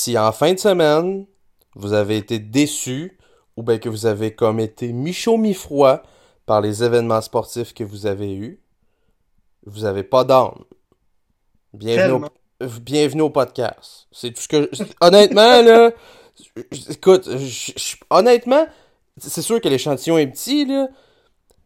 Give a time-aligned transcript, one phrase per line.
[0.00, 1.26] si en fin de semaine,
[1.74, 3.18] vous avez été déçu
[3.56, 6.02] ou bien que vous avez comme été mi-chaud, mi-froid
[6.46, 8.60] par les événements sportifs que vous avez eus,
[9.66, 10.64] vous avez pas d'âme.
[11.74, 12.24] Bienvenue
[12.60, 14.08] au, bienvenue au podcast.
[14.10, 14.70] C'est tout ce que.
[15.02, 15.90] Honnêtement, là.
[16.88, 17.28] Écoute,
[18.08, 18.66] honnêtement,
[19.18, 20.88] c'est sûr que l'échantillon est petit, là.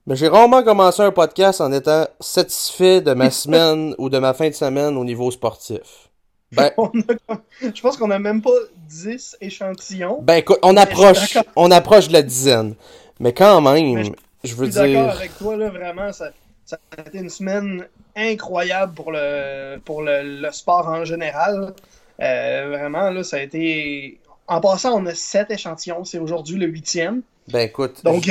[0.07, 4.35] Mais j'ai rarement commencé un podcast en étant satisfait de ma semaine ou de ma
[4.35, 6.11] fin de semaine au niveau sportif.
[6.57, 6.71] Ben,
[7.61, 8.51] je pense qu'on a même pas
[8.89, 10.21] 10 échantillons.
[10.23, 12.75] Ben écoute, on approche, on approche de la dizaine.
[13.21, 14.83] Mais quand même, je, veux dire.
[14.83, 16.31] Je suis d'accord avec toi, là, vraiment, ça,
[16.65, 17.87] ça, a été une semaine
[18.17, 21.75] incroyable pour le, pour le, sport en général.
[22.21, 24.19] Euh, vraiment, là, ça a été.
[24.47, 27.23] En passant, on a 7 échantillons, c'est aujourd'hui le huitième.
[27.49, 28.05] Ben écoute.
[28.05, 28.29] Donc,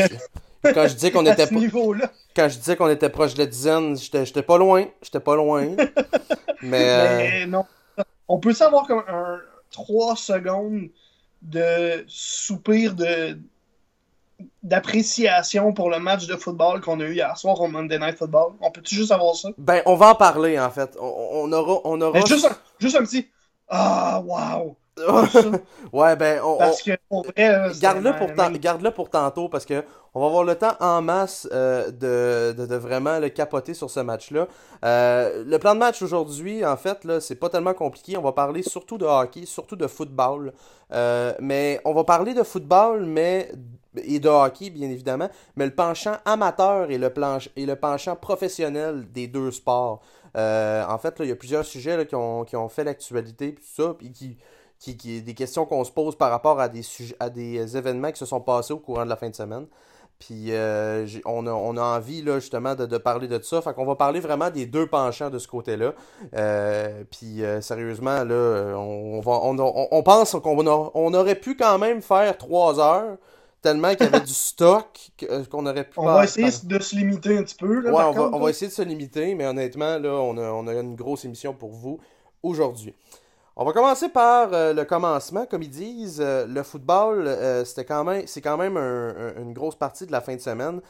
[0.63, 1.47] quand je disais qu'on était
[2.35, 5.67] quand je disais qu'on était proche de la dizaine, j'étais pas loin, j'étais pas loin.
[6.61, 7.65] mais, euh, non,
[8.27, 9.39] on peut savoir comme un
[9.71, 10.89] 3 secondes
[11.41, 13.37] de soupir de
[14.61, 18.53] d'appréciation pour le match de football qu'on a eu hier soir au Monday Night Football.
[18.61, 19.49] On peut-tu juste avoir ça?
[19.57, 20.97] Ben, on va en parler, en fait.
[20.99, 21.81] On, aura...
[21.83, 22.19] On aura...
[22.25, 23.27] juste, un, juste un petit...
[23.69, 24.75] Ah, wow!
[25.93, 29.83] Ouais, ben, on, parce que pour vrai, garde-le pour, garde pour tantôt parce que
[30.15, 33.99] on va avoir le temps en masse euh, de, de, vraiment le capoter sur ce
[33.99, 34.47] match-là.
[34.85, 38.15] Euh, le plan de match aujourd'hui, en fait, là, c'est pas tellement compliqué.
[38.17, 40.53] On va parler surtout de hockey, surtout de football.
[40.91, 43.51] Euh, mais on va parler de football, mais
[43.95, 48.15] et de hockey, bien évidemment, mais le penchant amateur et le, planche, et le penchant
[48.15, 50.01] professionnel des deux sports.
[50.35, 53.63] en fait, il y a plusieurs sujets là, qui, ont, qui ont fait l'actualité, tout
[53.63, 54.37] ça, puis qui
[54.83, 56.81] qui, des questions qu'on se pose par rapport à des,
[57.19, 59.65] à des événements qui se sont passés au courant de la fin de semaine.
[60.19, 63.61] Puis euh, on, a, on, a, envie là, justement de, parler de ça.
[63.61, 65.93] Fait qu'on va parler vraiment des deux penchants de ce côté-là.
[66.35, 71.77] Euh, puis euh, sérieusement, là, on, va, on, on pense qu'on on aurait pu quand
[71.77, 73.17] même faire trois heures.
[73.61, 75.11] Tellement qu'il y avait du stock
[75.49, 75.97] qu'on aurait pu.
[75.97, 77.79] On va essayer de se limiter un petit peu.
[77.79, 80.51] Là, ouais, on, va, on va, essayer de se limiter, mais honnêtement, là, on a,
[80.51, 81.97] on a une grosse émission pour vous
[82.43, 82.93] aujourd'hui.
[83.55, 86.19] On va commencer par euh, le commencement, comme ils disent.
[86.19, 90.21] Euh, le football, euh, c'était quand même, c'est quand même une grosse partie de la
[90.21, 90.81] fin de semaine.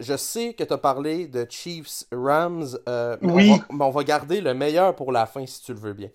[0.00, 2.78] je sais que tu as parlé de Chiefs Rams,
[3.22, 3.52] oui.
[3.70, 6.10] on, va, on va, garder le meilleur pour la fin si tu le veux bien.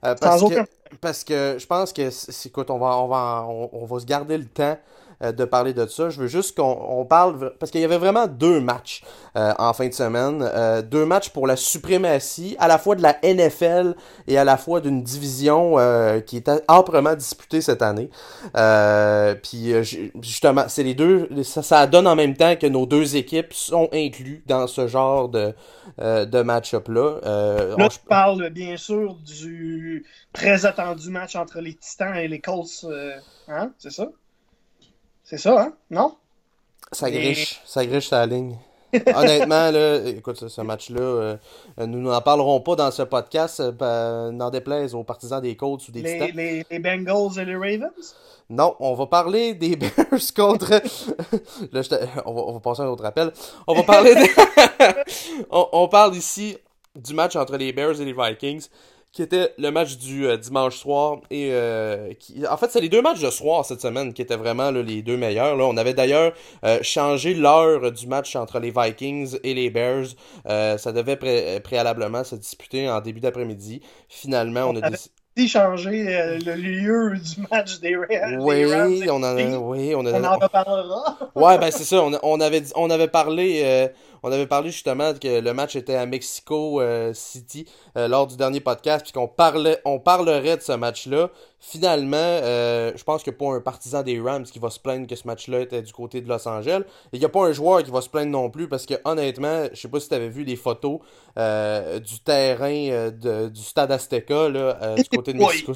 [0.00, 0.64] parce, que,
[1.00, 4.46] parce que je pense que, écoute, on va, on va, on va se garder le
[4.46, 4.78] temps
[5.20, 6.10] de parler de ça.
[6.10, 9.02] Je veux juste qu'on parle, parce qu'il y avait vraiment deux matchs
[9.36, 10.42] euh, en fin de semaine.
[10.42, 13.94] Euh, deux matchs pour la suprématie, à la fois de la NFL
[14.28, 15.76] et à la fois d'une division
[16.26, 18.10] qui est âprement disputée cette année.
[19.42, 19.72] puis
[20.20, 23.88] justement, c'est les deux, ça, ça, donne en même temps que nos deux équipes sont
[23.92, 25.54] inclus dans ce genre de,
[25.98, 27.20] de match-up-là.
[27.76, 32.86] Là, je parle bien sûr du très attendu match entre les Titans et les Colts.
[33.48, 33.72] hein?
[33.78, 34.08] C'est ça?
[35.24, 35.72] C'est ça, hein?
[35.90, 36.16] Non?
[36.92, 38.56] Ça griche, ça griche sa ligne.
[39.14, 41.36] Honnêtement, là, écoute, ce match-là, euh,
[41.78, 45.92] nous n'en parlerons pas dans ce podcast, euh, n'en déplaise aux partisans des Colts ou
[45.92, 48.14] des les, Les, les, Bengals et les Ravens?
[48.50, 50.70] Non, on va parler des Bears contre.
[51.72, 51.80] là,
[52.26, 53.32] on, va, on, va, passer à un autre appel.
[53.66, 54.14] On va parler.
[55.50, 56.56] on, on parle ici
[56.94, 58.68] du match entre les Bears et les Vikings
[59.14, 61.20] qui était le match du euh, dimanche soir.
[61.30, 64.36] Et euh, qui, en fait, c'est les deux matchs de soir cette semaine qui étaient
[64.36, 65.56] vraiment les deux meilleurs.
[65.56, 65.64] Là.
[65.64, 66.32] On avait d'ailleurs
[66.64, 70.08] euh, changé l'heure du match entre les Vikings et les Bears.
[70.44, 73.80] ça devait préalablement se disputer en début d'après-midi.
[74.08, 75.12] Finalement, on, a décidé
[75.48, 78.40] changer le lieu du match des, Rams.
[78.40, 78.64] Oui,
[79.08, 81.18] on en, oui, on, en reparlera.
[81.36, 82.02] ouais, ben c'est ça.
[82.02, 83.90] On, on, avait, on avait parlé
[84.24, 87.66] on avait parlé justement que le match était à Mexico euh, City
[87.98, 91.28] euh, lors du dernier podcast, puis qu'on parlait, on parlerait de ce match-là.
[91.60, 94.80] Finalement, euh, je pense qu'il n'y a pas un partisan des Rams qui va se
[94.80, 96.84] plaindre que ce match-là était du côté de Los Angeles.
[97.12, 98.94] Et il n'y a pas un joueur qui va se plaindre non plus, parce que
[99.04, 101.00] honnêtement, je sais pas si tu avais vu des photos
[101.36, 105.72] du terrain du stade Azteca là, du côté de Mexico.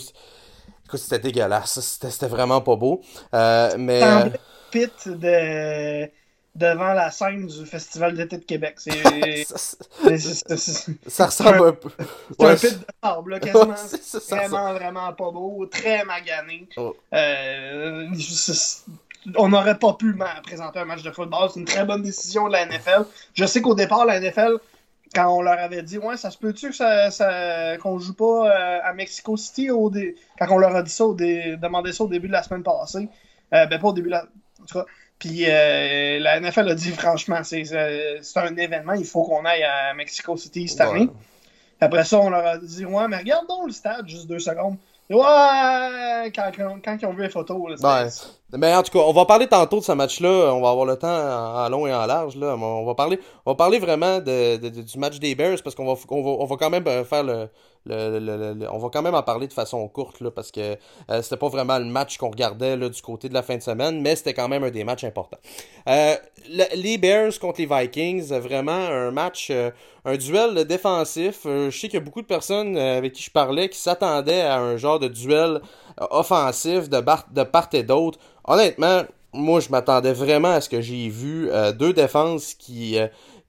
[0.86, 1.80] Écoute, c'était dégueulasse.
[1.80, 3.02] C'était vraiment pas beau.
[3.32, 4.00] mais.
[4.70, 6.10] Pit de
[6.58, 8.74] devant la scène du Festival d'été de Québec.
[8.78, 9.44] C'est,
[11.06, 11.90] ça ressemble un peu.
[12.38, 13.74] C'est un pit de là, quasiment.
[14.30, 16.68] vraiment, vraiment pas beau, très magané.
[16.76, 16.96] Oh.
[17.14, 18.08] Euh,
[19.36, 21.50] on n'aurait pas pu présenter un match de football.
[21.52, 23.04] C'est une très bonne décision de la NFL.
[23.34, 24.58] Je sais qu'au départ, la NFL,
[25.14, 28.50] quand on leur avait dit, ouais, ça se peut-tu que ça, ça, qu'on joue pas
[28.50, 29.90] euh, à Mexico City, au
[30.38, 33.08] quand on leur a dit ça, au demandé ça au début de la semaine passée,
[33.54, 34.24] euh, ben pas au début de la.
[34.60, 34.86] En tout cas,
[35.18, 37.64] puis euh, la NFL a dit franchement, c'est
[38.36, 41.08] un événement, il faut qu'on aille à Mexico City cette année.
[41.80, 44.76] Après ça, on leur a dit Ouais, mais regarde donc le stade, juste deux secondes.
[45.10, 46.50] Ouais, quand,
[46.84, 47.70] quand, ils ont vu les photos.
[47.70, 48.08] Là.
[48.56, 50.54] Mais en tout cas, on va parler tantôt de ce match-là.
[50.54, 52.34] On va avoir le temps en, long et en large.
[52.36, 52.56] Là.
[52.56, 56.00] On va parler, on va parler vraiment de, du match des Bears parce qu'on va,
[56.08, 57.50] on va, on va quand même euh, faire le,
[58.70, 60.76] on va quand même en parler de façon courte là, parce que
[61.10, 63.62] euh, c'était pas vraiment le match qu'on regardait là, du côté de la fin de
[63.62, 65.38] semaine, mais c'était quand même un des matchs importants.
[65.88, 66.14] Euh,
[66.74, 69.52] les Bears contre les Vikings, vraiment un match,
[70.04, 71.40] un duel défensif.
[71.44, 74.58] je sais qu'il y a beaucoup de personnes avec qui je parlais qui s'attendaient à
[74.58, 75.60] un genre de duel
[76.10, 77.02] offensif de,
[77.32, 78.18] de part et d'autre.
[78.48, 79.02] Honnêtement,
[79.32, 82.98] moi je m'attendais vraiment à ce que j'ai vu deux défenses qui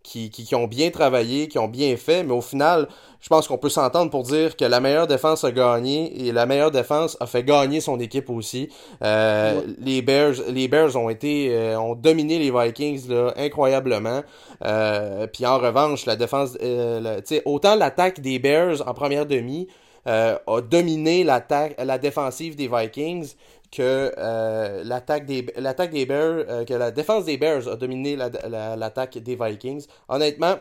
[0.03, 2.87] qui, qui, ont bien travaillé, qui ont bien fait, mais au final,
[3.19, 6.45] je pense qu'on peut s'entendre pour dire que la meilleure défense a gagné et la
[6.45, 8.69] meilleure défense a fait gagner son équipe aussi.
[9.03, 14.21] Euh, Les Bears, les Bears ont été, euh, ont dominé les Vikings là, incroyablement.
[14.63, 19.67] Euh, puis en revanche, la défense, euh, autant l'attaque des Bears en première demi
[20.05, 23.35] a dominé l'attaque, la défensive des Vikings
[23.71, 29.17] que euh, l'attaque des des Bears euh, que la défense des Bears a dominé l'attaque
[29.17, 29.85] des Vikings.
[30.07, 30.55] Honnêtement,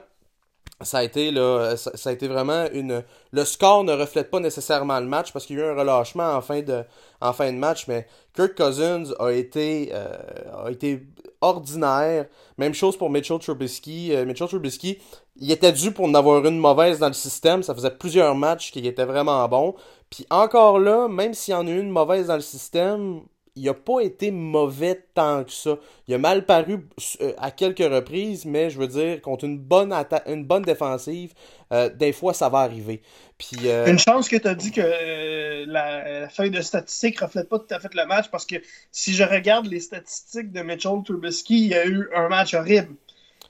[0.82, 3.02] ça a été là, ça, a été vraiment une
[3.32, 6.34] le score ne reflète pas nécessairement le match parce qu'il y a eu un relâchement
[6.34, 6.84] en fin de
[7.20, 11.02] en fin de match mais Kirk Cousins a été euh, a été
[11.40, 12.26] ordinaire.
[12.58, 14.12] Même chose pour Mitchell Trubisky.
[14.26, 14.98] Mitchell Trubisky
[15.40, 17.62] il était dû pour en avoir une mauvaise dans le système.
[17.62, 19.74] Ça faisait plusieurs matchs qu'il était vraiment bon
[20.10, 23.22] puis encore là, même s'il y en a eu une mauvaise dans le système,
[23.58, 25.78] il a pas été mauvais tant que ça.
[26.06, 26.86] Il a mal paru
[27.20, 29.92] euh, à quelques reprises, mais je veux dire, contre une bonne,
[30.26, 31.34] une bonne défensive,
[31.72, 33.02] euh, des fois, ça va arriver.
[33.36, 37.58] Puis, euh, Une chance que tu as dit que la, feuille de statistiques reflète pas
[37.58, 38.56] tout à fait le match, parce que
[38.92, 42.94] si je regarde les statistiques de Mitchell Trubisky, il y a eu un match horrible.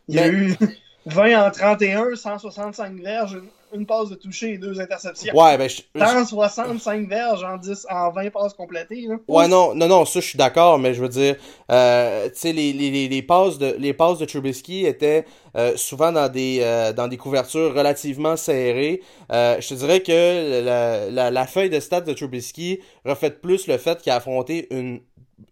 [0.09, 0.55] Il y a eu
[1.07, 3.41] 20 en 31, 165 verges,
[3.73, 5.35] une passe de toucher et deux interceptions.
[5.37, 9.07] Ouais, ben, je, 165 verges en, 10, en 20 passes complétées.
[9.07, 9.17] Là.
[9.29, 11.37] Ouais, non, non, non, ça, je suis d'accord, mais je veux dire,
[11.71, 15.25] euh, tu sais, les, les, les, passes de, les passes de Trubisky étaient
[15.57, 19.03] euh, souvent dans des, euh, dans des couvertures relativement serrées.
[19.33, 23.67] Euh, je te dirais que la, la, la, feuille de stats de Trubisky reflète plus
[23.67, 25.01] le fait qu'il a affronté une,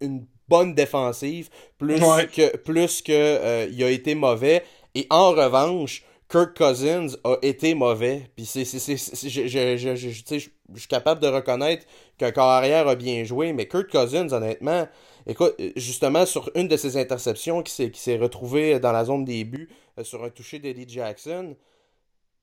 [0.00, 1.48] une bonne défensive,
[1.78, 4.64] plus que, plus que euh, il a été mauvais.
[4.94, 8.28] Et en revanche, Kirk Cousins a été mauvais.
[8.34, 10.36] Puis c'est, je,
[10.76, 11.86] suis capable de reconnaître
[12.18, 14.88] qu'un corps arrière a bien joué, mais Kirk Cousins, honnêtement,
[15.26, 19.24] écoute, justement, sur une de ses interceptions qui s'est, qui s'est retrouvée dans la zone
[19.24, 19.68] des buts,
[19.98, 21.54] euh, sur un toucher d'Eddie Jackson,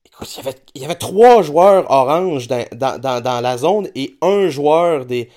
[0.06, 3.58] Écoute, il y, avait, il y avait trois joueurs orange dans, dans, dans, dans la
[3.58, 5.30] zone et un joueur des.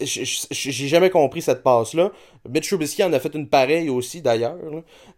[0.00, 2.10] J'ai jamais compris cette passe-là.
[2.48, 4.56] Mitch Trubisky en a fait une pareille aussi d'ailleurs.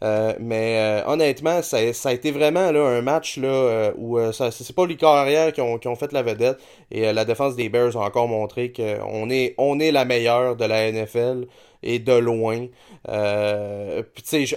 [0.03, 4.19] Euh, mais euh, honnêtement, ça, ça, a été vraiment là, un match là, euh, où
[4.19, 6.59] euh, c'est pas les carrières qui ont, qui ont fait la vedette.
[6.91, 10.65] Et la défense des Bears a encore montré qu'on est, on est la meilleure de
[10.65, 11.47] la NFL
[11.82, 12.67] et de loin.
[13.09, 14.03] Euh,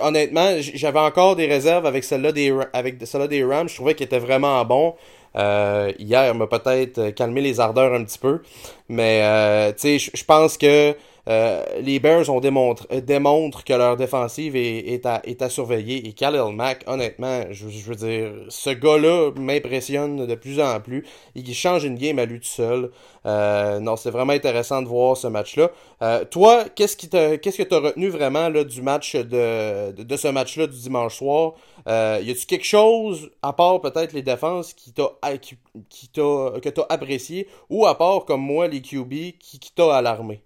[0.02, 3.70] honnêtement, j'avais encore des réserves avec celle-là des, avec celle des Rams.
[3.70, 4.96] Je trouvais qu'il était vraiment bon.
[5.36, 8.42] Euh, hier m'a peut-être calmé les ardeurs un petit peu.
[8.90, 10.96] Mais euh, je pense que
[11.30, 15.50] euh, les Bears ont démontré, euh, démontrent que leur défensive est, est, à, est à
[15.50, 16.08] surveiller.
[16.08, 21.06] Et Khalil Mack, honnêtement, je, veux dire, ce gars-là m'impressionne de plus en plus.
[21.36, 22.92] Il change une game à lui tout seul.
[23.26, 25.72] Euh, non, c'est vraiment intéressant de voir ce match-là.
[26.02, 30.28] Euh, toi, qu'est-ce qui qu'est-ce que t'as retenu vraiment là, du match de, de, ce
[30.28, 31.54] match-là du dimanche soir?
[31.88, 35.58] Euh, y a-tu quelque chose, à part peut-être les défenses, qui t'a, qui,
[35.90, 40.44] qui que t'as apprécié, ou à part, comme moi, les QB, qui, qui t'a alarmé?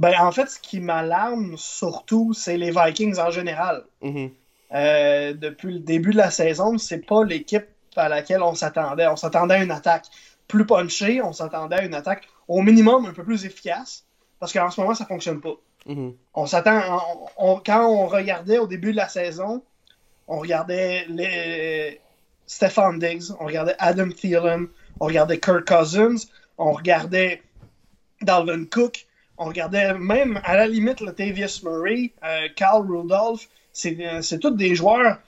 [0.00, 3.84] Ben, en fait, ce qui m'alarme surtout, c'est les Vikings en général.
[4.02, 4.30] Mm-hmm.
[4.72, 7.66] Euh, depuis le début de la saison, c'est pas l'équipe
[7.96, 9.06] à laquelle on s'attendait.
[9.08, 10.06] On s'attendait à une attaque
[10.48, 14.06] plus punchée, on s'attendait à une attaque au minimum un peu plus efficace,
[14.38, 15.56] parce qu'en ce moment, ça fonctionne pas.
[15.86, 16.14] Mm-hmm.
[16.32, 16.80] On s'attend.
[17.36, 19.62] quand on regardait au début de la saison,
[20.28, 22.00] on regardait les
[22.46, 26.26] Stefan Diggs, on regardait Adam Thielen, on regardait Kirk Cousins,
[26.56, 27.42] on regardait
[28.22, 29.06] Dalvin Cook,
[29.40, 33.48] on regardait même à la limite le Tavius Murray, euh, Carl Rudolph,
[33.86, 35.18] euh, c'est tous des joueurs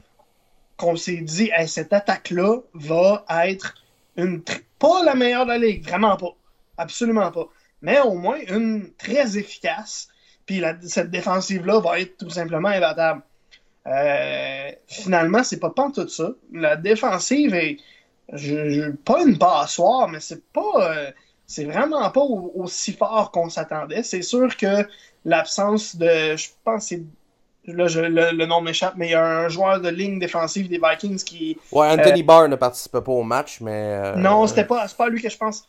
[0.76, 3.75] qu'on s'est dit cette attaque-là va être
[4.16, 4.42] une
[4.78, 6.37] pas la meilleure de la ligue, vraiment pas.
[6.76, 7.49] Absolument pas.
[7.81, 10.09] Mais au moins une très efficace.
[10.45, 13.23] Puis cette défensive-là va être tout simplement imbattable.
[13.87, 16.33] Euh, finalement, c'est pas pas tout ça.
[16.52, 17.78] La défensive est
[18.35, 21.12] je, pas une passoire, mais c'est pas
[21.52, 24.02] c'est vraiment pas aussi fort qu'on s'attendait.
[24.02, 24.87] C'est sûr que
[25.25, 26.37] l'absence de.
[26.37, 27.02] Je pense c'est.
[27.66, 31.23] Là, le, nom m'échappe, mais il y a un joueur de ligne défensive des Vikings
[31.23, 31.59] qui.
[31.71, 34.00] Ouais, Anthony euh, Barr ne participait pas au match, mais.
[34.02, 35.68] Euh, non, c'était pas, pas lui que je pense.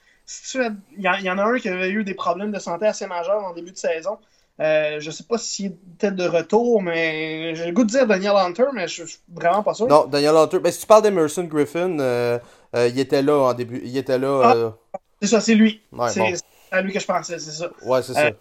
[0.56, 3.54] il y, en a un qui avait eu des problèmes de santé assez majeurs en
[3.54, 4.18] début de saison.
[4.60, 8.38] Euh, je sais pas s'il était de retour, mais j'ai le goût de dire Daniel
[8.38, 9.88] Hunter, mais je, suis vraiment pas sûr.
[9.88, 10.60] Non, Daniel Hunter.
[10.64, 12.40] Mais si tu parles d'Emerson Griffin, euh,
[12.74, 13.82] il était là en début.
[13.84, 14.74] Il était là.
[14.94, 15.82] Ah, c'est ça, c'est lui.
[16.10, 16.36] c'est
[16.72, 17.72] à lui que je pensais, c'est ça.
[17.84, 18.32] Ouais, c'est ça.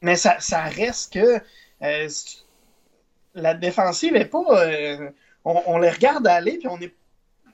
[0.00, 1.40] mais ça, ça, reste que
[3.34, 4.42] la défensive est pas.
[5.44, 6.92] On, on, les regarde aller, puis on est.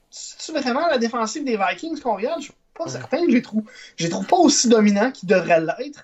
[0.09, 2.39] C'est vraiment la défensive des Vikings qu'on regarde?
[2.41, 3.19] Je suis pas certain.
[3.27, 3.63] Je les trouve,
[3.95, 6.03] je les trouve pas aussi dominants qu'ils devraient l'être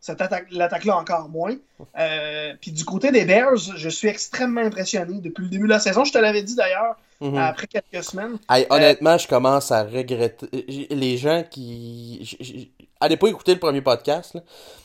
[0.00, 1.56] cette l'attaque-là encore moins.
[1.98, 5.80] Euh, puis du côté des Bears, je suis extrêmement impressionné depuis le début de la
[5.80, 6.04] saison.
[6.04, 7.36] Je te l'avais dit d'ailleurs mhm.
[7.36, 8.38] après quelques semaines.
[8.70, 10.46] honnêtement, je commence à regretter.
[10.90, 12.72] Les gens qui.
[13.00, 14.36] Allez pas écouter le premier podcast,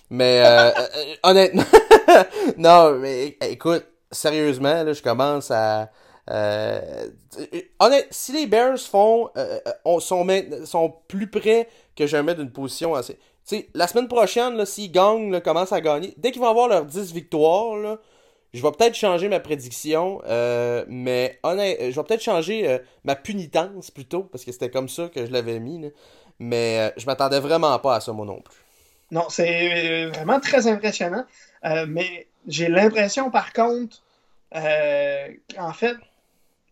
[0.10, 1.64] mais euh, euh, honnêtement.
[2.58, 5.90] non, mais écoute, sérieusement, là, je commence à.
[6.28, 9.30] honnêtement, si les Bears font,
[10.00, 10.28] sont,
[10.66, 15.74] sont plus près que jamais d'une position assez sais, la semaine prochaine, s'ils gagnent, commencent
[15.74, 17.98] à gagner, dès qu'ils vont avoir leurs 10 victoires,
[18.54, 23.16] je vais peut-être changer ma prédiction, euh, mais honnêtement, je vais peut-être changer euh, ma
[23.16, 25.92] punitance plutôt, parce que c'était comme ça que je l'avais mis.
[26.40, 28.56] Mais euh, je m'attendais vraiment pas à ça, moi non plus.
[29.12, 31.26] Non, c'est vraiment très impressionnant.
[31.88, 34.02] mais j'ai l'impression, par contre,
[34.54, 35.96] en fait,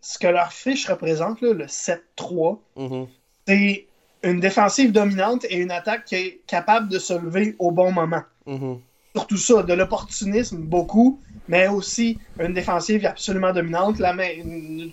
[0.02, 3.08] ce que leur fiche représente, le 7-3, mm-hmm.
[3.48, 3.88] c'est
[4.24, 8.24] une défensive dominante et une attaque qui est capable de se lever au bon moment.
[8.48, 8.80] Mm-hmm.
[9.16, 14.00] Surtout ça, de l'opportunisme, beaucoup, mais aussi une défensive absolument dominante.
[14.00, 14.16] La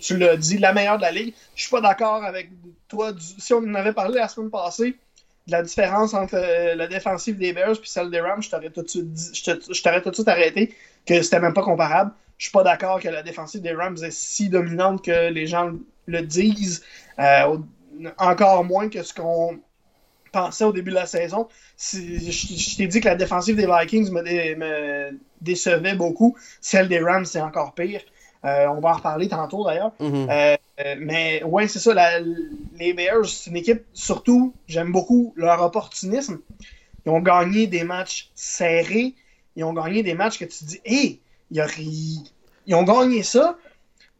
[0.01, 1.33] tu l'as dit, la meilleure de la ligue.
[1.55, 2.49] Je suis pas d'accord avec
[2.89, 3.13] toi.
[3.17, 4.97] Si on en avait parlé la semaine passée,
[5.47, 8.69] de la différence entre euh, la défensive des Bears et celle des Rams, je t'aurais
[8.69, 12.11] tout, tout, de suite arrêté que c'était même pas comparable.
[12.37, 15.71] Je suis pas d'accord que la défensive des Rams est si dominante que les gens
[16.05, 16.83] le disent.
[17.19, 17.57] Euh,
[18.17, 19.59] encore moins que ce qu'on
[20.31, 21.47] pensait au début de la saison.
[21.77, 26.35] Je, t'ai dit que la défensive des Vikings me, décevait beaucoup.
[26.61, 28.01] Celle des Rams, c'est encore pire.
[28.45, 29.91] Euh, on va en reparler tantôt d'ailleurs.
[29.99, 30.29] Mm-hmm.
[30.29, 31.93] Euh, mais ouais, c'est ça.
[32.77, 36.39] les Bears, c'est une équipe, surtout, j'aime beaucoup leur opportunisme.
[37.05, 39.15] Ils ont gagné des matchs serrés.
[39.55, 41.19] Ils ont gagné des matchs que tu te dis, hé,
[41.51, 42.23] ils,
[42.65, 43.57] ils ont gagné ça.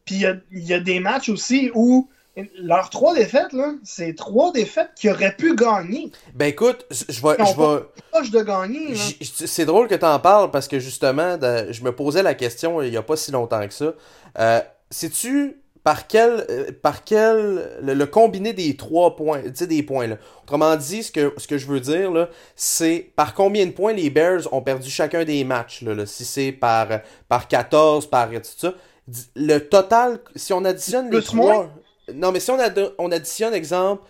[0.05, 2.09] Puis il y a, des matchs aussi où
[2.57, 6.11] leurs trois défaites, là, c'est trois défaites qui auraient pu gagner.
[6.35, 7.35] Ben écoute, je vais.
[7.39, 8.29] Je vais...
[8.29, 8.95] de gagner.
[9.23, 12.91] C'est drôle que tu en parles parce que justement, je me posais la question il
[12.91, 13.93] n'y a pas si longtemps que ça.
[14.39, 19.83] Euh, Sais-tu par quel, euh, par quel le, combiné des trois points, tu sais, des
[19.83, 20.17] points là?
[20.43, 23.93] Autrement dit, ce que, ce que je veux dire là, c'est par combien de points
[23.93, 26.87] les Bears ont perdu chacun des matchs là, si c'est par
[27.27, 28.73] par 14, par tout ça.
[29.35, 31.69] Le total, si on additionne les trois,
[32.13, 32.57] non, mais si on,
[32.97, 34.03] on additionne, exemple,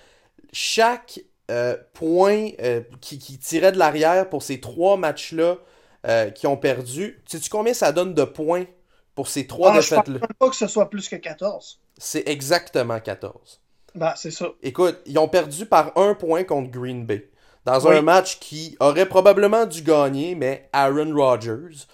[0.52, 5.58] chaque euh, point euh, qui, tirait de l'arrière pour ces trois matchs-là
[6.06, 8.66] euh, qui ont perdu, sais-tu combien ça donne de points
[9.16, 10.20] pour ces trois défaites-là?
[10.22, 11.80] Je pense pas que ce soit plus que 14.
[11.98, 13.62] C'est exactement 14.
[13.96, 14.50] Bah, c'est ça.
[14.62, 17.30] Écoute, ils ont perdu par un point contre Green Bay.
[17.66, 21.86] Dans un match qui aurait probablement dû gagner, mais Aaron Rodgers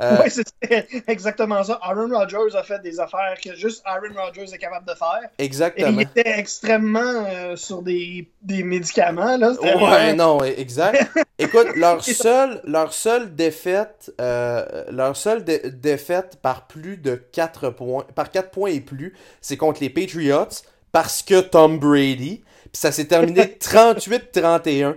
[0.00, 1.78] euh, oui, c'est exactement ça.
[1.82, 5.28] Aaron Rodgers a fait des affaires que juste Aaron Rodgers est capable de faire.
[5.38, 5.88] Exactement.
[5.88, 9.36] Et il était extrêmement euh, sur des, des, médicaments.
[9.36, 9.52] Là.
[9.60, 11.04] Ouais, non, exact.
[11.38, 18.06] Écoute, leur seule, leur seule défaite, euh, leur seule défaite par plus de 4 points,
[18.14, 20.62] par 4 points et plus, c'est contre les Patriots
[20.92, 22.44] parce que Tom Brady.
[22.70, 24.94] Puis ça s'est terminé 38-31.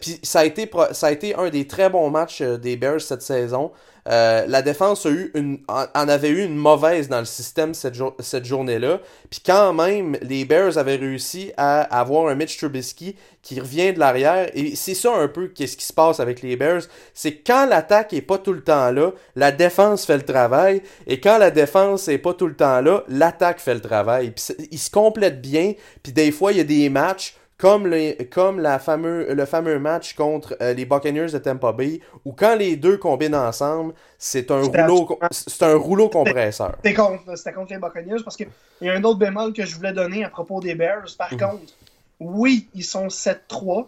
[0.00, 3.22] Puis, ça, a été, ça a été un des très bons matchs des Bears cette
[3.22, 3.72] saison.
[4.08, 8.44] Euh, la défense a eu une, en avait eu une mauvaise dans le système cette,
[8.44, 9.00] journée-là.
[9.30, 13.98] Puis quand même, les Bears avaient réussi à avoir un Mitch Trubisky qui revient de
[13.98, 14.50] l'arrière.
[14.54, 16.82] Et c'est ça un peu qu'est-ce qui se passe avec les Bears.
[17.14, 20.82] C'est quand l'attaque est pas tout le temps là, la défense fait le travail.
[21.06, 24.32] Et quand la défense est pas tout le temps là, l'attaque fait le travail.
[24.32, 25.74] Puis ils se complètent bien.
[26.02, 29.78] Puis des fois, il y a des matchs comme, les, comme la fameux, le fameux
[29.78, 34.50] match contre euh, les Buccaneers de Tampa Bay, où quand les deux combinent ensemble, c'est
[34.50, 36.72] un, rouleau, c'est un rouleau compresseur.
[36.76, 38.48] C'était contre, contre, les Buccaneers parce qu'il
[38.80, 41.14] y a un autre bémol que je voulais donner à propos des Bears.
[41.18, 41.38] Par mhm.
[41.38, 41.72] contre,
[42.18, 43.86] oui, ils sont 7-3,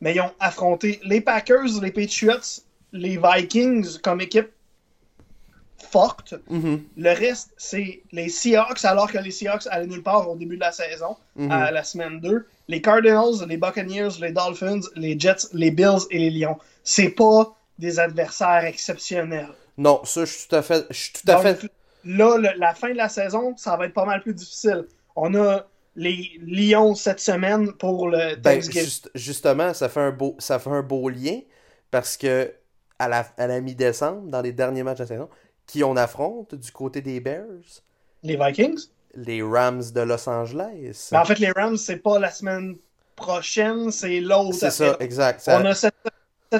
[0.00, 4.52] mais ils ont affronté les Packers, les Patriots, les Vikings comme équipe
[5.84, 6.34] forte.
[6.48, 6.82] Mhm.
[6.96, 10.60] Le reste, c'est les Seahawks, alors que les Seahawks allaient nulle part au début de
[10.60, 11.50] la saison, mhm.
[11.50, 12.46] à la semaine 2.
[12.68, 16.58] Les Cardinals, les Buccaneers, les Dolphins, les Jets, les Bills et les Lions.
[16.82, 19.48] C'est pas des adversaires exceptionnels.
[19.76, 20.86] Non, ça, je suis tout à fait.
[20.90, 21.60] Je suis tout à fait...
[22.06, 24.84] Là, la fin de la saison, ça va être pas mal plus difficile.
[25.16, 25.64] On a
[25.96, 28.60] les Lions cette semaine pour le ben,
[29.14, 31.40] justement, ça fait, un beau, ça fait un beau lien
[31.90, 32.52] parce que
[32.98, 35.28] à la, à la mi-décembre, dans les derniers matchs de la saison,
[35.66, 37.82] qui on affronte du côté des Bears?
[38.22, 38.88] Les Vikings?
[39.14, 41.08] Les Rams de Los Angeles.
[41.12, 42.76] Ben, en fait, les Rams, c'est pas la semaine
[43.16, 44.54] prochaine, c'est l'autre.
[44.54, 45.44] C'est ça, exact.
[45.46, 45.94] On a cette,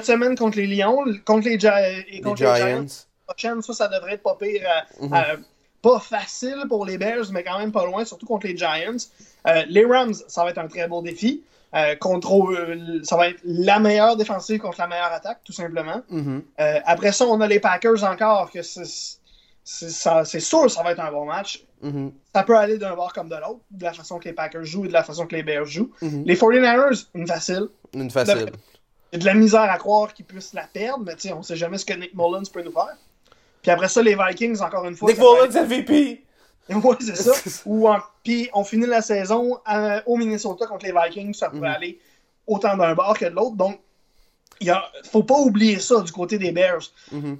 [0.03, 2.85] semaine contre les Lions, contre les, et contre les Giants.
[3.27, 4.61] prochaine, ça, ça devrait être pas pire.
[4.63, 5.13] Euh, mhm.
[5.13, 5.37] euh,
[5.81, 8.97] pas facile pour les Bears, mais quand même pas loin, surtout contre les Giants.
[9.47, 11.43] Euh, les Rams, ça va être un très beau défi.
[11.99, 12.53] Contre,
[13.03, 16.01] ça va être la meilleure défensive contre la meilleure attaque, tout simplement.
[16.09, 16.43] Mhm.
[16.57, 21.25] après ça, on a les Packers encore, que c'est sûr ça va être un bon
[21.25, 21.63] match.
[21.81, 22.13] Mhm.
[22.33, 24.85] Ça peut aller d'un bord comme de l'autre, de la façon que les Packers jouent
[24.85, 25.91] et de la façon que les Bears jouent.
[26.01, 27.67] Les 49ers, une facile.
[27.93, 28.51] Une facile.
[29.13, 31.85] J'ai de la misère à croire qu'ils puissent la perdre, mais on sait jamais ce
[31.85, 32.97] que Nick Mullins peut nous faire.
[33.61, 35.09] Puis après ça, les Vikings, encore une fois.
[35.09, 36.24] Nick Mullins MVP!
[36.69, 37.33] Oui, c'est ça.
[37.65, 37.87] Ou
[38.23, 41.63] Puis on finit la saison euh, au Minnesota contre les Vikings, ça peut mhm.
[41.63, 41.99] aller
[42.47, 43.55] autant d'un bord que de l'autre.
[43.55, 43.79] Donc,
[44.61, 44.83] il a...
[45.03, 46.91] faut pas oublier ça du côté des Bears.
[47.11, 47.39] Mhm.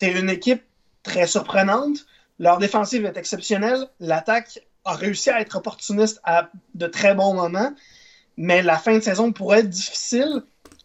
[0.00, 0.62] C'est une équipe
[1.02, 2.06] très surprenante.
[2.38, 3.88] Leur défensive est exceptionnelle.
[4.00, 7.72] L'attaque a réussi à être opportuniste à de très bons moments.
[8.36, 10.42] Mais la fin de saison pourrait être difficile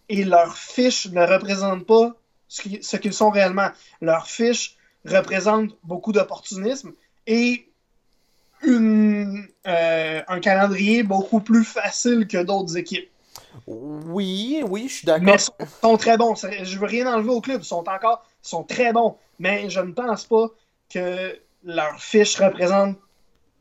[0.07, 2.13] et leurs fiches ne représentent pas
[2.47, 3.69] ce qu'ils sont réellement.
[4.01, 6.93] Leurs fiches représentent beaucoup d'opportunisme
[7.27, 7.70] et
[8.63, 13.09] une, euh, un calendrier beaucoup plus facile que d'autres équipes.
[13.67, 15.25] Oui, oui, je suis d'accord.
[15.25, 16.35] Mais ils sont, très bons.
[16.35, 17.61] Je veux rien enlever au club.
[17.61, 19.17] Ils sont encore sont très bons.
[19.39, 20.47] Mais je ne pense pas
[20.93, 22.97] que leurs fiches représentent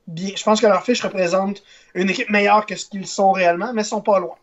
[0.07, 0.33] bien.
[0.37, 1.62] Je pense que leurs fiches représentent
[1.95, 4.37] une équipe meilleure que ce qu'ils sont réellement, mais ils sont pas loin.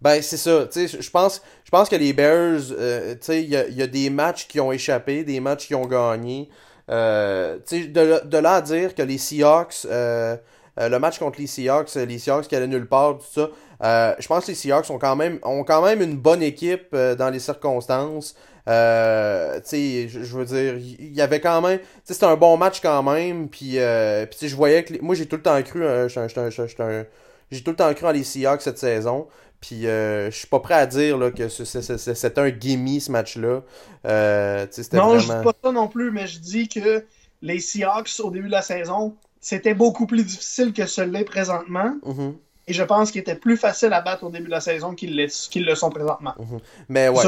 [0.00, 0.66] Ben, c'est ça.
[0.74, 4.60] Je pense, je pense que les Bears, euh, il y y a, des matchs qui
[4.60, 6.48] ont échappé, des matchs qui ont gagné.
[6.90, 10.36] Euh, de, là à dire que les Seahawks, euh,
[10.80, 13.48] euh, le match contre les Seahawks, les Seahawks qui allaient nulle part, tout
[13.80, 16.94] ça, je pense que les Seahawks ont quand même, ont quand même une bonne équipe
[16.94, 18.34] dans les circonstances.
[18.66, 23.48] je, veux dire, il y avait quand même, c'était un bon match quand même.
[23.48, 28.06] Puis je voyais que, moi j'ai tout le temps cru, j'ai tout le temps cru
[28.06, 29.28] en les Seahawks cette saison.
[29.60, 33.62] Puis euh, je suis pas prêt à dire là, que c'est un gimme ce match-là.
[34.06, 37.04] Euh, non, je dis pas ça non plus, mais je dis que
[37.42, 41.94] les Seahawks au début de la saison, c'était beaucoup plus difficile que ce l'est présentement.
[42.06, 42.34] Mm-hmm.
[42.68, 45.16] Et je pense qu'il était plus facile à battre au début de la saison qu'ils
[45.16, 46.34] le sont présentement.
[46.38, 46.60] Mm-hmm.
[46.88, 47.24] Mais ouais.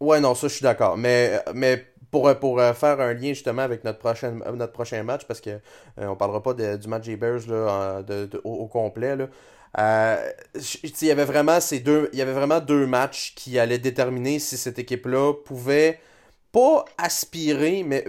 [0.00, 0.96] Ouais, non, ça je suis d'accord.
[0.96, 5.26] Mais, mais pour, pour euh, faire un lien justement avec notre prochain, notre prochain match,
[5.26, 8.02] parce que euh, on parlera pas du match des Bears là,
[8.44, 9.16] au, au, complet.
[9.16, 9.26] Là.
[9.78, 16.00] Il y avait vraiment deux, matchs qui allaient déterminer si cette équipe-là pouvait
[16.52, 18.04] pas aspirer, mais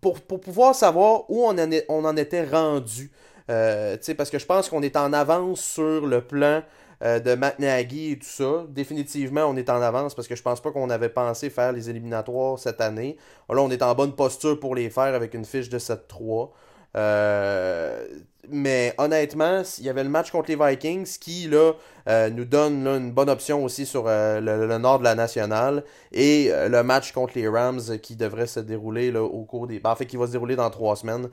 [0.00, 3.10] pour, pouvoir savoir où on en, était rendu.
[3.50, 6.62] Euh, parce que je pense qu'on est en avance sur le plan
[7.02, 8.66] euh, de Matt et tout ça.
[8.68, 11.88] Définitivement, on est en avance parce que je pense pas qu'on avait pensé faire les
[11.88, 13.16] éliminatoires cette année.
[13.48, 16.50] Là, on est en bonne posture pour les faire avec une fiche de 7-3.
[16.96, 18.06] Euh,
[18.50, 21.72] mais honnêtement, il y avait le match contre les Vikings qui là,
[22.08, 25.84] euh, nous donne une bonne option aussi sur euh, le, nord de la nationale.
[26.12, 29.80] Et le match contre les Rams qui devrait se dérouler là, au cours des.
[29.80, 31.28] Ben, en fait, qui va se dérouler dans trois semaines,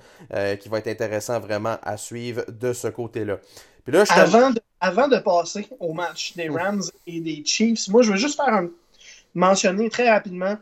[0.60, 3.38] qui va être intéressant vraiment à suivre de ce côté-là.
[3.86, 8.02] Puis là avant, de, avant de passer au match des Rams et des Chiefs, moi
[8.02, 8.70] je veux juste faire un,
[9.36, 10.58] mentionner très rapidement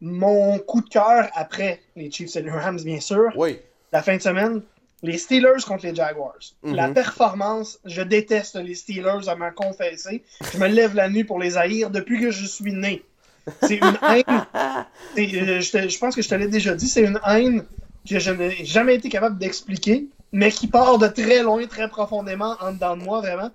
[0.00, 3.30] mon coup de cœur après les Chiefs et les Rams, bien sûr.
[3.36, 3.60] Oui
[3.94, 4.60] la fin de semaine,
[5.02, 6.44] les Steelers contre les Jaguars.
[6.64, 6.94] La mhm.
[6.94, 10.24] performance, je déteste les Steelers à m'en confesser.
[10.52, 13.04] Je me lève la nuit pour les haïr depuis que je suis né.
[13.62, 14.46] C'est une haine.
[15.16, 17.64] Euh, je, pense que je te l'ai déjà dit, c'est une haine
[18.08, 22.56] que je n'ai jamais été capable d'expliquer, mais qui part de très loin, très profondément
[22.60, 23.50] en dedans de moi, vraiment.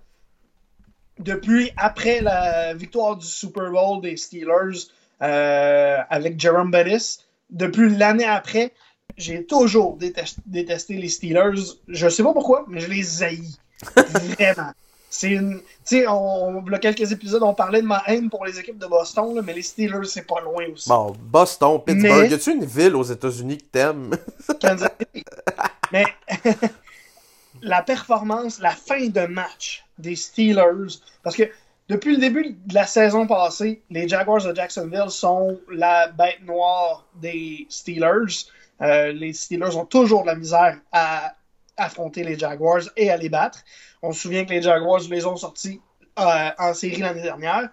[1.17, 4.87] Depuis après la victoire du Super Bowl des Steelers
[5.21, 8.71] euh, avec Jerome Bettis, depuis l'année après,
[9.17, 11.61] j'ai toujours détesté, les Steelers.
[11.87, 13.57] Je sais pas pourquoi, mais je les haïs.
[13.95, 14.71] Vraiment.
[15.09, 15.59] C'est une.
[15.59, 15.63] Tu
[16.01, 19.41] sais, on, a quelques épisodes, on parlait de ma haine pour les équipes de Boston,
[19.43, 20.87] mais les Steelers, c'est pas loin aussi.
[20.87, 22.21] Bon, Boston, Pittsburgh.
[22.21, 22.29] Mais...
[22.29, 24.11] Y a-tu une ville aux États-Unis que t'aimes?
[25.91, 26.05] mais
[27.61, 31.49] la performance, la fin de match des Steelers, parce que
[31.89, 37.03] depuis le début de la saison passée, les Jaguars de Jacksonville sont la bête noire
[37.15, 38.45] des Steelers.
[38.81, 41.35] Euh, les Steelers ont toujours de la misère à
[41.77, 43.63] affronter les Jaguars et à les battre.
[44.01, 45.81] On se souvient que les Jaguars les ont sortis
[46.19, 47.69] euh, en série l'année dernière.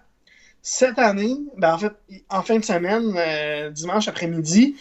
[0.61, 1.93] Cette année, ben en fait,
[2.29, 4.75] en fin de semaine, euh, dimanche après-midi,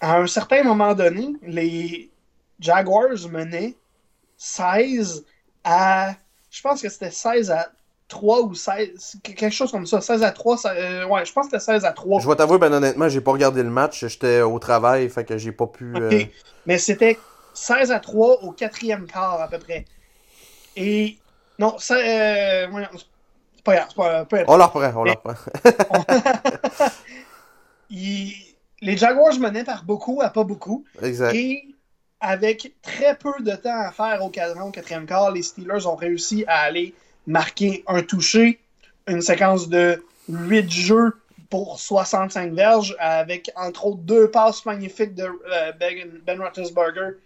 [0.00, 2.10] à un certain moment donné, les
[2.60, 3.74] Jaguars menaient
[4.38, 5.24] 16
[5.64, 6.14] à.
[6.50, 7.72] Je pense que c'était 16 à
[8.14, 10.00] 3 ou 16, quelque chose comme ça.
[10.00, 12.20] 16 à 3, euh, ouais, je pense que c'était 16 à 3.
[12.20, 14.06] Je vais t'avouer, ben honnêtement, j'ai pas regardé le match.
[14.06, 15.92] J'étais au travail, fait que j'ai pas pu.
[15.96, 16.22] Euh,
[16.64, 17.18] Mais c'était
[17.54, 19.84] 16 à 3 au quatrième quart à peu près.
[20.76, 21.18] Et.
[21.58, 21.96] Non, ça.
[21.96, 22.66] Euh...
[23.56, 25.34] c'est pas grave, c'est pas, On leur reprend, on leur reprend.
[28.80, 30.84] Les Jaguars menaient par beaucoup à pas beaucoup.
[31.02, 31.34] Exact.
[31.34, 31.64] Et
[32.20, 35.96] avec très peu de temps à faire au cadran, au quatrième quart, les Steelers ont
[35.96, 36.94] réussi à aller
[37.26, 38.60] marquer un touché,
[39.06, 41.12] une séquence de 8 jeux
[41.50, 47.18] pour 65 verges, avec entre autres deux passes magnifiques de euh, Ben, Roethlisberger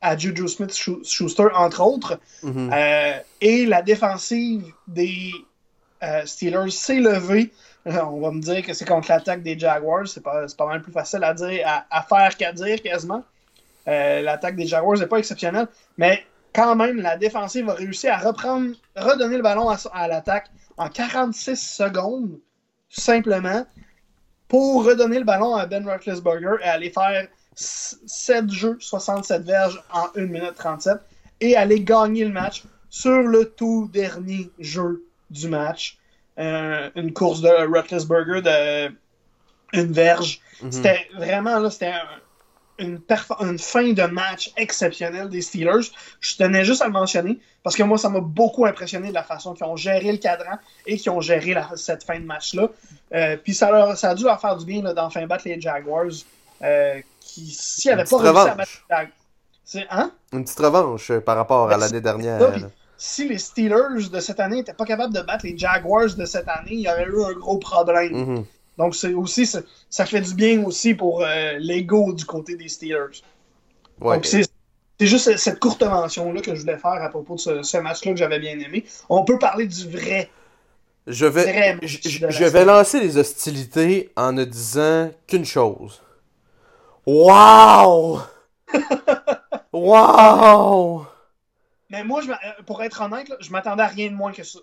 [0.00, 2.18] à Juju Smith-Schuster, entre autres.
[2.42, 2.70] Mm-hmm.
[2.72, 5.30] Euh, et la défensive des
[6.02, 7.52] euh, Steelers s'est levée.
[7.86, 10.08] On va me dire que c'est contre l'attaque des Jaguars.
[10.08, 13.22] C'est pas, pas mal plus facile à dire, à faire qu'à dire quasiment.
[13.88, 16.24] Euh, l'attaque des Jaguars n'est pas exceptionnelle, mais
[16.56, 21.54] quand même, la défensive a réussi à reprendre, redonner le ballon à, l'attaque en 46
[21.56, 22.40] secondes,
[22.88, 23.66] simplement,
[24.48, 30.06] pour redonner le ballon à Ben Roethlisberger et aller faire 7 jeux, 67 verges en
[30.16, 30.96] 1 minute 37
[31.40, 35.98] et aller gagner le match sur le tout dernier jeu du match.
[36.38, 38.94] Euh, une course de Roethlisberger de
[39.72, 40.40] une verge.
[40.62, 40.72] Mm-hmm.
[40.72, 42.02] C'était vraiment là, c'était un,
[42.78, 43.00] une,
[43.40, 45.90] une, fin de match exceptionnelle des Steelers.
[46.20, 49.22] Je tenais juste à le mentionner parce que moi, ça m'a beaucoup impressionné de la
[49.22, 52.68] façon qu'ils ont géré le cadran et qu'ils ont géré cette fin de match-là.
[53.14, 56.06] Euh, puis ça, leur, ça a dû leur faire du bien d'enfin battre les Jaguars
[56.62, 59.90] euh, qui, s'ils n'avaient pas réussi à battre les Jaguars.
[59.90, 60.12] Hein?
[60.32, 62.38] Une petite revanche euh, par rapport à l'année dernière.
[62.96, 66.48] si les Steelers de cette année n'étaient pas capables de battre les Jaguars de cette
[66.48, 68.12] année, il y aurait eu un gros problème.
[68.12, 68.44] Mm-hmm.
[68.78, 73.22] Donc, c'est aussi, ça, fait du bien aussi pour euh, l'ego du côté des Steelers.
[74.00, 74.16] Ouais.
[74.16, 78.12] Donc, c'est juste cette courte mention-là que je voulais faire à propos de ce, match-là
[78.12, 78.84] que j'avais bien aimé.
[79.08, 80.30] On peut parler du vrai.
[81.06, 86.02] Je vais, je, vais lancer les hostilités en ne disant qu'une chose.
[87.06, 88.20] Wow!
[89.72, 91.06] wow!
[91.90, 94.58] Mais moi, je, pour être honnête, je m'attendais à rien de moins que ça.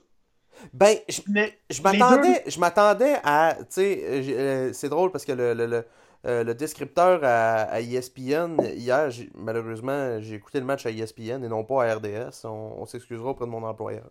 [0.71, 1.21] Ben, je,
[1.69, 5.85] je m'attendais, je m'attendais à, tu sais, euh, c'est drôle parce que le, le, le,
[6.25, 11.85] euh, descripteur à, ESPN hier, malheureusement, j'ai écouté le match à ESPN et non pas
[11.85, 12.45] à RDS.
[12.45, 14.09] On, s'excusera auprès de mon employeur.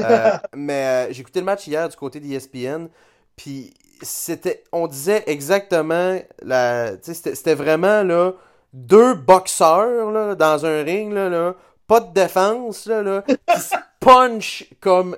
[0.00, 2.88] Euh, mais j'ai écouté le match hier du côté d'ESPN,
[3.36, 3.72] puis
[4.02, 8.32] c'était, on disait exactement la, c'était vraiment là
[8.72, 11.54] deux boxeurs là, dans un ring là, là
[11.86, 15.16] pas de défense là, là qui se punch comme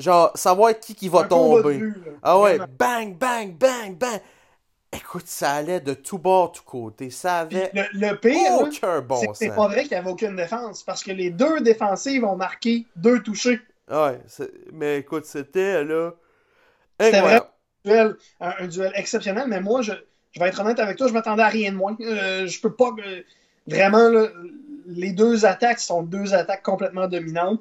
[0.00, 1.92] Genre, savoir qui qui va tomber.
[2.22, 4.20] ah ouais, bang, bang, bang, bang.
[4.92, 7.10] Écoute, ça allait de tout bord, tout côté.
[7.10, 10.82] Ça avait le, le pire, aucun bon c'est pas vrai qu'il n'y avait aucune défense,
[10.82, 13.60] parce que les deux défensives ont marqué deux touchés.
[13.88, 14.18] Ouais,
[14.72, 16.12] mais écoute, c'était là.
[16.98, 17.44] C'était vraiment
[17.84, 19.92] un duel, un, duel, exceptionnel, mais moi, je,
[20.32, 21.96] je, vais être honnête avec toi, je m'attendais à rien de moins.
[22.00, 22.90] Euh, je peux pas.
[23.06, 23.22] Euh,
[23.66, 24.28] vraiment, là,
[24.86, 27.60] les deux attaques sont deux attaques complètement dominantes.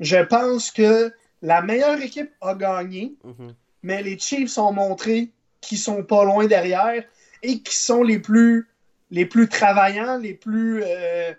[0.00, 1.12] Je pense que
[1.42, 3.54] la meilleure équipe a gagné, mhm.
[3.82, 7.04] mais les Chiefs ont montré qu'ils sont pas loin derrière
[7.42, 8.68] et qui sont les plus,
[9.10, 10.82] les plus travaillants, les plus.
[10.84, 11.32] Euh,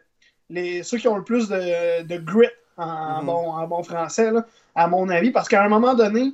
[0.50, 3.26] les, ceux qui ont le plus de, de grit en, mhm.
[3.26, 4.32] bon, en bon français,
[4.76, 6.32] à mon avis, parce qu'à un moment donné,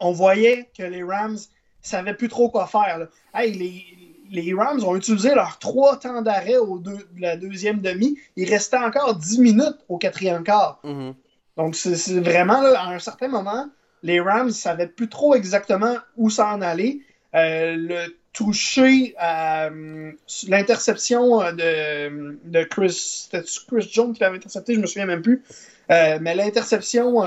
[0.00, 1.38] on voyait que les Rams
[1.80, 3.08] savaient plus trop quoi faire.
[3.34, 3.84] Hey, les,
[4.30, 8.18] les Rams ont utilisé leurs trois temps d'arrêt au de la deuxième demi.
[8.36, 10.80] Il restait encore dix minutes au quatrième quart.
[10.84, 11.14] Mhm.
[11.56, 13.66] Donc, c'est vraiment, à un certain moment,
[14.02, 17.00] les Rams ne savaient plus trop exactement où s'en aller.
[17.34, 20.12] Euh, le toucher à euh,
[20.48, 23.28] l'interception de, de Chris,
[23.66, 25.42] Chris Jones qui l'avait intercepté, je me souviens même plus.
[25.90, 27.24] Euh, mais l'interception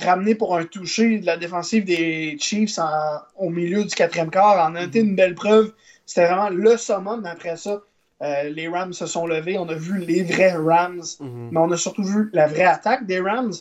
[0.00, 2.78] ramenée pour un toucher de la défensive des Chiefs
[3.36, 5.72] au milieu du quatrième quart en a été une belle preuve.
[6.06, 7.24] C'était vraiment le summum.
[7.26, 7.82] Après ça,
[8.20, 11.50] euh, les Rams se sont levés, on a vu les vrais Rams, mhm.
[11.52, 13.54] mais on a surtout vu la vraie attaque des Rams.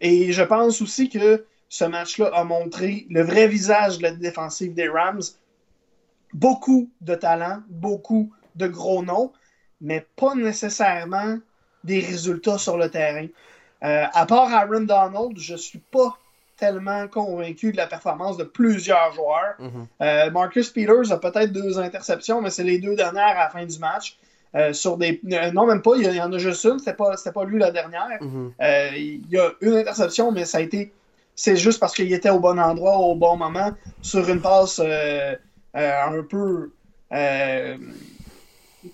[0.00, 4.74] Et je pense aussi que ce match-là a montré le vrai visage de la défensive
[4.74, 5.22] des Rams.
[6.32, 9.32] Beaucoup de talent, beaucoup de gros noms,
[9.80, 11.38] mais pas nécessairement
[11.84, 13.26] des résultats sur le terrain.
[13.84, 16.18] Euh, à part Aaron Donald, je suis pas
[16.58, 19.54] tellement convaincu de la performance de plusieurs joueurs.
[19.58, 19.86] Mhm.
[20.02, 23.64] Euh, Marcus Peters a peut-être deux interceptions, mais c'est les deux dernières à la fin
[23.64, 24.18] du match.
[24.54, 27.14] Euh, sur des euh, non même pas il y, en a juste une c'était pas
[27.34, 28.50] pas lui la dernière mhm.
[28.96, 30.90] il y a une interception mais ça a été
[31.34, 34.80] c'est juste parce qu'il était au bon endroit au bon moment sur une passe
[35.74, 36.72] un peu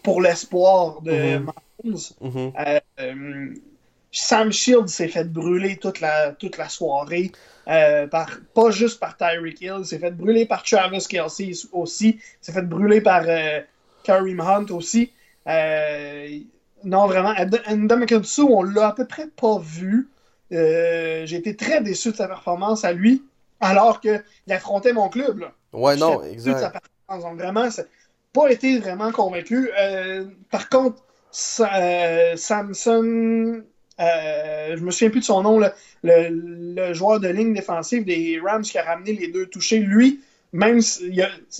[0.02, 1.38] pour l'espoir de.
[1.38, 1.98] Mahomes
[4.14, 7.32] Sam Shield s'est fait brûler toute la, toute la soirée.
[7.66, 12.52] Euh, par, pas juste par Tyreek Hill, s'est fait brûler par Travis Kelsey aussi, s'est
[12.52, 13.60] fait brûler par euh,
[14.04, 15.10] Kareem Hunt aussi.
[15.48, 16.38] Euh,
[16.84, 17.34] non, vraiment,
[17.68, 20.08] Ndamukong on l'a à peu près pas vu.
[20.50, 23.24] J'ai été très déçu de sa performance à lui,
[23.60, 25.40] alors qu'il affrontait mon club.
[25.40, 25.52] Là.
[25.72, 26.54] Ouais, non, exact.
[26.54, 27.24] De sa performance.
[27.24, 27.68] Donc, vraiment,
[28.32, 29.70] pas été vraiment convaincu.
[30.50, 31.02] par contre,
[32.36, 32.44] Samson
[34.00, 35.60] euh, je me souviens plus de son nom,
[36.02, 39.78] le, joueur de ligne défensive des Rams qui a ramené les deux touchés.
[39.78, 40.20] Lui,
[40.52, 40.80] même,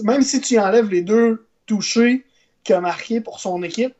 [0.02, 2.24] même si tu enlèves les deux touchés
[2.64, 3.94] qu'il a marqué pour son équipe,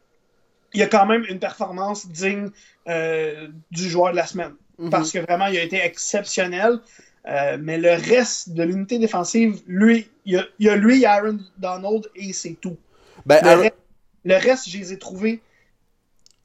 [0.73, 2.51] il a quand même une performance digne
[2.89, 4.55] euh, du joueur de la semaine.
[4.79, 4.91] Mhm.
[4.91, 6.81] Parce que vraiment, il a été exceptionnel.
[7.27, 12.35] Euh, mais le reste de l'unité défensive, lui, il y, a, lui, Aaron Donald et
[12.35, 12.77] c'est tout.
[13.25, 13.77] Ben, le, reste,
[14.25, 15.41] le, reste, je les ai trouvés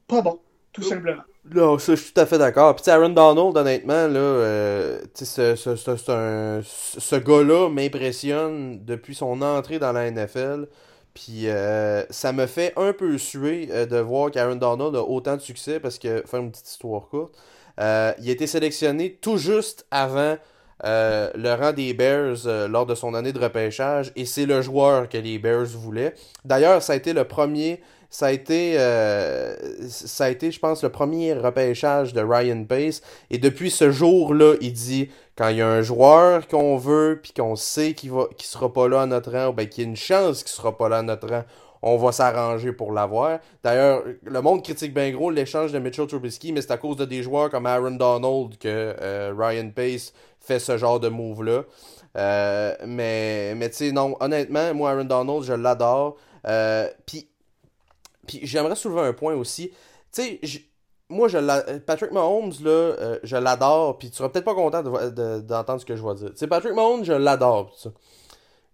[0.07, 0.39] pas bons,
[0.71, 1.23] tout simplement.
[1.45, 2.75] Là, ça, je suis tout à fait d'accord.
[2.75, 9.93] Puis Aaron Donald, honnêtement, là, euh, ce, ce, ce gars-là m'impressionne depuis son entrée dans
[9.93, 10.67] la NFL.
[11.13, 15.37] Puis euh, ça me fait un peu suer euh, de voir qu'Aaron Donald a autant
[15.37, 17.35] de succès parce que, faire une petite histoire courte,
[17.77, 20.35] il a été sélectionné tout juste avant
[20.83, 25.17] le rang des Bears lors de son année de repêchage et c'est le joueur que
[25.17, 26.13] les Bears voulaient.
[26.43, 29.55] D'ailleurs, ça a été le premier ça a été, euh,
[29.87, 33.01] ça a été, je pense, le premier repêchage de Ryan Pace.
[33.29, 37.33] Et depuis ce jour-là, il dit quand il y a un joueur qu'on veut, puis
[37.33, 39.87] qu'on sait qu'il va, qu'il sera pas là à notre rang, ou ben qu'il y
[39.87, 41.43] a une chance qu'il sera pas là à notre rang,
[41.81, 43.39] on va s'arranger pour l'avoir.
[43.63, 47.05] D'ailleurs, le monde critique bien gros l'échange de Mitchell Trubisky, mais c'est à cause de
[47.05, 51.63] des joueurs comme Aaron Donald que euh, Ryan Pace fait ce genre de move-là.
[52.17, 56.17] Euh, mais, mais tu sais, non, honnêtement, moi, Aaron Donald, je l'adore.
[57.05, 57.29] Puis
[58.29, 59.71] puis j'aimerais soulever un point aussi.
[60.13, 60.39] Tu sais,
[61.09, 65.81] moi, je Patrick Mahomes, là, euh, je l'adore, puis tu seras peut-être pas content d'entendre
[65.81, 66.29] ce que je vais dire.
[66.29, 67.89] Tu sais, Patrick Mahomes, je l'adore, ça.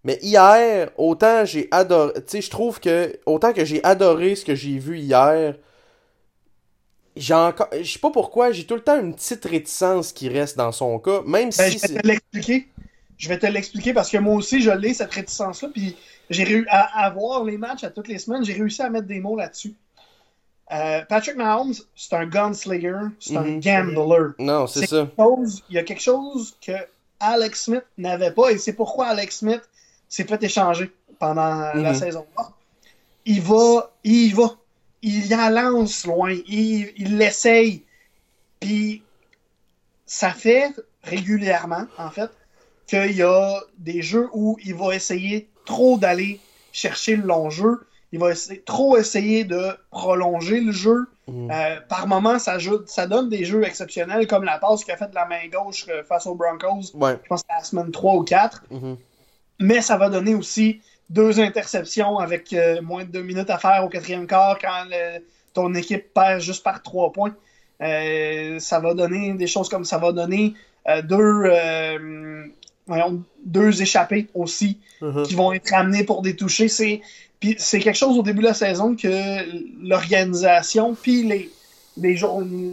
[0.04, 2.12] Mais hier, autant j'ai adoré.
[2.14, 3.18] Tu sais, je trouve que.
[3.26, 5.56] Autant que j'ai adoré ce que j'ai vu hier.
[7.16, 7.68] J'ai encore.
[7.72, 10.98] Je sais pas pourquoi, j'ai tout le temps une petite réticence qui reste dans son
[11.00, 11.22] cas.
[11.26, 11.78] Même ben, si.
[11.78, 12.68] Je vais te l'expliquer.
[13.16, 15.70] Je vais te l'expliquer parce que moi aussi, je l'ai, cette réticence-là.
[15.72, 15.96] Puis
[16.30, 19.20] j'ai réussi à, voir les matchs à toutes les semaines, j'ai réussi à mettre des
[19.20, 19.74] mots là-dessus.
[20.72, 23.60] Euh, Patrick Mahomes, c'est un gunslinger, c'est un mhm.
[23.60, 24.30] gambler.
[24.38, 25.08] Non, c'est ça.
[25.18, 26.72] il y a quelque chose que
[27.20, 29.62] Alex Smith n'avait pas et c'est pourquoi Alex Smith
[30.08, 31.94] s'est fait échanger pendant la mhm.
[31.94, 32.26] saison.
[33.24, 34.56] Il va, il va,
[35.02, 37.84] il y a lance loin, il l'essaye.
[38.58, 39.02] Puis
[40.04, 42.30] ça fait régulièrement, en fait,
[42.86, 46.40] qu'il y a des jeux où il va essayer trop d'aller
[46.72, 47.86] chercher le long jeu.
[48.12, 51.06] Il va essayer, trop essayer de prolonger le jeu.
[51.26, 51.50] Mm.
[51.50, 55.10] Euh, par moment, ça, ça donne des jeux exceptionnels, comme la passe qu'il a faite
[55.10, 56.92] de la main gauche euh, face aux Broncos.
[56.94, 58.62] Je pense que la semaine 3 ou 4.
[58.70, 58.96] Mm-hmm.
[59.60, 63.84] Mais ça va donner aussi deux interceptions avec euh, moins de deux minutes à faire
[63.84, 64.84] au quatrième quart quand
[65.54, 67.34] ton équipe perd juste par trois points.
[67.80, 70.54] ça va donner des choses comme ça va donner
[71.04, 71.50] deux
[73.44, 75.24] deux échappés aussi uh-huh.
[75.24, 76.68] qui vont être amenés pour des touchés.
[76.68, 77.00] C'est,
[77.58, 81.50] c'est quelque chose au début de la saison que l'organisation, puis les,
[81.96, 82.18] les,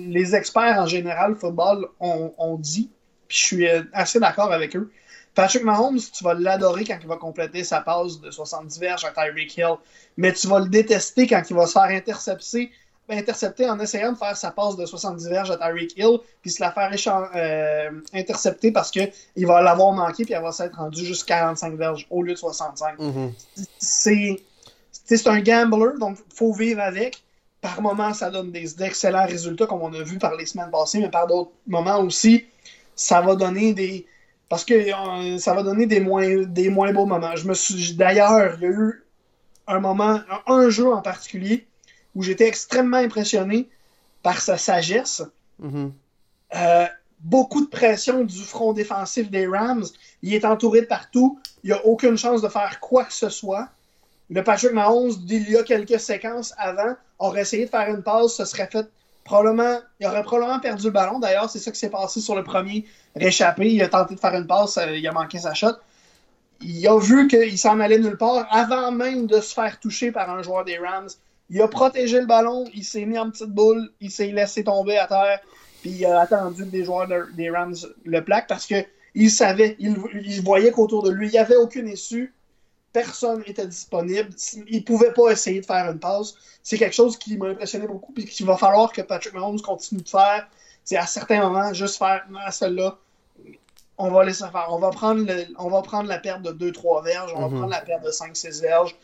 [0.10, 2.90] les experts en général, football, ont, dit.
[3.28, 4.92] Puis je suis assez d'accord avec eux.
[5.36, 9.10] Patrick Mahomes, tu vas l'adorer quand il va compléter sa passe de 70 verges à
[9.10, 9.78] Tyreek Hill,
[10.16, 12.72] mais tu vas le détester quand il va se faire intercepter
[13.10, 16.62] intercepter en essayant de faire sa passe de 70 verges à Tyreek Hill, puis se
[16.62, 16.92] la faire
[17.36, 19.12] euh, intercepter parce qu'il
[19.46, 23.00] va l'avoir manqué, puis elle va s'être rendue juste 45 verges au lieu de 65.
[23.00, 24.40] Mm-hmm.
[25.06, 27.22] C'est un gambler, donc il faut vivre avec.
[27.62, 31.00] Par moments, ça donne des excellents résultats, comme on a vu par les semaines passées,
[31.00, 32.46] mais par d'autres moments aussi,
[32.96, 34.06] ça va donner des.
[34.50, 37.36] Parce que euh, ça va donner des moins, des moins beaux moments.
[37.36, 37.94] Je me suis.
[37.94, 39.04] D'ailleurs, il y a eu
[39.68, 41.66] un moment, un jeu en particulier
[42.16, 43.70] où j'étais extrêmement impressionné
[44.22, 45.24] par sa sagesse.
[45.62, 45.92] Mm-hmm.
[46.56, 46.86] Euh,
[47.20, 49.86] beaucoup de pression du front défensif des Rams.
[50.22, 51.40] Il est entouré de partout.
[51.64, 53.70] Il n'a aucune chance de faire quoi que ce soit.
[54.30, 58.36] Le Patrick Mahomes, d'il y a quelques séquences avant, aurait essayé de faire une passe,
[58.36, 58.88] ce serait fait
[59.24, 59.80] probablement.
[60.00, 61.20] Il aurait probablement perdu le ballon.
[61.20, 63.72] D'ailleurs, c'est ça qui s'est passé sur le premier réchappé.
[63.72, 65.76] Il a tenté de faire une passe, euh, il a manqué sa shot.
[66.62, 70.30] Il a vu qu'il s'en allait nulle part avant même de se faire toucher par
[70.30, 71.10] un joueur des Rams.
[71.54, 74.98] Il a protégé le ballon, il s'est mis en petite boule, il s'est laissé tomber
[74.98, 75.40] à terre,
[75.82, 79.76] puis il a attendu que des joueurs des Rams le plaquent parce que il savait,
[79.78, 79.96] il,
[80.44, 82.34] voyait qu'autour de lui, il n'y avait aucune issue.
[82.92, 84.30] personne était disponible.
[84.68, 86.36] Il ne pouvait pas essayer de faire une pause.
[86.64, 90.02] C'est quelque chose qui m'a impressionné beaucoup et qu'il va falloir que Patrick Mahomes continue
[90.02, 90.48] de faire.
[90.84, 92.98] C'est à certains moments, juste faire à celle-là,
[94.00, 94.68] on va laisser faire.
[94.70, 97.58] On va prendre, on va prendre la perte de 2-3 verges, on va mhm.
[97.58, 98.96] prendre la perte de 5-6 verges,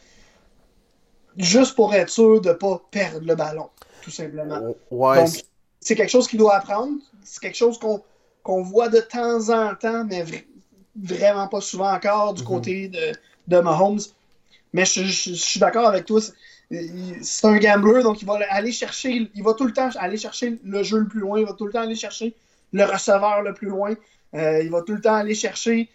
[1.38, 3.70] juste pour être sûr de ne pas perdre le ballon,
[4.02, 4.76] tout simplement.
[4.92, 5.30] Ouais, Donc,
[5.80, 6.98] c'est quelque chose qu'il doit apprendre.
[7.24, 10.26] C'est quelque chose qu'on voit de temps en temps, mais
[10.96, 12.48] vraiment pas souvent encore du mhm.
[12.48, 13.14] côté de,
[13.48, 14.00] de Mahomes.
[14.74, 16.22] Mais je, suis d'accord avec toi.
[17.22, 20.60] C'est un gambler, donc il va aller chercher, il va tout le temps aller chercher
[20.64, 22.36] le jeu le plus loin, il va tout le temps aller chercher
[22.72, 23.96] le receveur le plus loin,
[24.36, 25.90] euh, il va tout le temps aller chercher,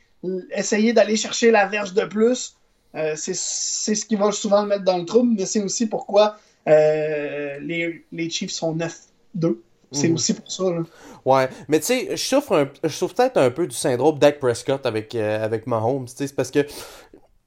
[0.50, 2.56] essayer d'aller chercher la verge de plus.
[2.96, 6.36] Euh, c'est ce qui va souvent le mettre dans le trouble, mais c'est aussi pourquoi
[6.68, 9.56] euh, les, les Chiefs sont 9-2.
[9.90, 10.14] C'est mhm.
[10.14, 10.64] aussi pour ça.
[10.64, 10.82] Là.
[11.24, 15.14] Ouais, mais tu sais, je souffre, souffre peut-être un peu du syndrome Dak Prescott avec,
[15.14, 16.06] avec Mahomes.
[16.08, 16.66] C'est parce que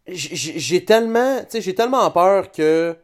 [0.07, 2.95] j'ai tellement, j'ai tellement peur que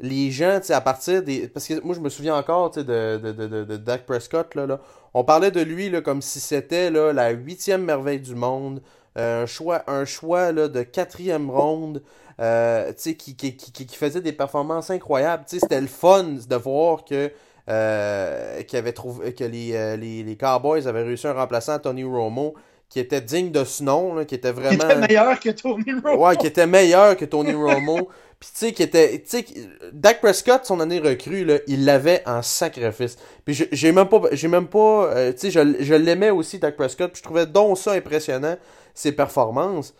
[0.00, 1.48] les gens, à partir des.
[1.48, 4.54] Parce que moi, je me souviens encore de, de, de, de, Dak Prescott.
[4.54, 4.80] Là, là.
[5.14, 8.82] On parlait de lui là, comme si c'était la huitième merveille du monde.
[9.18, 12.02] Euh, un choix, un choix là, de quatrième ronde.
[12.40, 15.44] Euh, qui, qui, qui, qui, faisait des performances incroyables.
[15.46, 17.30] C'était le fun de voir que,
[17.68, 22.54] euh, avait trouvé, que les, les, les, Cowboys avaient réussi un remplaçant Tony Romo
[22.92, 24.70] qui était digne de ce nom, qui était vraiment.
[24.70, 26.26] Qui était meilleur que Tony Romo.
[26.26, 28.10] Ouais, qui était meilleur que Tony Romo.
[28.38, 29.20] Puis tu sais, qui était.
[29.20, 29.44] Tu sais,
[29.92, 33.16] Dak Prescott, son année recrue, là, il l'avait en sacrifice.
[33.44, 34.20] Puis j'ai même pas.
[34.32, 35.06] J'ai même pas.
[35.14, 37.12] Euh, tu sais, je, je l'aimais aussi, Dak Prescott.
[37.12, 38.56] Puis je trouvais donc ça impressionnant,
[38.94, 39.94] ses performances.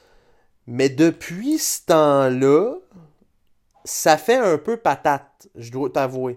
[0.66, 2.76] Mais depuis ce temps-là,
[3.84, 6.36] ça fait un peu patate, je dois t'avouer.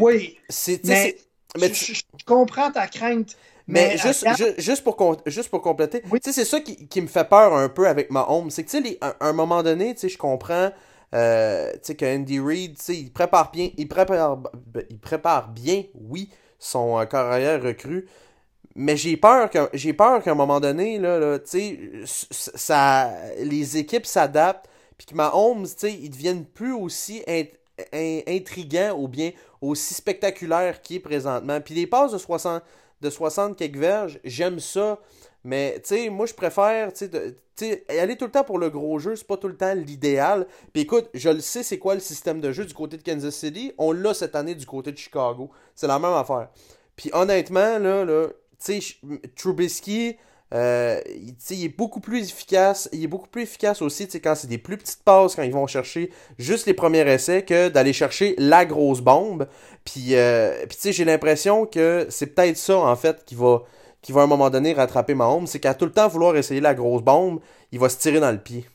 [0.00, 0.38] Oui.
[0.84, 1.16] mais,
[1.58, 3.36] mais je comprends ta crainte.
[3.68, 4.24] Mais, juste,
[4.58, 8.10] juste, pour, juste pour compléter, c'est ça qui, qui, me fait peur un peu avec
[8.10, 8.50] Mahomes.
[8.50, 10.70] C'est que, tu sais, à un moment donné, je comprends
[11.14, 16.30] euh, que Andy Reid, il prépare bien, il prépare, ben, il prépare bien, oui,
[16.60, 18.06] son euh, carrière recrue.
[18.78, 21.38] Mais j'ai peur que j'ai peur qu'à un moment donné, là,
[22.04, 27.22] ça, les équipes s'adaptent, puis que Mahomes, ils deviennent plus aussi
[28.26, 31.58] intrigants ou bien aussi spectaculaires qu'il est présentement.
[31.62, 32.62] Puis les passes de 60,
[33.00, 34.98] de 60 quelques verges, j'aime ça.
[35.42, 37.08] Mais, tu sais, moi, je préfère, tu
[37.54, 40.46] sais, aller tout le temps pour le gros jeu, c'est pas tout le temps l'idéal.
[40.74, 43.34] Puis écoute, je le sais, c'est quoi le système de jeu du côté de Kansas
[43.34, 43.72] City.
[43.78, 45.50] On l'a cette année du côté de Chicago.
[45.74, 46.50] C'est la même affaire.
[46.94, 48.28] Puis honnêtement, là, là
[48.64, 48.96] tu sais,
[49.36, 50.16] Trubisky,
[50.54, 51.00] euh,
[51.50, 52.88] il est beaucoup plus efficace.
[52.92, 55.66] Il est beaucoup plus efficace aussi quand c'est des plus petites passes, quand ils vont
[55.66, 59.48] chercher juste les premiers essais, que d'aller chercher la grosse bombe.
[59.84, 63.62] Puis, euh, puis j'ai l'impression que c'est peut-être ça, en fait, qui va,
[64.02, 65.46] qui va à un moment donné rattraper Mahomes.
[65.46, 67.40] C'est qu'à tout le temps vouloir essayer la grosse bombe,
[67.72, 68.66] il va se tirer dans le pied.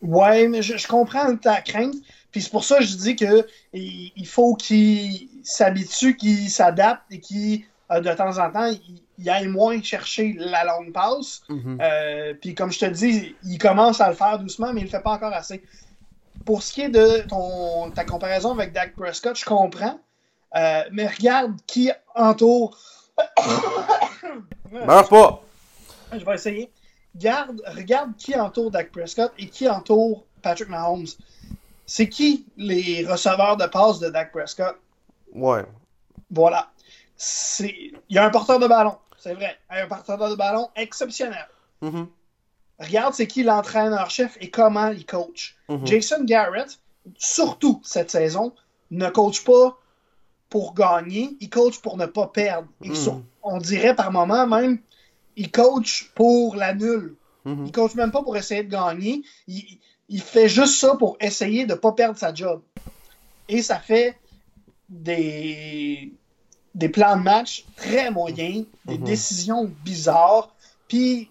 [0.00, 1.94] Ouais, mais je, comprends ta crainte.
[2.30, 7.20] Puis c'est pour ça que je dis que il, faut qu'il s'habitue, qu'il s'adapte et
[7.20, 8.70] qu'il, euh, de temps en temps,
[9.18, 11.42] il, aille moins chercher la longue passe.
[11.48, 11.78] Mm-hmm.
[11.80, 14.90] Euh, puis comme je te dis, il commence à le faire doucement, mais il le
[14.90, 15.62] fait pas encore assez.
[16.44, 19.98] Pour ce qui est de ton, ta comparaison avec Dak Prescott, je comprends.
[20.56, 22.78] Euh, mais regarde qui entoure.
[24.70, 25.42] Meurs pas!
[26.12, 26.70] Je vais essayer.
[27.16, 31.06] Garde, regarde qui entoure Dak Prescott et qui entoure Patrick Mahomes.
[31.86, 34.76] C'est qui les receveurs de passe de Dak Prescott?
[35.34, 35.64] Ouais.
[36.30, 36.70] Voilà.
[37.60, 39.58] Il y a un porteur de ballon, c'est vrai.
[39.70, 41.48] Un porteur de ballon exceptionnel.
[41.82, 42.06] Mm-hmm.
[42.80, 45.56] Regarde c'est qui l'entraîneur-chef et comment il coach.
[45.68, 45.86] Mm-hmm.
[45.86, 46.78] Jason Garrett,
[47.16, 48.54] surtout cette saison,
[48.90, 49.78] ne coach pas
[50.48, 52.68] pour gagner, il coach pour ne pas perdre.
[52.80, 53.22] Hmm.
[53.42, 54.78] on dirait par moment même,
[55.36, 57.14] il coach pour la nulle.
[57.64, 59.22] Il coach même pas pour essayer de gagner.
[59.46, 62.60] Il, fait juste ça pour essayer de ne pas perdre sa job.
[63.48, 64.18] Et ça fait
[64.90, 66.12] des,
[66.74, 69.04] des plans de match très moyens, des hmm.
[69.04, 70.54] décisions bizarres.
[70.88, 71.30] Puis,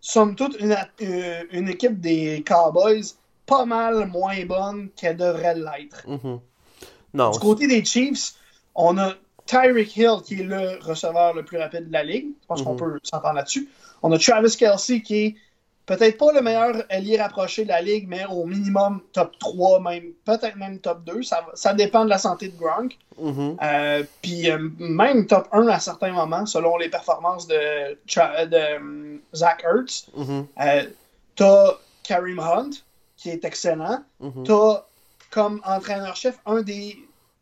[0.00, 3.14] somme toute, une, euh, une, équipe des Cowboys
[3.46, 6.06] pas mal moins bonne qu'elle devrait l'être.
[6.06, 8.34] Du côté des Chiefs,
[8.74, 9.14] on a
[9.46, 12.28] Tyreek Hill, qui est le receveur le plus rapide de la ligue.
[12.42, 12.78] Je pense qu'on mhm.
[12.78, 13.68] peut s'entendre là-dessus.
[14.02, 15.36] On a Travis Kelsey, qui est
[15.86, 20.12] peut-être pas le meilleur allié rapproché de la ligue, mais au minimum top 3, même
[20.24, 21.22] peut-être même top 2.
[21.22, 22.96] Ça, ça dépend de la santé de Gronk.
[23.18, 23.56] Mhm.
[23.62, 27.54] Euh, puis euh, même top 1 à certains moments, selon les performances de,
[27.94, 30.06] de um, Zach Ertz.
[30.16, 30.46] Mhm.
[30.60, 30.82] Euh,
[31.36, 32.70] t'as Kareem Hunt,
[33.16, 34.02] qui est excellent.
[34.44, 34.84] T'as
[35.30, 36.96] comme entraîneur-chef un des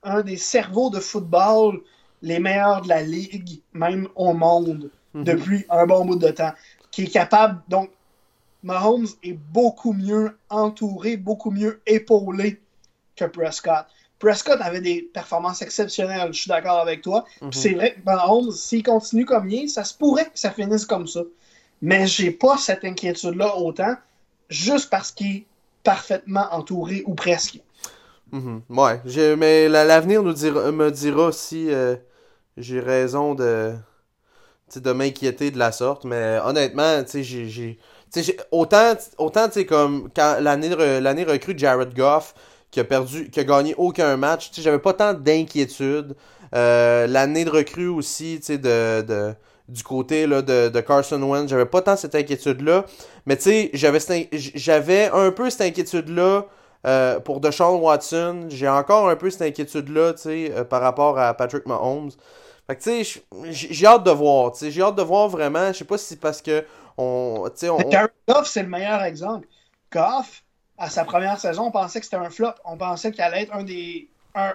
[0.05, 1.81] un des cerveaux de football
[2.23, 6.53] les meilleurs de la ligue, même au monde, depuis un bon bout de temps,
[6.91, 7.91] qui est capable, donc,
[8.63, 12.61] Mahomes est beaucoup mieux entouré, beaucoup mieux épaulé
[13.17, 13.87] que Prescott.
[14.19, 17.25] Prescott avait des performances exceptionnelles, je suis d'accord avec toi.
[17.41, 17.53] Mhm.
[17.53, 20.87] C'est vrai que Mahomes, s'il continue comme il est, ça se pourrait que ça finisse
[20.87, 21.23] comme ça.
[21.81, 23.97] Mais j'ai pas cette inquiétude-là autant,
[24.49, 25.47] juste parce qu'il est
[25.83, 27.61] parfaitement entouré ou presque.
[28.31, 28.63] Mhm.
[28.71, 29.01] Ouais,
[29.37, 31.97] mais l'avenir nous dira, me dira si euh,
[32.57, 33.75] j'ai raison de,
[34.77, 36.05] de m'inquiéter de la sorte.
[36.05, 37.79] Mais honnêtement, j'ai
[38.51, 42.35] autant, autant comme quand l'année l'année recrue Jared Goff,
[42.71, 46.17] qui a perdu, qui a gagné aucun match, j'avais pas tant d'inquiétude.
[46.55, 49.35] Euh, l'année de recrue aussi, de, de,
[49.69, 52.85] du côté là, de, de Carson Wentz, j'avais pas tant cette inquiétude-là.
[53.27, 54.01] Mais tu sais, j'avais,
[54.33, 56.47] j'avais un peu cette inquiétude-là
[56.87, 58.47] euh, pour Deshaun Watson.
[58.49, 62.11] J'ai encore un peu cette inquiétude-là, tu sais, euh, par rapport à Patrick Mahomes.
[62.67, 65.73] Fait que tu sais, j'ai hâte de voir, tu sais, j'ai hâte de voir vraiment.
[65.73, 66.65] Je sais pas si c'est parce que
[67.69, 67.79] on.
[68.29, 69.49] Goff, c'est le meilleur exemple.
[69.93, 70.43] Goff,
[70.79, 72.55] à sa première saison, on pensait que c'était un flop.
[72.65, 74.55] On pensait qu'il allait être un des un,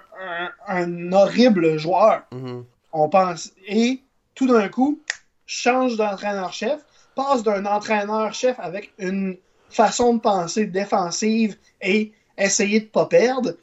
[0.68, 2.24] un, horrible joueur.
[2.32, 2.64] Mm-hmm.
[2.94, 4.02] On pense et
[4.36, 5.00] tout d'un coup
[5.46, 6.82] change d'entraîneur-chef,
[7.16, 9.38] passe d'un entraîneur-chef avec une
[9.70, 13.54] façon de penser défensive et essayer de pas perdre,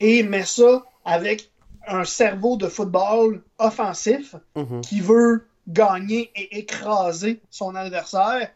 [0.00, 1.50] et met ça avec
[1.86, 4.80] un cerveau de football offensif mm-hmm.
[4.82, 8.50] qui veut gagner et écraser son adversaire.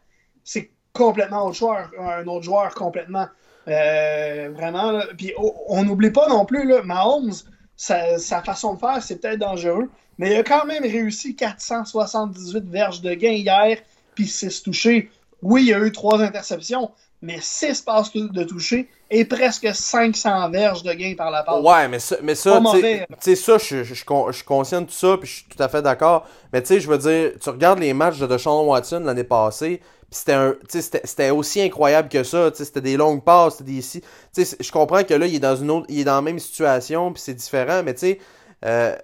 [0.45, 3.29] C'est complètement autre joueur, un autre joueur complètement.
[3.69, 5.33] Euh, vraiment, puis
[5.69, 7.33] on n'oublie pas non plus, là, Mahomes,
[7.77, 9.89] sa, façon de faire, c'est peut-être dangereux,
[10.19, 13.79] mais il a quand même réussi 478 verges de gain hier,
[14.15, 15.11] puis 6 touchés.
[15.43, 16.91] Oui, il y a eu 3 interceptions,
[17.23, 21.63] mais 6 passes de toucher et presque 500 verges de gain par la passe.
[21.63, 25.45] Ouais, mais ça, mais ça tu sais, ça, je, je, tout ça, puis je suis
[25.45, 26.27] tout à fait d'accord.
[26.53, 29.81] Mais tu sais, je veux dire, tu regardes les matchs de Deshaun Watson l'année passée,
[30.11, 32.51] c'était aussi incroyable que ça.
[32.53, 34.03] C'était des longues passes, c'était des ici.
[34.37, 35.87] Je comprends que là, il est dans une autre.
[35.89, 38.19] Il est dans la même situation, puis c'est différent, mais tu sais.
[38.65, 38.95] Euh,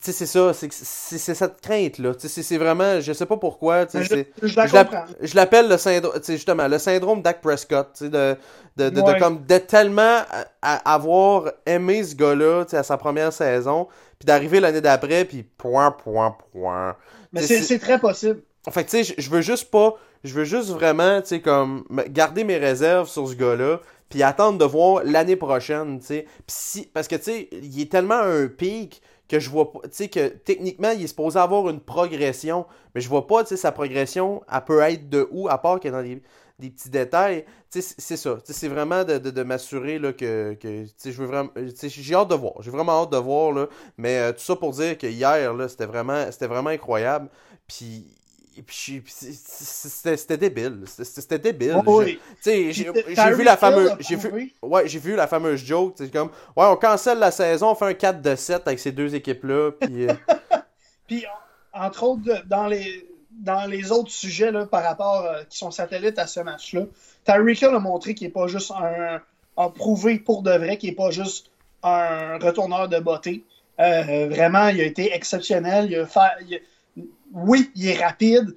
[0.00, 2.12] c'est ça, c'est cette crainte-là.
[2.18, 3.86] C'est vraiment, je sais pas pourquoi.
[3.92, 8.36] Je, je l'appelle le syndrome, justement, le syndrome Dak Prescott, de,
[8.76, 10.20] de, de, de, comme, de tellement
[10.62, 13.88] avoir aimé ce gars-là à sa première saison,
[14.18, 16.96] puis d'arriver l'année d'après, puis point, point, point.
[17.32, 18.42] Mais c'est très possible.
[18.66, 21.84] En fait, tu sais, je veux juste pas je veux juste vraiment, tu sais, comme,
[22.08, 26.26] garder mes réserves sur ce gars-là, puis attendre de voir l'année prochaine, tu sais.
[26.46, 29.90] Si, parce que, tu sais, il est tellement un pic que je vois pas, tu
[29.92, 33.56] sais, que techniquement, il est supposé avoir une progression, mais je vois pas, tu sais,
[33.56, 36.20] sa progression, elle peut être de où, à part que dans des,
[36.58, 37.44] des petits détails.
[37.70, 38.38] Tu sais, c'est ça.
[38.44, 41.50] C'est vraiment de, de, de m'assurer là, que, que tu sais, je veux vraiment.
[41.56, 42.54] J'ai hâte de voir.
[42.60, 43.52] J'ai vraiment hâte de voir.
[43.52, 47.28] Là, mais euh, tout ça pour dire que hier, là, c'était vraiment, vraiment incroyable.
[47.68, 48.12] Puis
[48.68, 50.84] c'était débile.
[50.86, 51.80] C'était débile.
[52.44, 52.90] J'ai
[53.32, 53.92] vu la fameuse.
[54.00, 55.94] J'ai vu, ouais, j'ai vu la fameuse joke.
[55.96, 58.92] C'est comme Ouais, on cancelle la saison, on fait un 4 de 7 avec ces
[58.92, 59.72] deux équipes-là.
[59.72, 60.14] Puis, euh,
[61.06, 61.24] puis
[61.72, 66.18] entre autres, dans les, dans les autres sujets là, par rapport euh, qui sont satellites
[66.18, 66.82] à ce match-là,
[67.24, 69.20] Tyreek a montré qu'il n'est pas juste un.
[69.56, 71.50] a prouvé pour de vrai qu'il n'est pas juste
[71.82, 73.44] un retourneur de beauté.
[73.80, 75.86] Euh, vraiment, il a été exceptionnel.
[75.90, 76.62] Il a fait,
[77.32, 78.54] oui, il est rapide,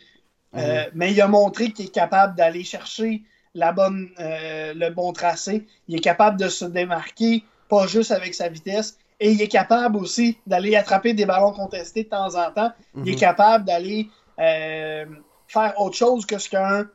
[0.55, 3.23] euh, mais il a montré qu'il est capable d'aller chercher
[3.55, 5.65] la bonne, euh, le bon tracé.
[5.87, 8.97] Il est capable de se démarquer, pas juste avec sa vitesse.
[9.19, 12.71] Et il est capable aussi d'aller attraper des ballons contestés de temps en temps.
[12.95, 13.19] Il est mhm.
[13.19, 14.09] capable d'aller
[14.39, 15.05] euh,
[15.47, 16.87] faire autre chose que ce qu'un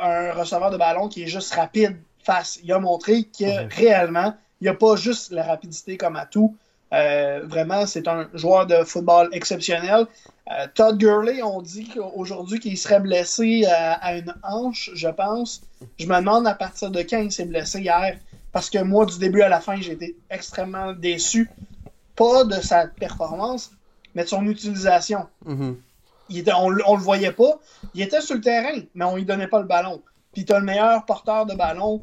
[0.00, 2.58] un receveur de ballon qui est juste rapide face.
[2.62, 6.56] Il a montré que réellement, il n'y a pas juste la rapidité comme atout.
[6.94, 10.06] Euh, vraiment, c'est un joueur de football exceptionnel.
[10.50, 15.62] Euh, Todd Gurley, on dit aujourd'hui qu'il serait blessé à, une hanche, je pense.
[15.98, 18.18] Je me demande à partir de quand il s'est blessé hier.
[18.52, 21.50] Parce que moi, du début à la fin, j'ai été extrêmement déçu.
[22.14, 23.72] Pas de sa performance,
[24.14, 25.26] mais de son utilisation.
[25.44, 25.74] Mm-hmm.
[26.28, 27.58] il on, on le voyait pas.
[27.94, 30.00] Il était sur le terrain, mais on lui donnait pas le ballon.
[30.34, 32.02] Puis tu as le meilleur porteur de ballon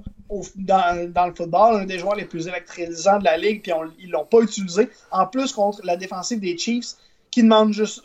[0.56, 4.26] dans, le football, un des joueurs les plus électrisants de la ligue, puis ils l'ont
[4.26, 4.90] pas utilisé.
[5.12, 6.96] En plus, contre la défensive des Chiefs,
[7.30, 8.02] qui demande juste.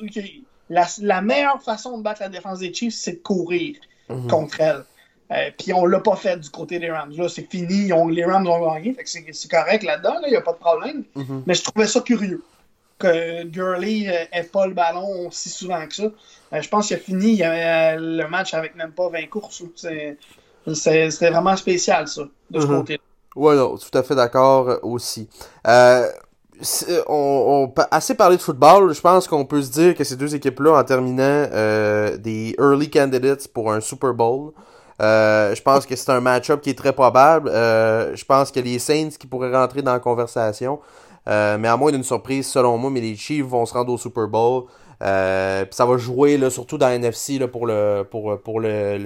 [0.69, 3.77] la, meilleure façon de battre la défense des Chiefs, c'est de courir
[4.09, 4.27] mhm.
[4.27, 4.85] contre elle.
[5.33, 7.13] Euh, puis on l'a pas fait du côté des Rams.
[7.17, 7.91] Là, c'est fini.
[8.11, 8.97] les Rams ont gagné.
[9.05, 10.15] c'est correct là-dedans.
[10.25, 11.05] Il n'y a pas de problème.
[11.15, 11.43] Mhm.
[11.47, 12.43] Mais je trouvais ça curieux
[12.99, 16.05] que Gurley n'ait euh, pas le ballon si souvent que ça.
[16.53, 19.63] Euh, je pense qu'il a fini il avait, le match avec même pas 20 courses.
[19.75, 20.19] C'est
[20.75, 22.79] c'était vraiment spécial, ça, de ce mhm.
[22.79, 23.03] côté-là.
[23.37, 25.29] Ouais, non, tout à fait d'accord euh, aussi.
[25.67, 26.09] Euh,
[27.07, 30.35] on, on, assez parlé de football, je pense qu'on peut se dire que ces deux
[30.35, 34.53] équipes-là, en terminant euh, des early candidates pour un Super Bowl,
[35.03, 37.51] Euh, je pense que c'est un match-up qui est très probable.
[37.51, 40.81] Euh, je pense que les Saints qui pourraient rentrer dans la conversation.
[41.29, 43.99] Euh, mais à moins d'une surprise, selon moi, mais les Chiefs vont se rendre au
[43.99, 44.65] Super Bowl.
[45.03, 48.97] Euh, ça va jouer là, surtout dans NFC là, pour le pour, pour le,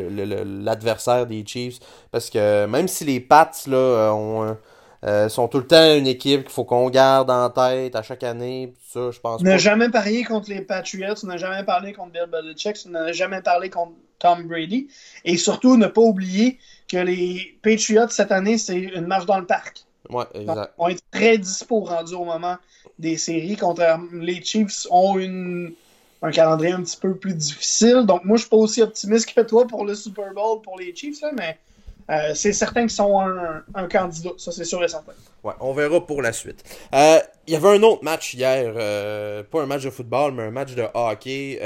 [0.62, 1.78] l'adversaire des Chiefs.
[2.12, 4.56] Parce que même si les Pats là, ont,
[5.02, 8.22] euh, sont tout le temps une équipe qu'il faut qu'on garde en tête à chaque
[8.22, 8.74] année.
[8.86, 9.40] Ça, je pense.
[9.40, 12.90] On n'a jamais parié contre les Patriots, on n'a jamais parlé contre Bill Belichick, on
[12.90, 14.88] n'a jamais parlé contre Tom Brady.
[15.24, 19.46] Et surtout, ne pas oublier que les Patriots cette année, c'est une marche dans le
[19.46, 19.86] parc.
[20.10, 20.72] Ouais, exact.
[20.78, 22.56] on est très dispo rendu au moment
[22.98, 23.56] des séries.
[23.56, 23.82] Contre
[24.12, 25.72] les Chiefs ont une,
[26.22, 28.04] un calendrier un petit peu plus difficile.
[28.06, 30.94] Donc moi, je suis pas aussi optimiste que toi pour le Super Bowl pour les
[30.94, 31.58] Chiefs, mais
[32.10, 34.30] euh, c'est certain qu'ils sont un, candidat.
[34.36, 35.12] Ça, c'est sûr et certain.
[35.44, 36.62] Ouais, on verra pour la suite.
[36.94, 40.44] Euh, il y avait un autre match hier, euh, pas un match de football, mais
[40.44, 41.60] un match de hockey.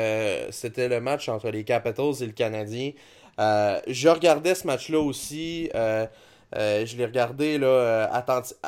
[0.50, 2.92] C'était le match entre les Capitals et le Canadien.
[3.38, 5.70] je regardais ce match-là aussi.
[6.54, 8.06] Je l'ai regardé là,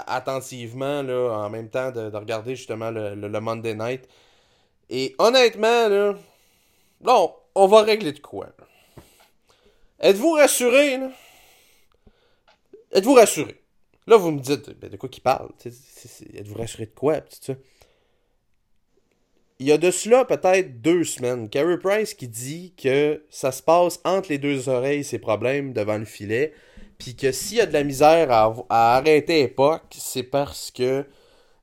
[0.07, 4.09] attentivement là, en même temps de, regarder justement le, Monday Night.
[4.91, 6.15] Et honnêtement, là,
[7.01, 8.49] bon, on va régler de quoi.
[10.01, 10.99] Êtes-vous rassurés?
[10.99, 11.11] Là?
[12.93, 13.61] Êtes-vous rassuré?
[14.07, 15.51] Là, vous me dites, ben, de quoi qu'il parle?
[15.65, 17.21] Êtes-vous rassuré de quoi?
[19.59, 23.63] Il y a de cela peut-être deux semaines, Carey Price qui dit que ça se
[23.63, 26.53] passe entre les deux oreilles, ses problèmes devant le filet,
[26.99, 31.05] puis que s'il y a de la misère à, arrêter époque, c'est parce que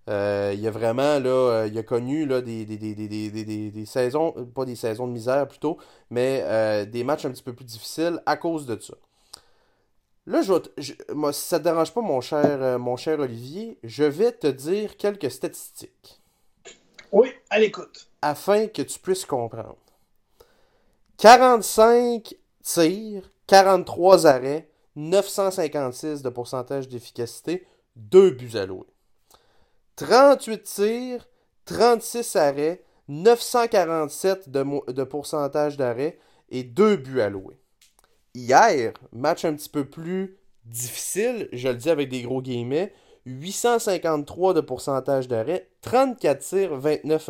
[0.10, 3.86] euh, il y a vraiment là, euh, il a connu là, des, des, des, des,
[3.86, 5.78] saisons, pas des saisons de misère plutôt,
[6.10, 8.96] mais euh, des matchs un petit peu plus difficiles à cause de ça.
[10.26, 14.32] Là, je, moi, si ça te dérange pas, mon cher, mon cher Olivier, je vais
[14.32, 16.22] te dire quelques statistiques.
[17.12, 18.08] Oui, à l'écoute.
[18.22, 19.78] Afin que tu puisses comprendre.
[21.18, 27.66] 45 tirs, 43 arrêts, 956 de pourcentage d'efficacité,
[27.96, 28.88] 2 buts alloués.
[29.96, 31.28] 38 tirs,
[31.66, 36.18] 36 arrêts, 947 de, pourcentage d'arrêt
[36.50, 37.60] et 2 buts alloués.
[38.34, 42.94] Hier, match un petit peu plus difficile, je le dis avec des gros guillemets,
[43.26, 47.30] 853 de pourcentage d'arrêt, 34 tirs, 29,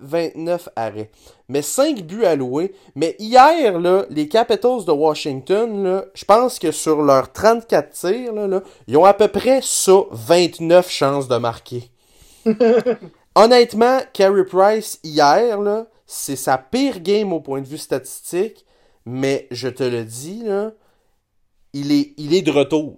[0.00, 1.10] 29 arrêts.
[1.48, 2.74] Mais 5 buts alloués.
[2.94, 8.32] Mais hier, là, les Capitals de Washington, là, je pense que sur leurs 34 tirs,
[8.32, 11.90] là, ils ont à peu près ça, 29 chances de marquer.
[13.34, 15.58] Honnêtement, Carey Price, hier,
[16.06, 18.64] c'est sa pire game au point de vue statistique.
[19.06, 20.72] Mais je te le dis, là,
[21.72, 22.96] il est, il est de retour.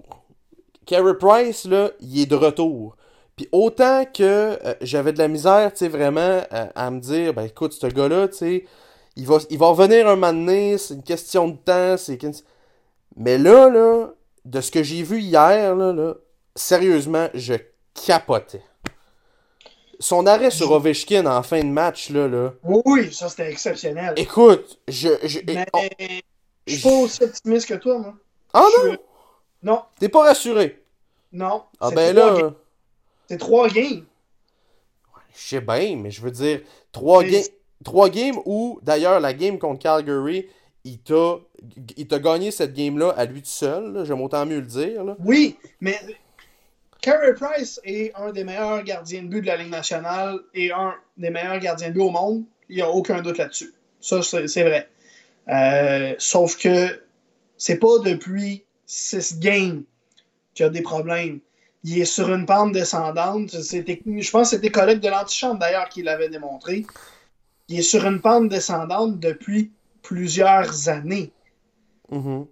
[0.85, 2.97] Carey Price, là, il est de retour.
[3.37, 7.35] Puis autant que euh, j'avais de la misère, tu sais, vraiment, euh, à me dire,
[7.35, 8.65] ben écoute, ce gars-là, tu sais,
[9.15, 12.19] il va, il va revenir un moment donné, c'est une question de temps, c'est...
[13.17, 14.09] Mais là, là,
[14.47, 16.15] de ce que j'ai vu hier, là, là,
[16.55, 17.55] sérieusement, je
[18.07, 18.63] capotais.
[19.99, 22.29] Son arrêt sur Ovechkin en fin de match, là.
[22.29, 24.13] là oui, ça c'était exceptionnel.
[24.17, 25.09] Écoute, je.
[25.25, 25.67] je Mais
[26.67, 28.15] je suis pas aussi optimiste que toi, moi.
[28.53, 28.97] Ah non?
[29.63, 29.83] Non.
[29.99, 30.85] T'es pas rassuré?
[31.33, 31.63] Non.
[31.81, 32.53] Ah ben là.
[33.29, 34.05] C'est trois games.
[35.35, 36.61] Je sais bien, mais je veux dire,
[36.93, 37.43] trois, games
[37.85, 40.47] trois games où, d'ailleurs, la game contre Calgary,
[40.85, 41.37] il t'a,
[41.97, 45.05] il t'a gagné cette game-là à lui tout seul, j'aime autant mieux le dire.
[45.05, 45.17] Là.
[45.25, 45.99] Oui, mais
[47.01, 50.95] Carey Price est un des meilleurs gardiens de but de la Ligue nationale et un
[51.17, 52.45] des meilleurs gardiens de but au monde.
[52.69, 53.75] Il n'y a aucun doute là-dessus.
[54.01, 54.89] Ça, c'est vrai.
[55.49, 57.01] Euh, sauf que
[57.57, 59.85] c'est pas depuis six games
[60.55, 61.41] qu'il y a des problèmes.
[61.89, 63.53] Il est sur une pente descendante.
[63.53, 66.85] Je pense que c'était collègue de l'antichambre d'ailleurs qui l'avait démontré.
[67.69, 69.71] Il est sur une pente descendante depuis
[70.03, 71.31] plusieurs années.
[72.11, 72.47] Mm-hmm.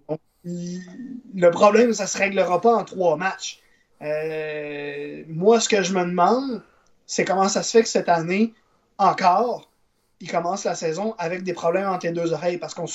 [1.35, 3.59] le problème, ça ne se réglera pas en trois matchs.
[4.01, 6.63] Euh, moi, ce que je me demande,
[7.05, 8.53] c'est comment ça se fait que cette année,
[8.97, 9.69] encore,
[10.21, 12.57] il commence la saison avec des problèmes entre les deux oreilles.
[12.57, 12.87] Parce qu'on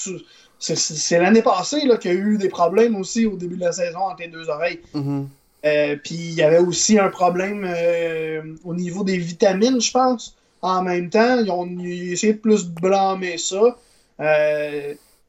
[0.58, 4.00] c'est l'année passée qu'il y a eu des problèmes aussi au début de la saison
[4.00, 4.80] entre les deux oreilles.
[4.94, 5.26] Mm-hmm.
[5.64, 10.36] Euh, puis il y avait aussi un problème euh, au niveau des vitamines, je pense.
[10.62, 13.76] En même temps, ils ont essayé de plus blâmer ça.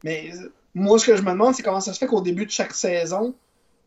[0.04, 0.32] mais
[0.74, 2.74] moi, ce que je me demande, c'est comment ça se fait qu'au début de chaque
[2.74, 3.34] saison,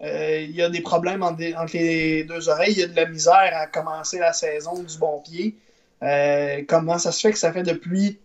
[0.03, 1.41] euh, il y a des problèmes entre,
[1.73, 2.73] les deux oreilles.
[2.73, 5.57] Il y a de la misère à commencer la saison du bon pied.
[6.03, 8.19] Euh, comment ça se fait que ça fait depuis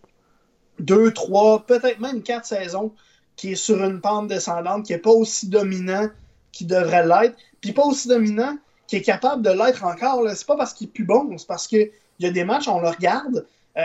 [0.79, 2.93] deux, trois, peut-être même quatre saisons
[3.35, 6.09] qui est sur une pente descendante, qui n'est pas aussi dominant
[6.51, 8.57] qu'il devrait l'être, puis pas aussi dominant
[8.87, 10.23] qui est capable de l'être encore.
[10.35, 12.79] C'est pas parce qu'il est plus bon, c'est parce qu'il y a des matchs, on
[12.79, 13.45] le regarde,
[13.77, 13.83] euh,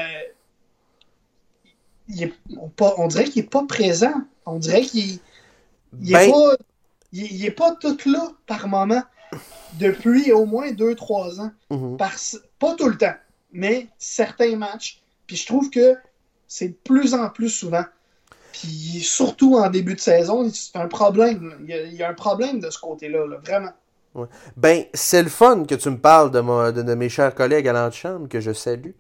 [2.57, 4.15] on, on, dirait qu'il n'est pas présent.
[4.47, 5.19] On dirait qu'il
[6.01, 6.57] il n'est ben pas,
[7.13, 9.03] il, est pas tout là par moment
[9.79, 11.53] depuis au moins 2-3 ans.
[11.71, 11.97] Mhm.
[11.97, 13.15] pas tout le temps,
[13.53, 15.03] mais certains matchs.
[15.27, 15.97] Puis je trouve que
[16.47, 17.85] c'est de plus en plus souvent.
[18.55, 21.57] Puis surtout en début de saison, c'est un problème.
[21.67, 23.73] Il y, a, un problème de ce côté-là, vraiment.
[24.57, 28.29] Ben, c'est le fun que tu me parles de, de, mes chers collègues à l'antichambre,
[28.29, 28.93] que je salue.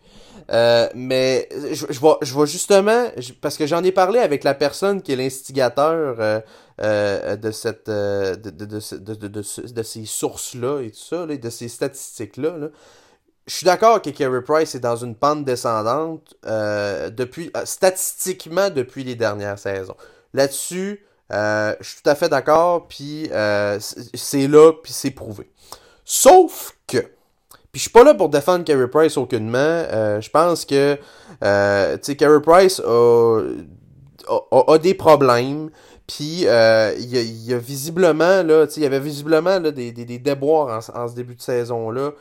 [0.50, 3.06] Euh, mais je, je, vois, je vois justement,
[3.40, 6.40] parce que j'en ai parlé avec la personne qui est l'instigateur euh,
[6.82, 12.58] euh, de cette de, de, de, de, ces sources-là et tout ça, de ces statistiques-là.
[12.58, 12.68] Là
[13.46, 18.70] je suis d'accord que Kerry Price est dans une pente descendante euh, depuis euh, statistiquement
[18.70, 19.96] depuis les dernières saisons.
[20.32, 23.28] Là-dessus, euh, je suis tout à fait d'accord, puis
[23.78, 25.50] c'est là, puis c'est prouvé.
[26.04, 29.84] Sauf que, puis je suis pas là pour défendre Kerry Price aucunement.
[30.20, 33.40] je pense que, tu sais, Price a,
[34.50, 35.70] a, des problèmes.
[36.06, 41.00] Puis il y, a, visiblement là, il y avait visiblement là, des, des, déboires en,
[41.00, 42.12] en, ce début de saison là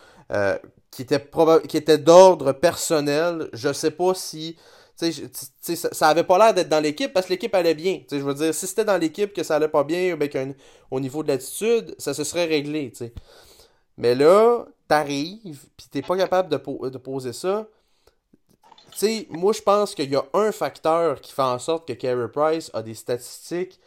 [0.96, 1.24] qui était,
[1.68, 3.50] qui était d'ordre personnel.
[3.54, 4.58] Je sais pas si.
[4.96, 5.10] ça,
[5.92, 8.02] ça avait pas l'air d'être dans l'équipe parce que l'équipe allait bien.
[8.10, 10.56] je veux dire, si c'était dans l'équipe que ça allait pas bien, ben,
[10.92, 12.92] au niveau de l'attitude, ça se serait réglé.
[13.98, 16.58] Mais là, t'arrives, puis t'es pas capable de,
[16.98, 17.68] poser ça.
[18.94, 22.28] sais moi, je pense qu'il y a un facteur qui fait en sorte que Carey
[22.32, 23.80] Price a des statistiques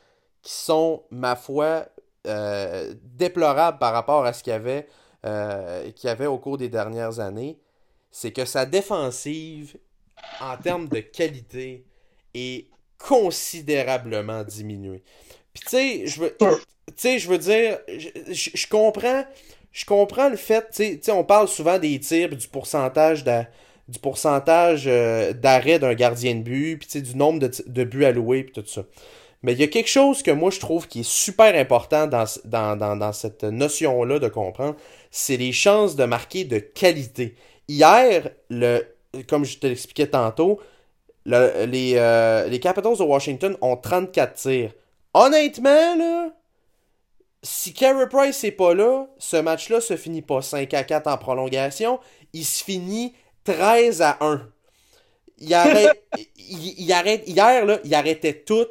[0.43, 1.87] qui sont, ma foi,
[2.27, 4.89] euh, déplorables par rapport à ce qu'il y avait
[5.27, 7.59] euh, qu'il y avait au cours des dernières années,
[8.11, 9.77] c'est que sa défensive,
[10.41, 11.85] en termes de qualité,
[12.35, 12.67] est
[12.99, 15.03] considérablement diminuée.
[15.53, 19.25] Puis tu sais, je veux, je veux dire, je, comprends,
[19.73, 23.43] je comprends le fait, tu sais, on parle souvent des tirs, du pourcentage de,
[23.89, 28.45] du pourcentage euh, d'arrêt d'un gardien de but, puis du nombre de, de buts alloués,
[28.45, 28.85] puis tout ça.
[29.43, 32.27] Mais il y a quelque chose que moi je trouve qui est super important dans,
[32.77, 34.77] dans, cette notion-là de comprendre,
[35.11, 37.37] c'est les chances de marquer de qualité.
[37.69, 38.83] Hier, le,
[39.29, 40.61] comme je te l'expliquais tantôt,
[41.27, 44.73] les, euh, les Capitals de Washington ont 34 tirs.
[45.13, 46.29] Honnêtement, là,
[47.43, 51.19] si Carey Price n'est pas là, ce match-là se finit pas 5 à 4 en
[51.19, 52.01] prolongation,
[52.33, 53.15] il se finit
[53.45, 54.49] 13 à 1.
[55.39, 55.53] Il
[56.93, 58.67] arrête, hier, là, il arrêtait tout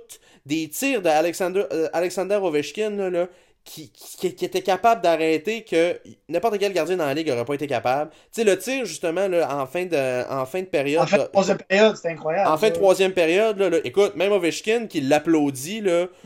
[0.46, 3.28] des tirs d'Alexander euh, Alexander Ovechkin là,
[3.66, 7.66] qui, qui, était capable d'arrêter que n'importe quel gardien dans la ligue n'aurait pas été
[7.66, 8.12] capable.
[8.32, 11.02] Tu sais, le tir, justement, là, en, fin de, en fin de période.
[11.02, 12.48] En fin de troisième période, c'était incroyable.
[12.48, 15.84] En fin de troisième période, là, écoute, même Ovechkin qui l'applaudit,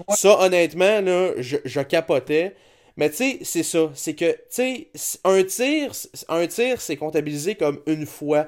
[0.09, 2.55] ça, honnêtement, là, je, je capotais.
[2.97, 3.89] Mais tu sais, c'est ça.
[3.93, 4.87] C'est que, tu sais,
[5.23, 5.91] un tir,
[6.27, 8.47] un tir, c'est comptabilisé comme une fois.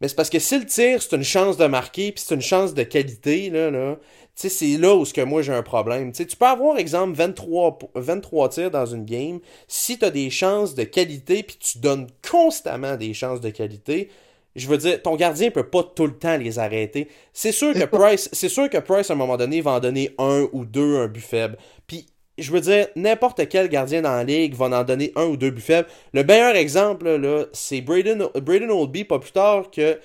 [0.00, 2.40] Mais c'est parce que si le tir, c'est une chance de marquer, puis c'est une
[2.40, 3.98] chance de qualité, là, là
[4.42, 6.12] sais, c'est là où ce que moi j'ai un problème.
[6.12, 9.40] tu peux avoir, exemple, 23, 23 tirs dans une game.
[9.66, 14.10] Si tu as des chances de qualité, puis tu donnes constamment des chances de qualité,
[14.54, 17.08] je veux dire, ton gardien peut pas tout le temps les arrêter.
[17.32, 20.14] C'est sûr que Price, c'est sûr que Price, à un moment donné, va en donner
[20.18, 21.56] un ou deux, un but faible.
[21.86, 22.06] Puis,
[22.38, 25.50] je veux dire, n'importe quel gardien dans la ligue va en donner un ou deux
[25.50, 25.88] buts faibles.
[26.12, 29.98] Le meilleur exemple, là, c'est Braden, Braden Oldby, pas plus tard que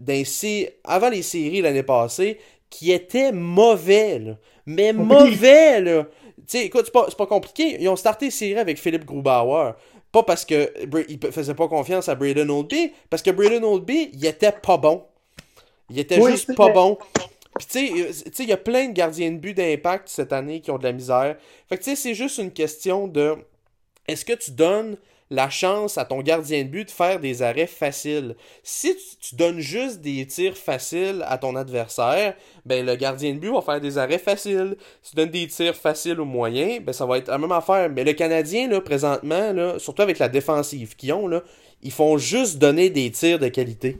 [0.00, 0.24] dans
[0.84, 2.38] avant les séries l'année passée,
[2.70, 4.36] qui était mauvais, là.
[4.66, 6.04] Mais mauvais, là.
[6.38, 7.76] Tu sais, écoute, c'est pas, pas, compliqué.
[7.80, 9.72] Ils ont starté série avec Philippe Grubauer.
[10.12, 10.72] Pas parce que
[11.08, 15.04] il faisait pas confiance à Braden Oldby, parce que Braden Oldby, il était pas bon.
[15.90, 16.98] Il était juste pas bon.
[17.58, 20.70] Puis tu sais, il y a plein de gardiens de but d'impact cette année qui
[20.70, 21.36] ont de la misère.
[21.68, 23.36] Fait que tu sais, c'est juste une question de
[24.06, 24.96] est-ce que tu donnes
[25.30, 28.36] la chance à ton gardien de but de faire des arrêts faciles.
[28.62, 33.52] Si tu, donnes juste des tirs faciles à ton adversaire, ben le gardien de but
[33.52, 34.76] va faire des arrêts faciles.
[35.02, 37.90] Si tu donnes des tirs faciles ou moyens, ben ça va être la même affaire.
[37.90, 41.42] Mais le Canadien, là, présentement, là, surtout avec la défensive qu'ils ont, là,
[41.82, 43.98] ils font juste donner des tirs de qualité.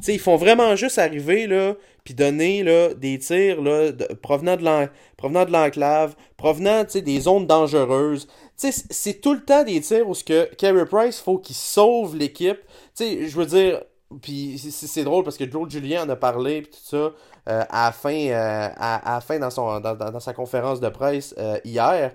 [0.00, 1.74] sais, ils font vraiment juste arriver, là,
[2.06, 3.90] puis donner là, des tirs là,
[4.22, 8.26] provenant de l'enclave, provenant des zones dangereuses
[8.56, 12.58] c'est tout le temps des tirs où ce que Carey Price faut qu'il sauve l'équipe.
[12.98, 13.82] je veux dire,
[14.22, 17.12] puis c'est drôle parce que Joe Julien en a parlé tout ça euh,
[17.46, 22.12] à la fin, euh, à, fin dans, son, dans, sa conférence de presse euh, hier.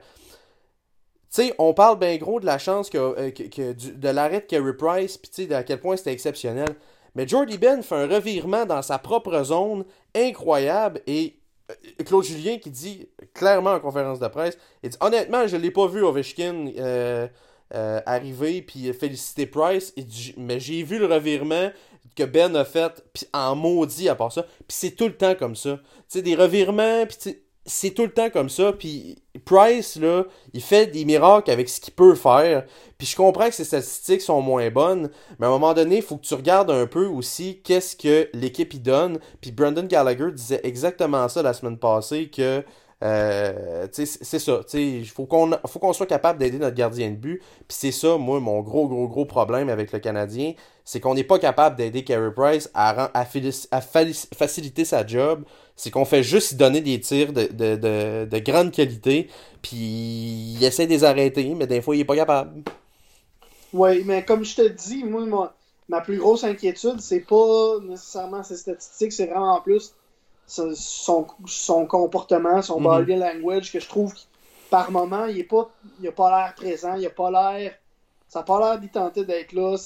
[1.59, 3.31] on parle bien gros de la chance que,
[3.93, 6.75] de l'arrêt de Carey Price, puis à quel point c'était exceptionnel.
[7.15, 9.85] Mais Jordy Ben fait un revirement dans sa propre zone
[10.15, 11.37] incroyable et
[11.69, 15.71] euh, Claude Julien qui dit clairement en conférence de presse, il dit honnêtement, je l'ai
[15.71, 17.27] pas vu Ovechkin euh,
[17.73, 19.93] euh, arriver puis féliciter Price,
[20.37, 21.71] mais j'ai vu le revirement
[22.15, 24.43] que Ben a fait puis en maudit à part ça.
[24.43, 25.79] Puis c'est tout le temps comme ça.
[26.09, 28.73] Tu sais des revirements puis c'est tout le temps comme ça.
[28.73, 32.65] Puis Price, là, il fait des miracles avec ce qu'il peut faire.
[32.97, 35.09] Puis je comprends que ses statistiques sont moins bonnes,
[35.39, 38.29] mais à un moment donné, il faut que tu regardes un peu aussi qu'est-ce que
[38.33, 39.19] l'équipe y donne.
[39.41, 42.63] Puis Brandon Gallagher disait exactement ça la semaine passée que
[43.03, 44.61] euh, c'est ça.
[44.73, 47.39] Il faut qu'on faut qu'on soit capable d'aider notre gardien de but.
[47.39, 50.53] Puis c'est ça, moi, mon gros, gros, gros problème avec le Canadien.
[50.85, 55.43] C'est qu'on n'est pas capable d'aider Carey Price à, à, à, faciliter sa job.
[55.81, 59.29] C'est qu'on fait juste donner des tirs de, de, de, de grande qualité.
[59.63, 62.61] Puis il essaie de les arrêter, mais des fois, il est pas capable.
[63.73, 65.55] Oui, mais comme je te dis, moi,
[65.89, 69.95] ma plus grosse inquiétude, c'est pas nécessairement ses statistiques, c'est vraiment plus
[70.45, 72.83] son, son comportement, son mhm.
[72.83, 74.13] body language, que je trouve
[74.69, 75.71] par moment, il n'a pas,
[76.15, 77.73] pas l'air présent, il a pas l'air.
[78.29, 79.77] Ça n'a pas l'air d'y tenter d'être là.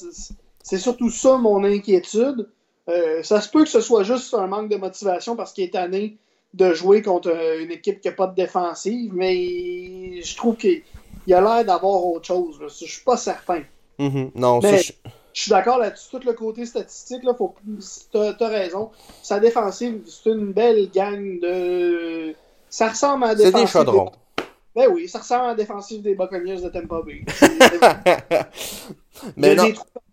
[0.61, 2.49] C'est surtout ça mon inquiétude.
[2.87, 5.73] Euh, ça se peut que ce soit juste un manque de motivation parce qu'il est
[5.73, 6.17] tanné
[6.53, 10.83] de jouer contre une équipe qui n'a pas de défensive, mais je trouve qu'il
[11.33, 12.59] a l'air d'avoir autre chose.
[12.61, 13.63] Je suis pas certain.
[13.99, 14.31] Mhm.
[14.35, 14.81] Non, mais,
[15.35, 16.09] je suis d'accord là-dessus.
[16.11, 17.53] Tout le côté statistique, là, faut...
[18.11, 18.91] t'as as raison.
[19.21, 22.33] Sa défensive, c'est une belle gang de.
[22.69, 23.53] Ça ressemble à la défensive.
[23.57, 24.11] C'est des chaudrons.
[24.75, 27.25] Ben oui, ça ressemble à la défensive des Buccaneers de Tampa Bay.
[29.37, 29.65] Mais non.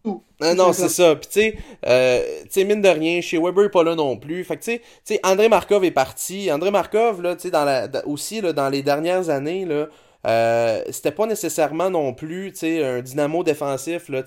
[0.05, 1.15] Non, non c'est ça.
[1.15, 4.43] Puis tu sais, euh, mine de rien, chez Weber pas là non plus.
[4.45, 6.51] Fait que tu sais, André Markov est parti.
[6.51, 9.89] André Markov, là, tu sais, dans la, aussi, là, dans les dernières années, là,
[10.25, 14.09] euh, c'était pas nécessairement non plus un dynamo défensif.
[14.09, 14.23] Là,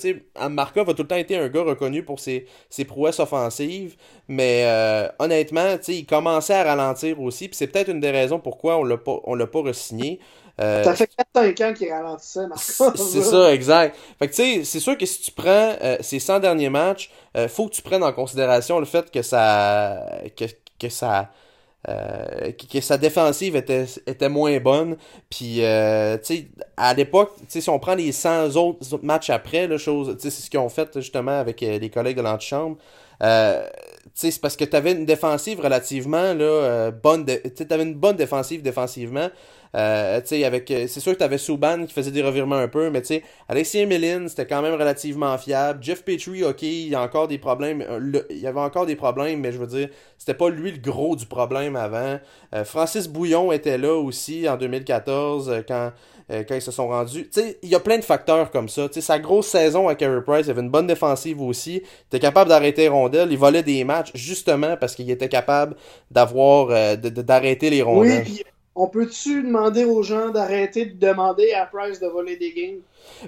[0.50, 3.96] Markov a tout le temps été un gars reconnu pour ses, ses prouesses offensives,
[4.28, 8.78] mais euh, honnêtement, il commençait à ralentir aussi, puis c'est peut-être une des raisons pourquoi
[8.78, 10.20] on l'a pas, on l'a pas re-signé.
[10.62, 12.46] Euh, ça fait 4-5 ans qu'il ralentissait.
[12.56, 13.98] C'est ça, exact.
[14.20, 17.12] Fait que tu sais, c'est sûr que si tu prends ces 100 derniers matchs,
[17.50, 20.06] faut que tu prennes en considération le fait que ça,
[20.38, 20.46] que,
[20.80, 21.30] que ça,
[21.88, 24.98] euh, que sa défensive était, était moins bonne.
[25.30, 26.48] Puis, euh, tu sais,
[26.78, 30.90] à l'époque, si on prend les 100 autres matchs après, c'est ce qu'ils ont fait
[30.96, 32.78] justement avec euh, les collègues de l'antichambre.
[33.22, 33.68] Euh,
[34.14, 37.26] c'est parce que tu avais une défensive relativement là, bonne.
[37.26, 39.30] Tu avais une bonne défensive défensivement.
[39.76, 42.90] Euh, avec, euh, c'est sûr que tu avais Souban qui faisait des revirements un peu,
[42.90, 45.84] mais tu sais, Alexis Mélin, c'était quand même relativement fiable.
[45.84, 47.82] Jeff Petrie, ok, il y a encore des problèmes.
[47.82, 50.78] Euh, il y avait encore des problèmes, mais je veux dire, c'était pas lui le
[50.78, 52.20] gros du problème avant.
[52.64, 55.92] Francis Bouillon était là aussi en 2014 quand,
[56.30, 57.30] quand ils se sont rendus.
[57.30, 58.88] Tu sais, il y a plein de facteurs comme ça.
[58.88, 61.82] Tu sais, sa grosse saison à Carey Price, il avait une bonne défensive aussi.
[61.84, 63.32] Il était capable d'arrêter rondelles.
[63.32, 65.76] Il volait des matchs justement parce qu'il était capable
[66.12, 68.24] d'avoir d'arrêter les rondelles.
[68.26, 68.44] Oui,
[68.76, 72.82] on peut-tu demander aux gens d'arrêter de demander à Price de voler des games?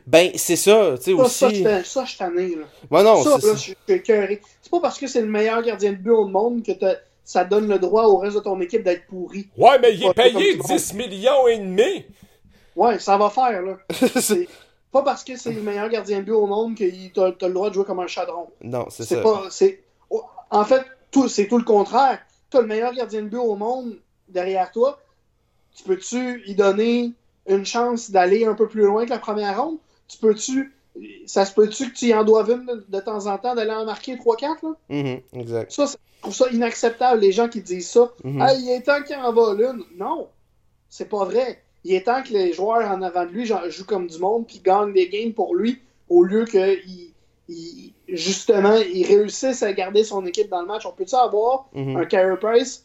[0.06, 1.64] Ben, c'est ça, tu sais, aussi.
[1.64, 3.04] Ça, ça, je t'en ai, là.
[3.04, 4.42] Non, ça, là, je suis écœuré.
[4.62, 6.72] C'est pas parce que c'est le meilleur gardien de but au monde que
[7.24, 9.48] ça donne le droit au reste de ton équipe d'être pourri.
[9.58, 12.06] Ouais, mais il est payé 10 millions et demi.
[12.76, 13.78] Ouais, ça va faire, là.
[14.20, 14.48] c'est
[14.92, 16.84] pas parce que c'est le meilleur gardien de but au monde que
[17.14, 18.48] t'as as le droit de jouer comme un chadron.
[18.62, 19.22] Non, c'est ça.
[19.22, 19.50] Pas,
[20.50, 20.86] en fait,
[21.30, 22.20] c'est tout le contraire.
[22.50, 23.98] T'as le meilleur gardien de but au monde
[24.30, 25.00] derrière toi,
[25.78, 27.14] tu peux-tu y donner
[27.48, 29.78] une chance d'aller un peu plus loin que la première ronde?
[30.08, 30.74] Tu peux-tu.
[31.28, 33.86] Ça se peut-tu que tu y en doives une de, temps en temps d'aller en
[33.86, 34.42] marquer 3-4?
[34.64, 34.76] Là?
[34.90, 35.72] Mm-hmm, exact.
[35.72, 38.12] Ça, je trouve ça inacceptable, les gens qui disent ça.
[38.24, 39.84] Mm il est temps qu'il en vole une.
[39.98, 40.28] Non,
[40.90, 41.62] c'est pas vrai.
[41.84, 44.60] Il est temps que les joueurs en avant de lui jouent comme du monde puis
[44.64, 46.78] gagnent des games pour lui au lieu que
[47.48, 50.88] il, justement il réussisse à garder son équipe dans le match.
[50.88, 51.98] On peut-tu avoir mm-hmm.
[51.98, 52.84] un Carey Price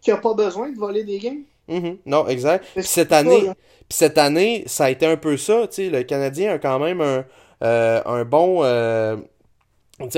[0.00, 1.44] qui a pas besoin de voler des games?
[1.70, 1.98] Mhm.
[2.04, 2.64] Non, exact.
[2.74, 3.48] Puis cette année,
[3.88, 5.66] cette année, ça a été un peu ça.
[5.78, 7.24] Le Canadien a quand même un,
[7.62, 9.16] euh, un bon euh,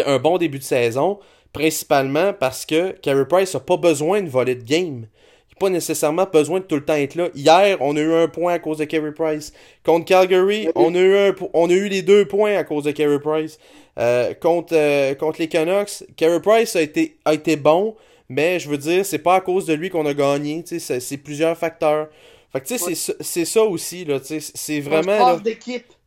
[0.07, 1.19] un bon début de saison,
[1.53, 5.07] principalement parce que Carey Price n'a pas besoin de voler de game.
[5.49, 7.29] Il n'a pas nécessairement besoin de tout le temps être là.
[7.35, 9.53] Hier, on a eu un point à cause de Carey Price.
[9.85, 12.93] Contre Calgary, on a, eu un, on a eu les deux points à cause de
[12.93, 13.59] Carey Price.
[13.99, 17.95] Euh, contre, contre les Canucks, Carey Price a été, a été bon,
[18.33, 20.65] mais je veux dire, c'est pas à cause de lui qu'on a gagné.
[20.67, 22.09] C'est plusieurs facteurs.
[22.51, 24.05] Fait que tu sais, c'est ça aussi.
[24.05, 25.39] là C'est vraiment.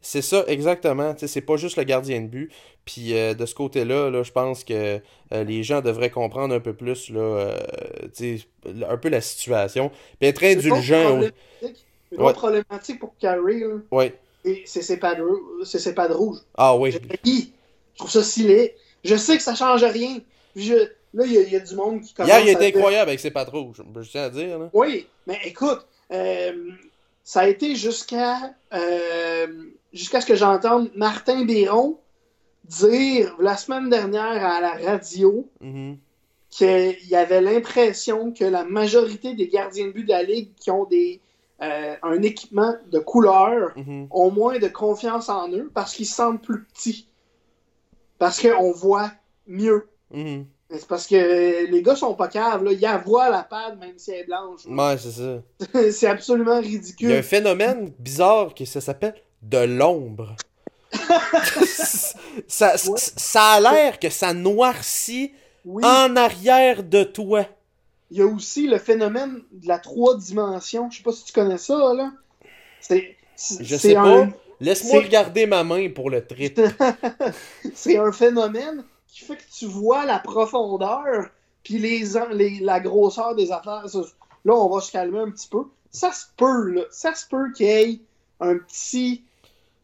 [0.02, 1.16] C'est ça, exactement.
[1.18, 2.52] C'est pas juste le gardien de but.
[2.84, 5.00] Puis euh, de ce côté-là, là, je pense que
[5.34, 8.38] euh, les gens devraient comprendre un peu plus là, euh,
[8.88, 9.92] un peu la situation.
[10.20, 11.22] Puis être indulgent.
[12.12, 14.16] Une autre problématique pour Carrie, ouais.
[14.66, 15.18] c'est ses pads
[16.14, 16.40] rouges.
[16.56, 16.92] Ah oui.
[16.92, 17.00] Je,
[17.98, 18.76] trouve ça stylé.
[19.04, 20.20] Je sais que ça change rien.
[20.56, 22.30] Je, Là, il y, a du monde qui commence.
[22.30, 24.60] Hier, il était incroyable avec ses patrons, je, tiens à dire.
[24.60, 24.70] Là.
[24.74, 26.72] Oui, mais écoute, euh,
[27.24, 29.48] ça a été jusqu'à euh,
[29.94, 31.98] jusqu'à ce que j'entende Martin Biron
[32.66, 35.96] dire la semaine dernière à la radio mm-hmm.
[36.50, 40.86] qu'il avait l'impression que la majorité des gardiens de but de la Ligue qui ont
[40.86, 41.22] des,
[41.62, 44.08] euh, un équipement de couleur Mhm.
[44.12, 47.08] ont moins de confiance en eux parce qu'ils se sentent plus petits.
[48.18, 49.12] Parce qu'on voit
[49.48, 49.88] mieux.
[50.12, 50.24] Mhm.
[50.24, 52.72] Mais C'est parce que les gars sont pas caves, là.
[52.72, 54.62] Ils voient la pade même si elle est blanche.
[54.68, 55.92] Ouais, c'est ça.
[55.92, 57.24] c'est absolument Il y a un ridicule.
[57.24, 59.14] phénomène bizarre qui ça s'appelle
[59.44, 60.36] de l'ombre.
[62.48, 62.98] ça, Ouais.
[62.98, 65.34] ça a l'air que ça noircit
[65.66, 65.84] Oui.
[65.86, 67.46] en arrière de toi.
[68.12, 70.90] Il y a aussi le phénomène de la trois dimensions.
[70.92, 72.12] Je sais pas si tu connais ça, là.
[72.82, 73.16] C'est.
[73.60, 74.28] Je sais un- pas.
[74.62, 76.62] Laisse-moi regarder ma main pour le trip.
[77.76, 78.86] C'est un phénomène
[79.16, 81.30] qui fait que tu vois la profondeur
[81.64, 82.04] puis les,
[82.34, 83.86] les- la grosseur des affaires.
[84.44, 85.64] Là, on va se calmer un petit peu.
[85.90, 86.82] Ça se peut, là.
[86.92, 88.00] Ça se peut qu'il y ait
[88.42, 89.24] un petit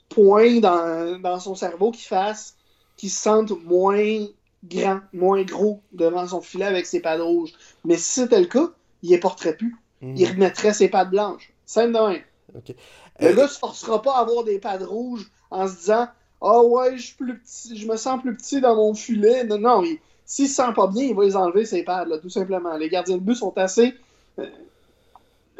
[0.09, 2.55] point dans, dans son cerveau qui fasse
[2.97, 4.27] qu'il se sente moins
[4.65, 7.53] grand, moins gros devant son filet avec ses pattes rouges.
[7.85, 8.69] Mais si c'était le cas,
[9.01, 9.75] il les porterait plus.
[10.01, 10.17] Mhm.
[10.17, 11.53] Il remettrait ses pattes blanches.
[11.65, 12.21] Simple de même.
[12.55, 12.75] Ok.
[13.21, 16.07] Le Euh, gars se forcera pas à avoir des pattes rouges en se disant
[16.41, 19.43] Ah ouais, je suis plus petit, je me sens plus petit dans mon filet.
[19.45, 22.17] Non, non, il- s'il se sent pas bien, il va les enlever ses pads, là,
[22.19, 22.75] tout simplement.
[22.77, 23.93] Les gardiens de but sont assez.
[24.39, 24.45] euh,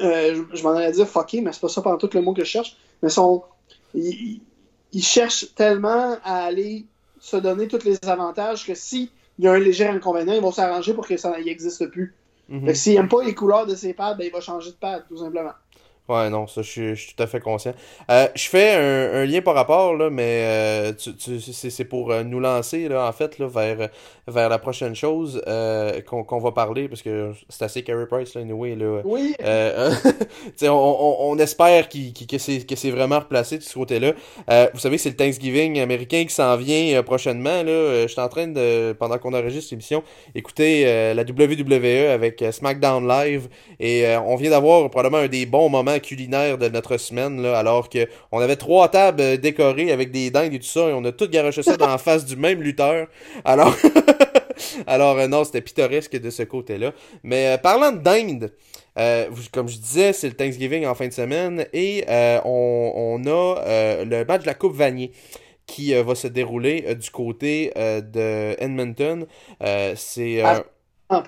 [0.01, 2.33] euh, je je m'en allais dire fucké, mais c'est pas ça pendant tout le mot
[2.33, 2.77] que je cherche.
[3.01, 3.43] Mais sont.
[3.93, 4.41] Ils,
[5.03, 6.87] cherchent tellement à aller
[7.19, 10.51] se donner tous les avantages que si il y a un léger inconvénient, ils vont
[10.51, 12.15] s'arranger pour que ça n'existe plus.
[12.49, 12.65] mhm.
[12.65, 14.75] Fait que s'il aime pas les couleurs de ses pads, ben il va changer de
[14.77, 15.53] pad, tout simplement.
[16.11, 17.73] Ouais, non, ça, je suis, je suis tout à fait conscient.
[18.09, 21.85] Euh, je fais un, un lien par rapport, là, mais euh, tu, tu- c'est c'est
[21.85, 23.89] pour euh, nous lancer, là, en fait, là, vers,
[24.27, 28.33] vers la prochaine chose euh, qu'on qu'on va parler, parce que c'est assez Carey Price,
[28.35, 29.01] là, anyway, là.
[29.05, 29.35] Oui,
[30.63, 31.97] on, on, on espère que
[32.37, 34.13] c'est que c'est vraiment replacé de ce côté-là.
[34.73, 37.63] Vous savez, c'est le Thanksgiving américain qui s'en vient prochainement.
[37.63, 40.03] Là, je suis en train de, pendant qu'on enregistre l'émission,
[40.35, 43.47] écouter la WWE avec SmackDown Live
[43.79, 47.89] et on vient d'avoir probablement un des bons moments culinaires de notre semaine, là, alors
[47.89, 51.05] que on avait trois tables euh, décorées avec des dindes et tout ça et on
[51.05, 53.07] a tout garoché ça dans la face du même lutteur.
[53.45, 53.73] Alors,
[54.87, 56.93] alors euh, non, c'était pittoresque de ce côté-là.
[57.23, 58.53] Mais euh, parlant de dinde.
[58.97, 62.03] Euh, comme je disais, c'est le Thanksgiving en fin de semaine et
[62.43, 65.11] on, a le match de la Coupe Vanier
[65.65, 69.25] qui va se dérouler du côté de Edmonton.
[69.95, 70.43] C'est
[71.09, 71.23] Ah.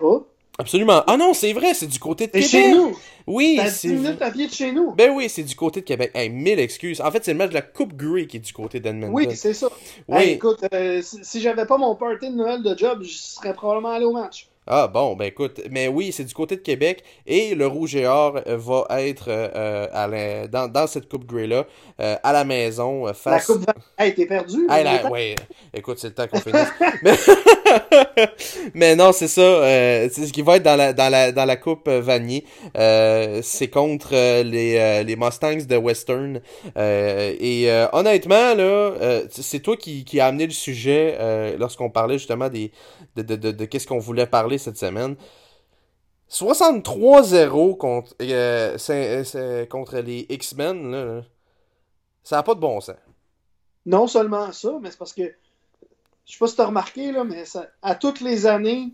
[0.58, 1.04] Absolument.
[1.08, 2.66] Ah non, c'est vrai, c'est du côté de C'est Québec.
[2.66, 2.98] chez nous.
[3.26, 4.92] Oui, T'as 10 c'est minutes à pied de chez nous.
[4.92, 6.12] ben oui, c'est du côté de Québec.
[6.14, 7.00] Hey, mille excuses.
[7.02, 9.14] En fait, c'est le match de la Coupe Grey qui est du côté d'Edmonton.
[9.14, 9.70] Oui, c'est ça.
[10.10, 10.18] Oui.
[10.18, 13.54] Hey, écoute, euh, si, si j'avais pas mon party de Noël de job, je serais
[13.54, 14.50] probablement allé au match.
[14.66, 18.08] Ah bon, ben écoute, mais oui, c'est du côté de Québec et le Rouge et
[18.08, 21.66] Or euh, va être euh, euh, à la- dans, dans cette Coupe Grey-là,
[22.00, 23.48] euh, à la maison, euh, La face...
[23.48, 23.74] coupe va...
[23.98, 24.66] Hey, t'es perdu.
[24.70, 25.36] Hey, là, ouais,
[25.74, 26.72] écoute, c'est le temps qu'on finisse.
[27.04, 27.14] mais...
[28.74, 31.46] mais non, c'est ça, euh, c'est ce qui va être dans la, dans la, dans
[31.46, 32.46] la Coupe Vanier.
[32.76, 36.40] C'est contre les, les Mustangs de Western.
[36.78, 41.18] Et honnêtement, là, c'est toi qui, qui a amené le sujet
[41.58, 42.72] lorsqu'on parlait justement des,
[43.16, 45.16] de, de, de, de qu'est-ce qu'on voulait parler cette semaine.
[46.30, 51.22] 63-0 contre, euh, contre les X-Men, là,
[52.24, 52.96] ça n'a pas de bon sens.
[53.86, 55.24] Non seulement ça, mais c'est parce que,
[56.26, 58.90] je sais pas si t'as remarqué, là, mais ça, à toutes les années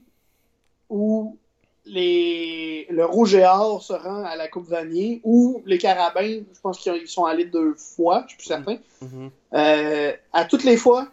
[0.89, 1.37] où
[1.85, 6.59] les, le Rouge et Or se rend à la Coupe Vanier, ou les Carabins, je
[6.61, 9.31] pense qu'ils ont- ils sont allés deux fois, je suis plus certain, Mhm.
[9.53, 11.07] Euh, à toutes les fois,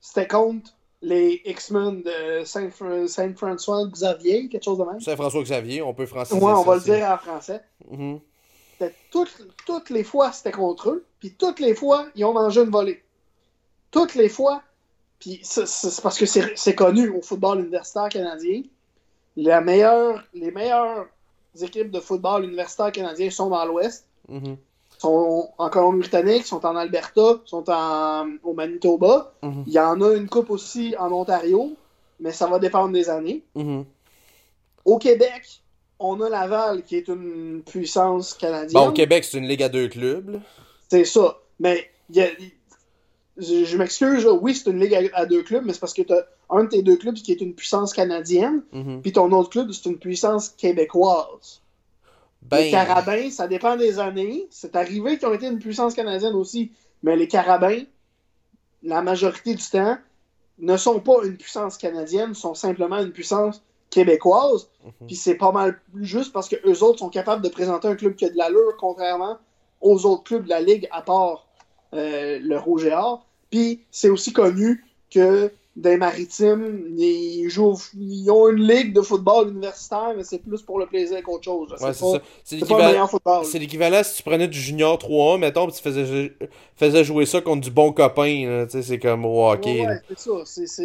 [0.00, 0.72] c'était contre
[1.04, 5.00] les X-Men de Saint- Saint-François Xavier, quelque chose de même?
[5.00, 7.60] C'est François Xavier, on peut franciser Ouais, on va le dire en français.
[7.90, 8.20] Mhm.
[9.10, 11.04] Toutes, toutes les fois, c'était contre eux.
[11.20, 13.02] Puis toutes les fois, ils ont mangé une volée.
[13.90, 14.62] Toutes les fois.
[15.20, 15.62] Puis c'est
[16.02, 18.62] parce que c'est c'est connu au football universitaire canadien.
[19.36, 21.06] La meilleure, les meilleures
[21.60, 24.06] équipes de football universitaire canadien sont dans l'Ouest.
[24.28, 24.56] Mhm.
[24.98, 29.32] Sont en Colombie-Britannique, sont en Alberta, sont en, au Manitoba.
[29.42, 29.64] Mhm.
[29.66, 31.76] Il y en a une coupe aussi en Ontario,
[32.20, 33.42] mais ça va dépendre des années.
[33.54, 33.84] Mhm.
[34.84, 35.62] Au Québec,
[35.98, 38.82] on a Laval qui est une puissance canadienne.
[38.82, 40.40] Bon, au Québec, c'est une ligue à deux clubs.
[40.90, 41.38] C'est ça.
[41.60, 42.28] Mais il y a-
[43.36, 46.02] je, je m'excuse, oui, c'est une ligue à, à deux clubs, mais c'est parce que
[46.02, 49.00] tu as un de tes deux clubs qui est une puissance canadienne, Mhm.
[49.02, 51.60] puis ton autre club, c'est une puissance québécoise.
[52.52, 54.46] Les Ben, Carabins, ça dépend des années.
[54.50, 56.72] C'est arrivé qu'ils ont été une puissance canadienne aussi.
[57.02, 57.82] Mais les Carabins,
[58.82, 59.96] la majorité du temps,
[60.58, 64.68] ne sont pas une puissance canadienne, sont simplement une puissance québécoise.
[64.84, 65.06] Mhm.
[65.06, 67.96] Puis c'est pas mal plus juste parce que eux autres sont capables de présenter un
[67.96, 69.38] club qui a de l'allure, contrairement
[69.80, 71.46] aux autres clubs de la Ligue, à part
[71.92, 73.26] euh, le Rouge et Or.
[73.50, 79.48] Puis c'est aussi connu que des maritimes, ils, jouent, ils ont une ligue de football
[79.50, 81.74] universitaire, mais c'est plus pour le plaisir qu'autre chose.
[81.80, 83.44] Ouais, c'est pas, le meilleur football.
[83.44, 86.32] C'est l'équivalent si tu prenais du junior 3 mettons, puis tu faisais,
[86.76, 88.66] faisais jouer ça contre du bon copain.
[88.68, 89.84] C'est comme au hockey.
[89.84, 90.00] Ouais,
[90.44, 90.84] c'est ça.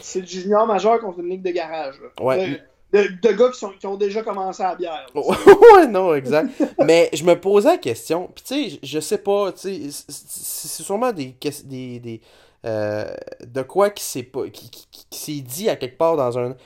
[0.00, 1.96] C'est du junior majeur contre une ligue de garage.
[2.20, 2.60] Ouais.
[2.92, 5.06] De, de, gars qui, sont, qui, ont déjà commencé à bière.
[5.14, 6.48] ouais, non, exact.
[6.84, 10.84] mais je me posais la question, puis tu sais, je sais pas, tu sais, c'est
[10.84, 11.34] sûrement des,
[11.64, 12.20] des, des
[12.64, 13.14] euh,
[13.46, 14.70] de quoi qui s'est pas qui,
[15.10, 16.56] qui, dit à quelque part dans un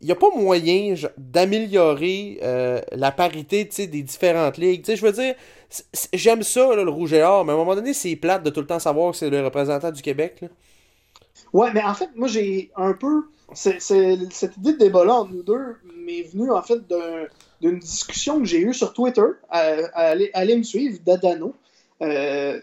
[0.00, 4.84] il n'y a pas moyen d'améliorer euh, la parité des différentes ligues.
[4.86, 5.34] je veux dire,
[6.12, 8.60] j'aime ça, le rouge et or, mais à un moment donné, c'est plate de tout
[8.60, 10.44] le temps savoir que c'est le représentant du Québec.
[11.54, 13.22] Ouais, mais en fait, moi, j'ai un peu.
[13.54, 16.80] cette idée de débat-là entre nous deux m'est venue, en fait,
[17.62, 19.22] d'une discussion que j'ai eue sur Twitter.
[19.48, 21.54] Allez, me suivre, Dadano.
[22.02, 22.60] Euh,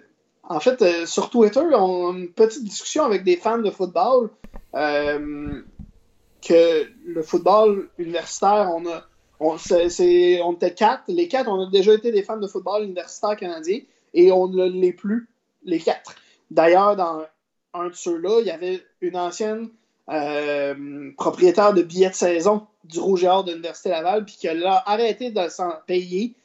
[0.52, 4.30] en fait, euh, sur Twitter, on a une petite discussion avec des fans de football
[4.76, 5.62] euh,
[6.45, 9.04] que le football universitaire, on a.
[9.43, 11.06] On, était quatre.
[11.08, 13.80] Les quatre, on a déjà été des fans de football universitaire canadien
[14.14, 15.30] et on ne l'est plus,
[15.64, 16.14] les quatre.
[16.52, 17.26] D'ailleurs, dans
[17.74, 19.70] un de ceux-là, il y avait une ancienne
[20.12, 25.32] euh, propriétaire de billets de saison du Rouge de l'Université Laval, puis qui a arrêté
[25.32, 26.36] de s'en payer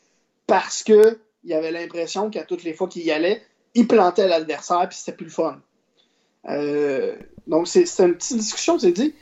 [0.47, 3.43] parce qu'il y avait l'impression qu'à toutes les fois qu'il y allait,
[3.77, 5.61] il plantait l'adversaire, puis c'était plus le fun.
[6.49, 7.15] Euh,
[7.47, 9.15] donc, c'est une petite discussion, c'est dit,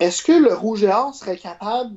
[0.00, 1.94] est-ce que le Rouge et Or serait capable,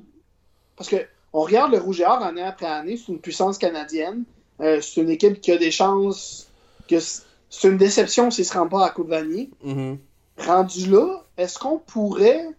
[0.75, 0.97] parce que
[1.33, 4.25] on regarde le Rouge et Or année après année, c'est une puissance canadienne,
[4.59, 6.49] euh, c'est une équipe qui a des chances,
[6.89, 9.49] que c'est une déception s'il ne se rend pas à Coupe Vanier.
[9.65, 9.97] Mm-hmm.
[10.39, 12.49] Rendu là, est-ce qu'on pourrait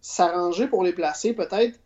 [0.00, 1.78] s'arranger pour les placer peut-être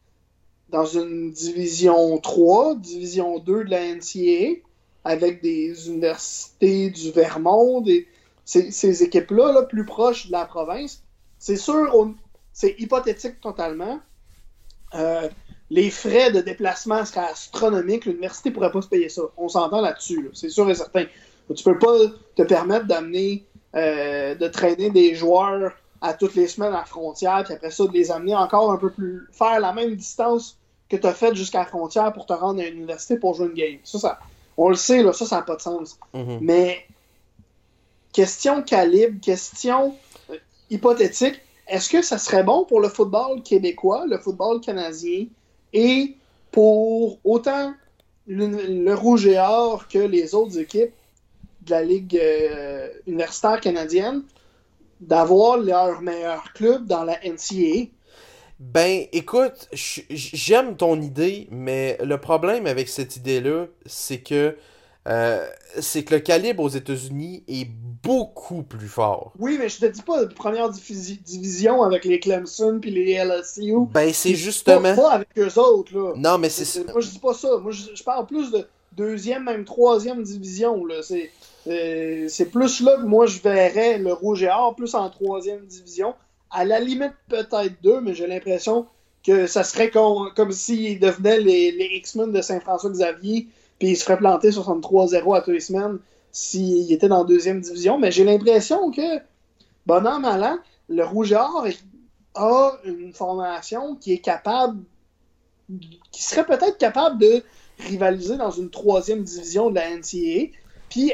[0.71, 4.63] dans une division 3, division 2 de la NCAA,
[5.05, 7.85] avec des universités du Vermont,
[8.45, 11.03] ces, équipes-là, là, plus proches de la province.
[11.39, 12.15] C'est sûr,
[12.53, 14.01] c'est hypothétique totalement.
[14.95, 15.29] Euh,
[15.71, 18.05] les frais de déplacement seraient astronomiques.
[18.05, 19.23] L'université ne pourrait pas se payer ça.
[19.37, 21.07] On s'entend là-dessus, c'est sûr et certain.
[21.55, 21.97] Tu peux pas
[22.37, 27.43] te permettre d'amener, euh, de traîner des joueurs à toutes les semaines à la frontière,
[27.45, 29.27] puis après ça, de les amener encore un peu plus.
[29.33, 32.65] faire la même distance que tu as faite jusqu'à la frontière pour te rendre à
[32.65, 33.79] l'université pour jouer une game.
[33.85, 34.19] Ça, ça
[34.57, 35.99] on le sait, là, ça, ça n'a pas de sens.
[36.15, 36.39] Mm-hmm.
[36.41, 36.87] Mais,
[38.13, 39.95] question calibre, question
[40.31, 40.37] euh,
[40.71, 45.27] hypothétique, est-ce que ça serait bon pour le football québécois, le football canadien,
[45.73, 46.17] et
[46.51, 47.73] pour autant
[48.27, 50.93] le, Rouge et Or que les autres équipes
[51.63, 54.23] de la Ligue euh, universitaire canadienne,
[55.01, 57.89] d'avoir leur meilleur club dans la NCAA?
[58.63, 64.57] Ben, écoute, j'aime ton idée, mais le problème avec cette idée-là, c'est que
[65.09, 65.45] euh,
[65.81, 69.33] c'est que le calibre aux États-Unis est beaucoup plus fort.
[69.41, 73.75] Oui, mais je te dis pas de première division avec les Clemson puis les LSU.
[73.93, 74.95] Ben, c'est justement.
[74.95, 76.13] Pas, avec eux autres, là.
[76.17, 76.89] Non, mais c'est.
[76.89, 77.59] Moi, je dis pas ça.
[77.59, 81.01] Moi, je, parle plus de deuxième, même troisième division, là.
[81.67, 85.67] Euh, c'est plus là que moi, je verrais le Rouge et Or, plus en troisième
[85.67, 86.15] division.
[86.53, 88.87] À la limite, peut-être deux, mais j'ai l'impression
[89.25, 93.49] que ça serait comme, s'ils devenaient les, X-Men de Saint-François-Xavier,
[93.79, 95.99] puis ils se feraient planter 63-0 à tous les semaines
[96.33, 97.99] s'ils étaient dans deuxième division.
[97.99, 99.19] Mais j'ai l'impression que,
[99.87, 101.67] bon an, mal an, le Rouge Or
[102.35, 104.83] a une formation qui est capable,
[106.11, 107.43] qui serait peut-être capable de
[107.79, 110.57] rivaliser dans une troisième division de la NCAA.
[110.89, 111.13] Puis,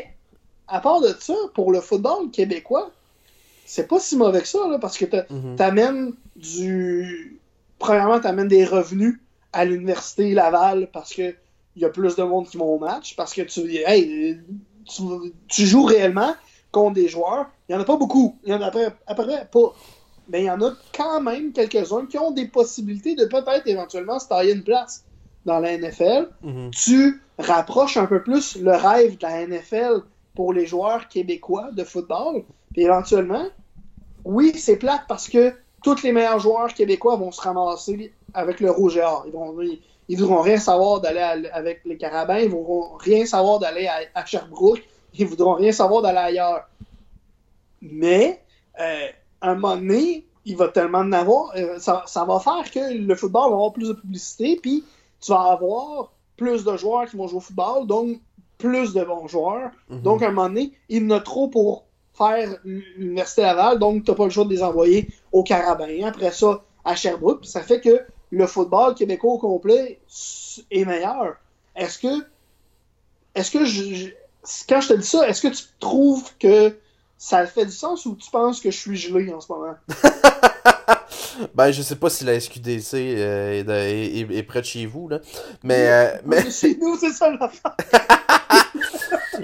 [0.66, 2.90] à part de ça, pour le football québécois,
[3.68, 5.56] c'est pas si mauvais que ça, parce que mhm.
[5.56, 7.38] t'amènes du.
[7.78, 9.20] Premièrement, t'amènes des revenus
[9.52, 11.34] à l'Université Laval parce que
[11.76, 14.40] il y a plus de monde qui vont au match, parce que tu, hey,
[15.48, 16.34] tu, joues réellement
[16.72, 17.46] contre des joueurs.
[17.68, 18.38] Il n'y en a pas beaucoup.
[18.44, 19.74] Il y en a après, après pas.
[20.30, 24.18] Mais il y en a quand même quelques-uns qui ont des possibilités de peut-être éventuellement
[24.18, 25.04] se tailler une place
[25.44, 26.30] dans la NFL.
[26.42, 26.70] Mhm.
[26.70, 30.02] Tu rapproches un peu plus le rêve de la NFL
[30.34, 32.44] pour les joueurs québécois de football.
[32.78, 33.44] Puis éventuellement,
[34.24, 35.52] oui, c'est plate parce que
[35.82, 39.24] tous les meilleurs joueurs québécois vont se ramasser avec le rouge et or.
[39.26, 39.52] Ils vont,
[40.08, 44.84] ils, voudront rien savoir d'aller avec les carabins, ils voudront rien savoir d'aller à, Sherbrooke,
[45.14, 46.68] ils voudront rien savoir d'aller ailleurs.
[47.82, 48.44] Mais,
[48.78, 49.08] euh,
[49.42, 53.14] un moment donné, il va tellement en avoir, euh, ça, ça, va faire que le
[53.16, 54.84] football va avoir plus de publicité, puis
[55.20, 58.20] tu vas avoir plus de joueurs qui vont jouer au football, donc
[58.56, 59.72] plus de bons joueurs.
[59.88, 60.02] Mhm.
[60.02, 61.87] Donc, à un moment donné, il y en a trop pour
[62.18, 66.04] faire l'Université Laval, donc tu n'as pas le choix de les envoyer au Carabin.
[66.04, 67.44] Après ça, à Sherbrooke.
[67.44, 68.00] Ça fait que
[68.30, 70.00] le football québécois au complet
[70.70, 71.36] est meilleur.
[71.76, 72.24] Est-ce que.
[73.34, 74.08] Est-ce que je,
[74.68, 76.76] Quand je te dis ça, est-ce que tu trouves que
[77.18, 79.74] ça fait du sens ou tu penses que je suis gelé en ce moment?
[81.54, 85.20] ben, je sais pas si la SQDC euh, est, près de chez vous, là.
[85.62, 85.88] Mais.
[85.88, 86.50] Euh, mais...
[86.50, 87.76] Chez nous, c'est ça l'affaire.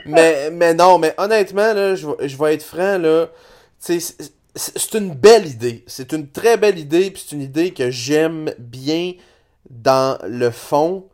[0.06, 3.28] mais, mais non, mais honnêtement, là, je, je vais être franc, là.
[3.78, 5.84] C'est une belle idée.
[5.86, 9.12] C'est une très belle idée, puis c'est une idée que j'aime bien
[9.68, 11.04] dans le fond.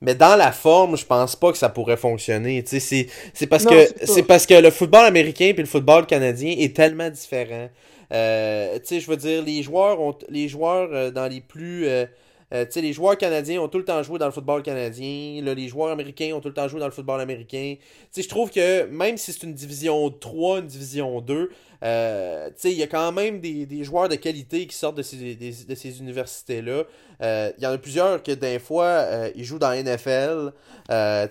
[0.00, 2.62] Mais dans la forme, je pense pas que ça pourrait fonctionner.
[2.66, 7.08] C'est parce que c'est parce que le football américain et le football canadien est tellement
[7.08, 7.68] différent.
[8.12, 12.06] Euh, je veux dire, les joueurs ont les joueurs euh, dans les plus euh,
[12.54, 15.42] euh, les joueurs canadiens ont tout le temps joué dans le football canadien.
[15.42, 17.74] les joueurs américains ont tout le temps joué dans le football américain.
[18.16, 21.50] Je trouve que même si c'est une division 3, une division 2,
[21.84, 26.84] euh, il y a quand même des, joueurs de qualité qui sortent de ces, universités-là.
[27.22, 30.52] Euh, il y en a plusieurs que des fois, ils jouent dans la NFL.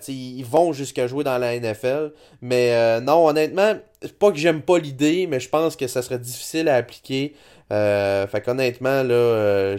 [0.08, 2.12] ils vont jusqu'à jouer dans la NFL.
[2.42, 3.74] Mais non, honnêtement,
[4.18, 7.34] pas que j'aime pas l'idée, mais je pense que ça serait difficile à appliquer.
[7.72, 9.78] Euh, fait qu'honnêtement, là, euh,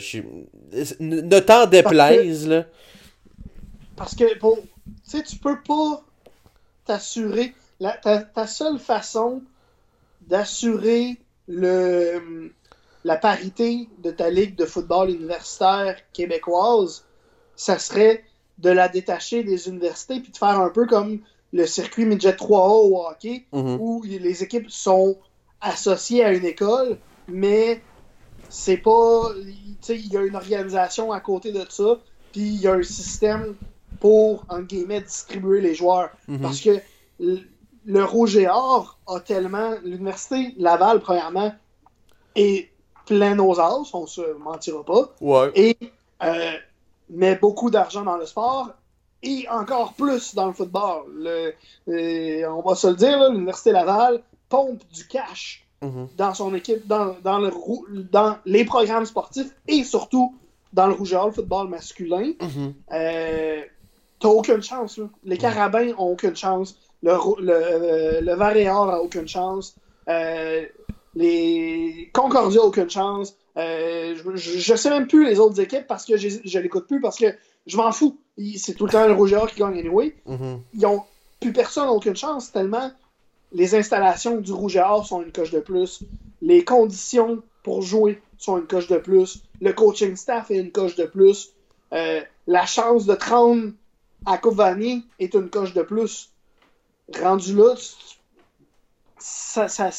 [1.00, 2.66] ne t'en déplaise, là.
[3.96, 6.04] Parce que, bon, tu sais, tu peux pas
[6.86, 7.54] t'assurer.
[7.80, 9.44] Ta, ta, seule façon
[10.22, 11.18] d'assurer
[11.48, 12.52] le
[13.04, 17.06] la parité de ta ligue de football universitaire québécoise,
[17.56, 18.26] ça serait
[18.58, 21.20] de la détacher des universités puis de faire un peu comme
[21.54, 23.78] le circuit midget 3A au hockey, mm-hmm.
[23.80, 25.18] où les équipes sont
[25.62, 26.98] associées à une école,
[27.28, 27.82] mais
[28.50, 29.32] c'est pas.
[29.90, 31.98] Il y a une organisation à côté de ça,
[32.32, 33.56] puis il y a un système
[34.00, 36.10] pour, en guillemets, distribuer les joueurs.
[36.28, 36.42] Mhm.
[36.42, 36.80] Parce que
[37.20, 39.76] le, Rouge et Or a tellement.
[39.84, 41.54] L'Université Laval, premièrement,
[42.36, 42.70] est
[43.06, 45.16] plein aux as, on se mentira pas.
[45.56, 45.78] Et
[46.24, 46.52] euh,
[47.10, 48.72] met beaucoup d'argent dans le sport
[49.24, 51.06] et encore plus dans le football.
[51.88, 56.08] Le, on va se le dire, l'Université Laval pompe du cash Mhm.
[56.18, 57.52] dans son équipe, dans, dans, le,
[58.12, 60.36] dans les programmes sportifs et surtout
[60.74, 62.74] dans le rouge le football masculin, mhm.
[62.92, 63.62] euh,
[64.20, 65.00] t'as aucune chance.
[65.24, 66.76] Les Carabins ont aucune chance.
[67.04, 69.76] Le, le, euh, le Varéor a aucune chance.
[70.08, 70.66] Euh,
[71.14, 73.36] les Concordia ont aucune chance.
[73.56, 77.18] je, je, sais même plus les autres équipes parce que je, je l'écoute plus parce
[77.18, 77.28] que
[77.68, 78.18] je m'en fous.
[78.56, 80.16] C'est tout le temps le rouge qui gagne anyway.
[80.26, 80.62] Mhm.
[80.74, 81.04] Ils ont
[81.40, 82.92] plus personne aucune chance tellement
[83.52, 86.04] les installations du Rouge et Or sont une coche de plus.
[86.42, 89.42] Les conditions pour jouer sont une coche de plus.
[89.62, 91.52] Le coaching staff est une coche de plus.
[91.94, 93.72] Euh, la chance de te rendre
[94.26, 94.62] à Coupe
[95.20, 96.30] est une coche de plus.
[97.22, 98.18] Rendu là, tu,
[99.18, 99.90] ça,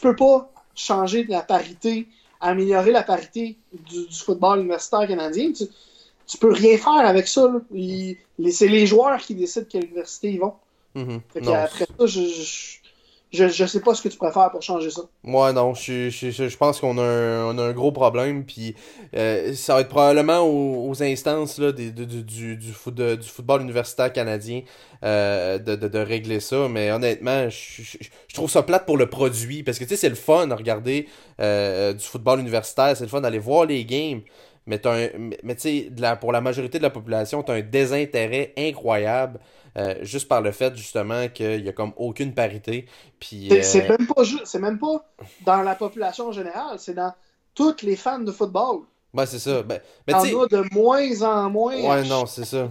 [0.00, 2.08] peux pas changer la parité,
[2.40, 5.52] améliorer la parité du, football universitaire canadien.
[5.52, 5.64] Tu,
[6.26, 7.52] tu peux rien faire avec ça.
[8.50, 10.54] C'est les joueurs qui décident quelle université ils vont.
[10.94, 11.20] Mhm.
[11.48, 12.20] après ça, je,
[13.34, 15.02] je, je, sais pas ce que tu préfères pour changer ça.
[15.24, 18.76] Moi, non, je, je, je pense qu'on a, un, a un gros problème, puis
[19.16, 24.62] euh, ça va être probablement aux, instances là, du, du, du, du football universitaire canadien
[25.02, 27.98] euh, de, de, de, régler ça, mais honnêtement, je,
[28.32, 31.08] trouve ça plate pour le produit, parce que tu sais, c'est le fun de regarder
[31.40, 34.20] euh, du football universitaire, c'est le fun d'aller voir les games,
[34.66, 34.80] mais,
[35.42, 39.40] mais tu sais, pour la majorité de la population, tu as un désintérêt incroyable.
[39.76, 42.86] Euh, juste par le fait justement qu'il n'y a comme aucune parité.
[43.18, 45.04] Puis, c'est, euh, même pas c'est même pas
[45.44, 47.12] dans la population générale, c'est dans
[47.56, 48.82] toutes les fans de football.
[49.12, 49.64] Ouais, c'est ça.
[49.64, 52.68] Ben, mais en a de moins en moins ouais, non, c'est ça.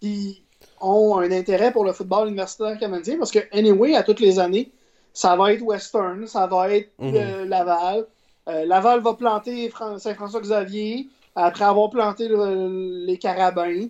[0.00, 0.42] qui
[0.80, 4.72] ont un intérêt pour le football universitaire canadien parce que, anyway, à toutes les années,
[5.12, 7.14] ça va être Western, ça va être mhm.
[7.14, 8.06] euh, Laval.
[8.46, 13.88] Laval va planter Saint-François-Xavier après avoir planté les Carabins.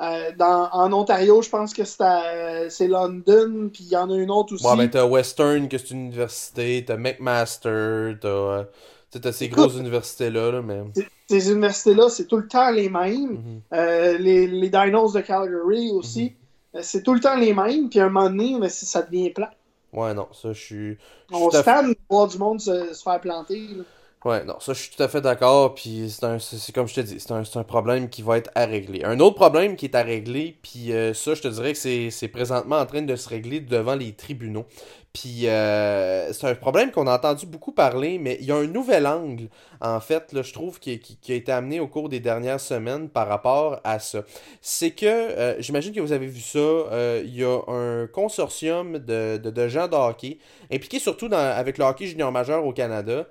[0.00, 4.30] Euh, dans, en Ontario, je pense que c'est London, puis il y en a une
[4.30, 4.66] autre aussi.
[4.66, 10.52] Ouais, ben t'as Western, que c'est une université, t'as McMaster, t'as euh, ces grosses universités-là.
[10.52, 10.84] Là, mais...
[11.28, 13.32] Ces universités-là, c'est tout le temps les mêmes.
[13.32, 13.60] Mhm.
[13.74, 16.32] euh, les, les Dinos de Calgary aussi,
[16.72, 16.80] mhm.
[16.82, 19.50] c'est tout le temps les mêmes, puis à un moment donné, mais ça devient plat.
[19.92, 20.98] Ouais, non, ça, je suis.
[21.32, 23.68] On se de voir du monde se, se faire planter.
[23.76, 23.84] Là.
[24.22, 27.18] Ouais, non, ça je suis tout à fait d'accord, puis c'est comme je te dis,
[27.18, 29.02] c'est un, un, problème qui va être à régler.
[29.02, 32.28] Un autre problème qui est à régler, puis euh, ça je te dirais que c'est
[32.28, 34.66] présentement en train de se régler devant les tribunaux.
[35.12, 38.68] Puis euh, c'est un problème qu'on a entendu beaucoup parler, mais il y a un
[38.68, 39.48] nouvel angle,
[39.80, 43.08] en fait, là, je trouve, qui, qui, a été amené au cours des dernières semaines
[43.08, 44.22] par rapport à ça.
[44.60, 48.98] C'est que, euh, j'imagine que vous avez vu ça, euh, il y a un consortium
[48.98, 50.38] de, de, gens de hockey,
[50.72, 53.26] impliqués surtout avec le hockey junior majeur au Canada,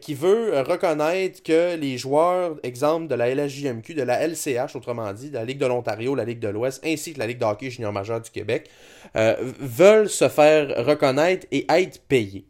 [0.00, 5.30] qui veut reconnaître que les joueurs, exemple de la LHJMQ, de la LCH, autrement dit,
[5.30, 7.70] de la Ligue de l'Ontario, la Ligue de l'Ouest, ainsi que la Ligue de hockey
[7.70, 8.70] junior majeur du Québec,
[9.14, 12.46] veulent se faire reconnaître et être payé.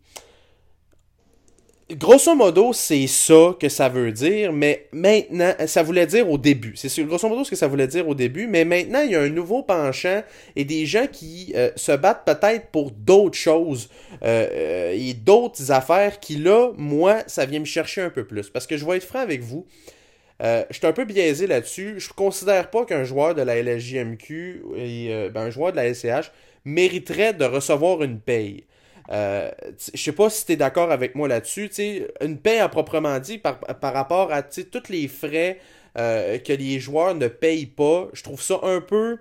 [1.97, 6.75] Grosso modo, c'est ça que ça veut dire, mais maintenant, ça voulait dire au début.
[6.77, 9.21] C'est grosso modo ce que ça voulait dire au début, mais maintenant, il y a
[9.21, 10.23] un nouveau penchant
[10.55, 13.89] et des gens qui euh, se battent peut-être pour d'autres choses
[14.23, 18.51] euh, euh, et d'autres affaires qui, là, moi, ça vient me chercher un peu plus.
[18.51, 19.67] Parce que je vais être franc avec vous,
[20.41, 21.97] je suis un peu biaisé là-dessus.
[21.99, 26.31] Je considère pas qu'un joueur de la LSJMQ et ben, un joueur de la LCH
[26.65, 28.65] mériterait de recevoir une paye.
[29.11, 29.51] Euh,
[29.93, 31.71] je sais pas si tu es d'accord avec moi là-dessus.
[32.21, 35.59] Une paie à proprement dit par, rapport à tous les frais
[35.99, 39.19] euh, que les joueurs ne payent pas, je trouve ça un peu.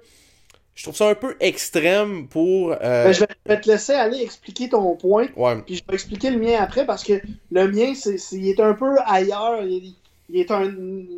[0.76, 2.72] Je trouve ça un peu extrême pour.
[2.72, 5.28] Euh, ben, je vais te laisser aller expliquer ton point.
[5.66, 7.14] Puis je vais expliquer le mien après parce que
[7.52, 9.62] le mien, c'est, il est un peu ailleurs.
[9.64, 9.96] Il,
[10.34, 10.72] est un...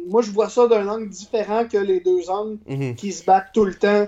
[0.07, 2.95] Moi, je vois ça d'un angle différent que les deux angles mhm.
[2.95, 4.07] qui se battent tout le temps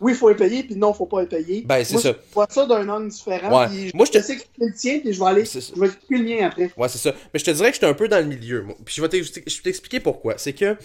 [0.00, 1.62] oui, il faut être payé, puis non, il ne faut pas être payé.
[1.66, 2.10] Ben, c'est ça.
[2.12, 3.50] Je vois ça d'un angle différent.
[3.50, 5.44] Moi, je te sais expliquer le tien, puis je vais aller.
[5.44, 6.70] Je vais expliquer le mien après.
[6.76, 7.14] Ouais, c'est ça.
[7.32, 8.66] Mais je te dirais que je suis un peu dans le milieu.
[8.84, 10.38] Puis je vais t'expliquer pourquoi.
[10.38, 10.76] C'est que.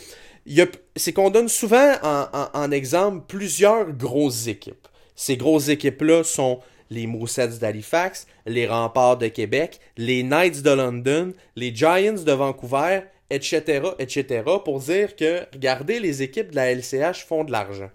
[0.96, 4.88] C'est qu'on donne souvent en, en, exemple plusieurs grosses équipes.
[5.16, 6.60] Ces grosses équipes-là sont
[6.90, 13.02] les Moussets d'Halifax, les Remparts de Québec, les Knights de London, les Giants de Vancouver,
[13.30, 17.90] etc., etc., pour dire que, regardez, les équipes de la LCH font de l'argent.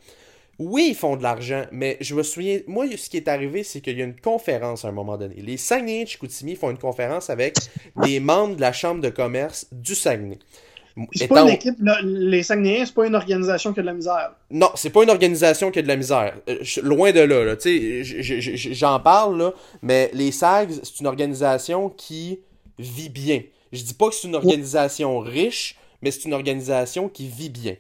[0.58, 3.80] Oui, ils font de l'argent, mais je me souviens, moi, ce qui est arrivé, c'est
[3.80, 5.36] qu'il y a une conférence à un moment donné.
[5.36, 7.56] Les Saguenay Chicoutimi font une conférence avec
[8.02, 10.38] des membres de la Chambre de commerce du Saguenay.
[11.12, 14.32] C'est pas une équipe, les Saguenayens, c'est pas une organisation qui a de la misère.
[14.50, 16.34] Non, c'est pas une organisation qui a de la misère.
[16.48, 17.54] Euh, loin de là, là.
[18.72, 22.40] j'en parle, là, mais les SAGs, c'est une organisation qui
[22.80, 23.42] vit bien.
[23.70, 27.76] Je dis pas que c'est une organisation riche, mais c'est une organisation qui vit bien.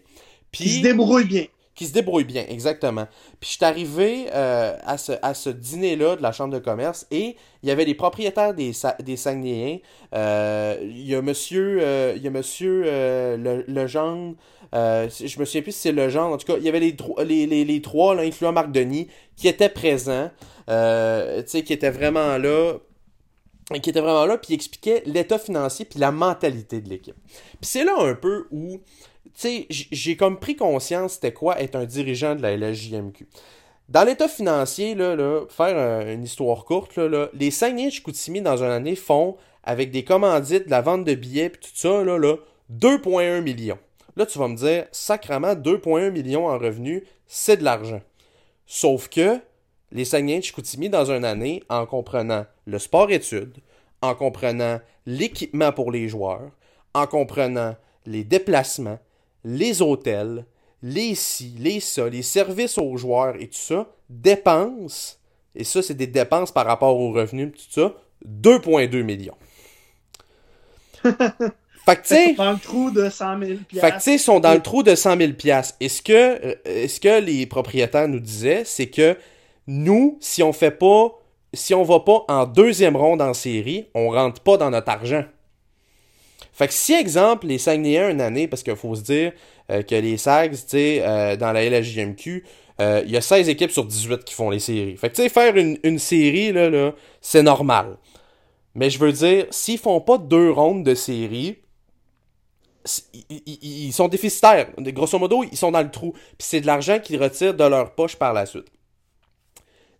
[0.52, 1.46] Puis, qui se débrouille bien
[1.78, 3.06] qui se débrouille bien, exactement.
[3.38, 7.06] Puis je suis arrivé euh, à ce, à ce dîner-là de la Chambre de commerce
[7.12, 9.82] et il y avait les propriétaires des, des.
[10.12, 14.34] Euh, il y a monsieur, euh, il y a monsieur le, Legendre,
[14.72, 17.46] je me souviens plus si c'est Legendre, en tout cas, il y avait les, les,
[17.46, 19.06] les, les trois, là, incluant Marc Denis,
[19.36, 20.32] qui étaient présents,
[20.66, 22.74] qui étaient vraiment là
[23.82, 27.16] qui étaient vraiment là, puis expliquaient l'état financier puis la mentalité de l'équipe.
[27.26, 28.80] Puis c'est là un peu où
[29.40, 33.28] sais, j'ai comme pris conscience c'était quoi être un dirigeant de la LSJMQ.
[33.88, 38.70] Dans l'état financier, là, là, faire une histoire courte, là, les Saguenay Chicoutimi dans une
[38.70, 42.36] année font, avec des commandites, de la vente de billets et tout ça, là, là
[42.70, 43.78] 2,1 millions.
[44.16, 48.02] Là, tu vas me dire, sacrement, 2,1 millions en revenus, c'est de l'argent.
[48.66, 49.38] Sauf que
[49.90, 53.56] les Saguenay Chicoutimi dans une année, en comprenant le sport-études,
[54.02, 56.50] en comprenant l'équipement pour les joueurs,
[56.92, 57.74] en comprenant
[58.04, 58.98] les déplacements,
[59.48, 60.44] les hôtels,
[60.82, 65.16] les ci, les ça, les services aux joueurs et tout ça, dépensent,
[65.54, 67.94] et ça, c'est des dépenses par rapport aux revenus, tout ça,
[68.26, 69.36] 2,2 millions.
[71.02, 71.12] fait
[71.96, 74.82] que, tu dans le trou de 100 000 Fait que, ils sont dans le trou
[74.82, 75.32] de 100 000
[75.80, 79.16] Est-ce que, euh, est-ce que les propriétaires nous disaient, c'est que
[79.66, 81.12] nous, si on fait pas,
[81.54, 85.24] si on va pas en deuxième ronde en série, on rentre pas dans notre argent.
[86.58, 89.32] Fait que si, exemple, les Saguenayens une année, parce qu'il faut se dire
[89.70, 92.44] euh, que les Sags, tu euh, dans la LHJMQ,
[92.80, 94.96] euh, il y a 16 équipes sur 18 qui font les séries.
[94.96, 97.96] Fait que, tu sais, faire une, série, là, là c'est normal.
[98.74, 101.58] Mais je veux dire, s'ils font pas deux rondes de série,
[103.30, 104.68] ils, sont déficitaires.
[104.78, 106.12] Grosso modo, ils sont dans le trou.
[106.12, 108.66] Puis c'est de l'argent qu'ils retirent de leur poche par la suite.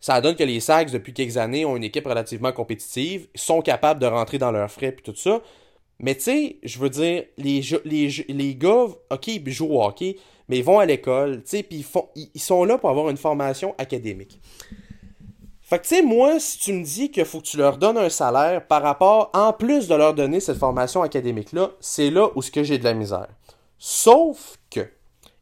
[0.00, 4.00] Ça donne que les Sags, depuis quelques années, ont une équipe relativement compétitive, sont capables
[4.00, 5.40] de rentrer dans leurs frais, puis tout ça.
[6.00, 10.16] Mais tu sais, je veux dire, les, les, les gars, ok, ils jouent au hockey,
[10.48, 11.84] mais ils vont à l'école, tu sais, puis
[12.14, 14.40] ils, ils sont là pour avoir une formation académique.
[15.68, 17.98] Fait que tu sais, moi, si tu me dis qu'il faut que tu leur donnes
[17.98, 22.40] un salaire par rapport, en plus de leur donner cette formation académique-là, c'est là où
[22.40, 23.28] ce que j'ai de la misère.
[23.76, 24.88] Sauf que,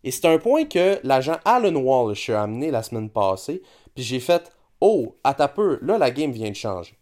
[0.03, 3.63] et c'est un point que l'agent Alan Walsh a amené la semaine passée,
[3.95, 4.51] puis j'ai fait,
[4.81, 6.97] oh, à ta peu, là, la game vient de changer.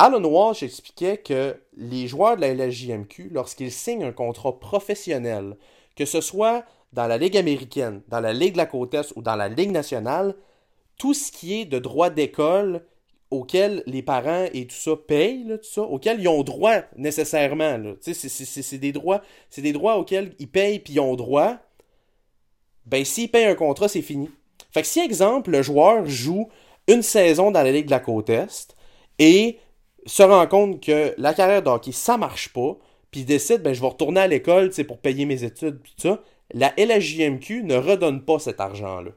[0.00, 5.56] Alan Walsh expliquait que les joueurs de la LSJMQ, lorsqu'ils signent un contrat professionnel,
[5.96, 9.22] que ce soit dans la Ligue américaine, dans la Ligue de la côte Est ou
[9.22, 10.36] dans la Ligue nationale,
[10.98, 12.86] tout ce qui est de droit d'école
[13.32, 17.80] auquel les parents et tout ça payent, auxquels ils ont droit nécessairement.
[18.00, 19.20] C'est des droits,
[19.50, 21.56] c'est des droits auxquels ils payent puis ils ont droit.
[22.86, 24.30] Ben s'ils payent un contrat, c'est fini.
[24.70, 26.48] Fait que si exemple le joueur joue
[26.86, 28.76] une saison dans la Ligue de la côte Est
[29.18, 29.58] et
[30.08, 32.76] se rend compte que la carrière de hockey, ça marche pas,
[33.10, 36.22] puis décide, ben, je vais retourner à l'école pour payer mes études, tout ça,
[36.52, 39.10] la LHJMQ ne redonne pas cet argent-là.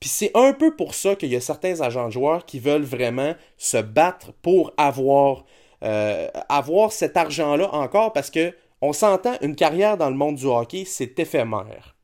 [0.00, 2.82] Puis c'est un peu pour ça qu'il y a certains agents de joueurs qui veulent
[2.82, 5.44] vraiment se battre pour avoir,
[5.82, 10.44] euh, avoir cet argent-là encore parce que on s'entend, une carrière dans le monde du
[10.44, 11.96] hockey, c'est éphémère.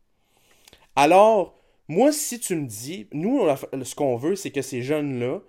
[0.96, 1.54] Alors,
[1.88, 3.46] moi, si tu me dis, nous,
[3.82, 5.40] ce qu'on veut, c'est que ces jeunes-là,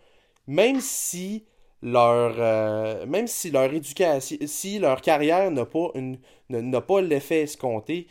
[0.47, 1.45] même si
[1.83, 6.17] leur euh, même si leur éducation si leur carrière n'a pas une
[6.49, 8.07] n'a pas l'effet escompté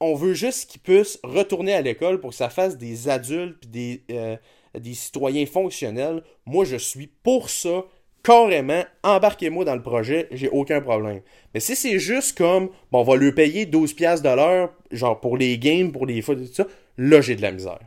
[0.00, 4.02] on veut juste qu'ils puissent retourner à l'école pour que ça fasse des adultes des,
[4.10, 4.36] euh,
[4.78, 6.22] des citoyens fonctionnels.
[6.46, 7.84] Moi, je suis pour ça,
[8.22, 8.82] carrément.
[9.02, 11.20] Embarquez-moi dans le projet, j'ai aucun problème.
[11.52, 15.36] Mais si c'est juste comme, bon, on va lui payer 12$ de l'heure, genre pour
[15.36, 16.66] les games, pour les fois, tout ça,
[16.98, 17.80] là, j'ai de la misère.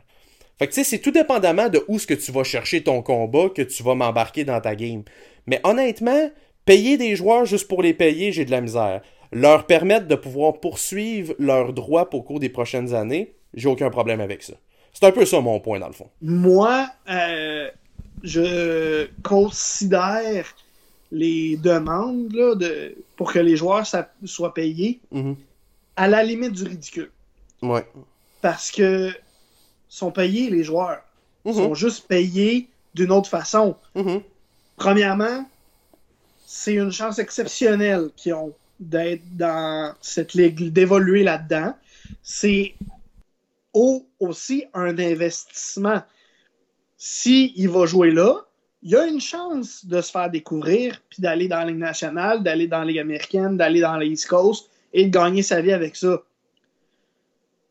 [0.58, 3.02] Fait que tu sais, c'est tout dépendamment de où ce que tu vas chercher ton
[3.02, 5.02] combat que tu vas m'embarquer dans ta game.
[5.46, 6.30] Mais honnêtement,
[6.64, 9.02] payer des joueurs juste pour les payer, j'ai de la misère
[9.32, 14.20] leur permettre de pouvoir poursuivre leurs droits au cours des prochaines années, j'ai aucun problème
[14.20, 14.54] avec ça.
[14.92, 16.08] C'est un peu ça mon point dans le fond.
[16.22, 17.68] Moi, euh,
[18.22, 20.54] je considère
[21.12, 23.86] les demandes de, pour que les joueurs
[24.24, 25.36] soient payés mhm.
[25.96, 27.10] à la limite du ridicule.
[27.62, 27.86] Ouais.
[28.40, 29.12] Parce que
[29.88, 31.02] sont payés les joueurs.
[31.44, 31.56] Ils mhm.
[31.56, 33.76] sont juste payés d'une autre façon.
[33.94, 34.22] Mhm.
[34.76, 35.48] Premièrement,
[36.46, 41.74] c'est une chance exceptionnelle qu'ils ont d'être dans cette ligue, d'évoluer là-dedans.
[42.22, 42.74] C'est
[44.20, 46.02] aussi un investissement.
[46.96, 48.44] S'il il va jouer là,
[48.82, 52.42] il y a une chance de se faire découvrir, puis d'aller dans la Ligue nationale,
[52.42, 55.96] d'aller dans la Ligue américaine, d'aller dans l'East Coast et de gagner sa vie avec
[55.96, 56.22] ça.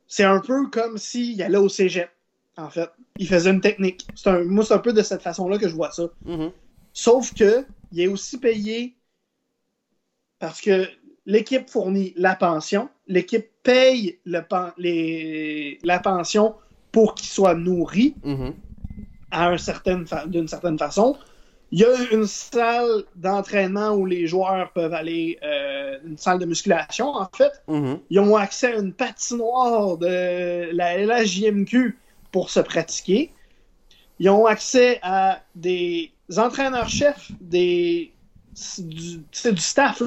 [0.08, 2.10] C'est un peu comme s'il allait au cégep,
[2.58, 2.90] en fait.
[3.18, 4.08] Il faisait une technique.
[4.26, 6.04] Un, moi, c'est un peu de cette façon-là que je vois ça.
[6.26, 6.52] Mm-hmm.
[6.94, 8.96] Sauf que il est aussi payé
[10.40, 10.88] parce que
[11.26, 14.42] l'équipe fournit la pension, l'équipe paye le
[15.86, 16.56] la pension
[16.92, 20.30] pour qu'il soit nourri mm-hmm.
[20.30, 21.18] d'une certaine façon.
[21.72, 25.67] Il y a une salle d'entraînement où les joueurs peuvent aller, euh,
[26.06, 27.52] une salle de musculation en fait.
[27.68, 28.00] Mm-hmm.
[28.10, 31.98] Ils ont accès à une patinoire de la LHJMQ
[32.32, 33.32] pour se pratiquer.
[34.20, 38.14] Ils ont accès à des entraîneurs-chefs, des
[38.54, 40.02] c'est du, staff.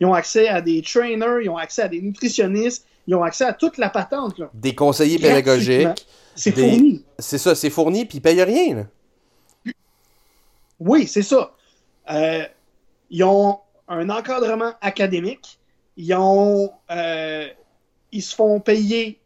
[0.00, 3.44] Ils ont accès à des trainers, ils ont accès à des nutritionnistes, ils ont accès
[3.44, 4.40] à toute la patente.
[4.54, 6.06] Des conseillers pédagogiques.
[6.34, 7.04] C'est fourni.
[7.18, 8.88] C'est ça, c'est fourni, puis ils payent rien.
[10.80, 11.52] Oui, c'est ça.
[12.10, 12.44] Euh,
[13.10, 15.58] ils ont un encadrement académique.
[15.96, 16.14] Ils.
[16.90, 17.48] Euh,
[18.12, 19.18] ils se font payer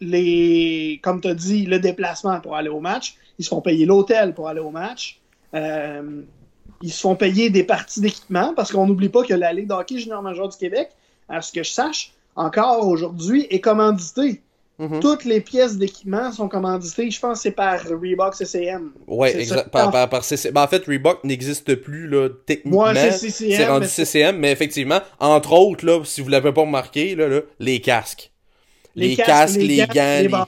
[0.00, 1.00] les.
[1.02, 3.16] Comme tu as dit, le déplacement pour aller au match.
[3.38, 5.20] Ils se font payer l'hôtel pour aller au match.
[5.54, 6.22] Euh,
[6.82, 9.98] ils se font payer des parties d'équipement parce qu'on n'oublie pas que la Ligue d'hockey
[9.98, 10.90] junior major du Québec,
[11.28, 14.42] à ce que je sache, encore aujourd'hui, est commanditée.
[14.80, 15.00] Mm-hmm.
[15.00, 17.10] Toutes les pièces d'équipement sont commanditées.
[17.10, 18.92] Je pense que c'est par Reebok CCM.
[19.06, 19.68] Oui, exact.
[19.70, 22.86] Par, par, ben, en fait, Reebok n'existe plus là, techniquement.
[22.94, 27.40] c'est rendu CCM, mais effectivement, entre autres, là, si vous l'avez pas remarqué, là, là,
[27.58, 28.30] les casques.
[28.96, 30.46] Les, casques, les, gants,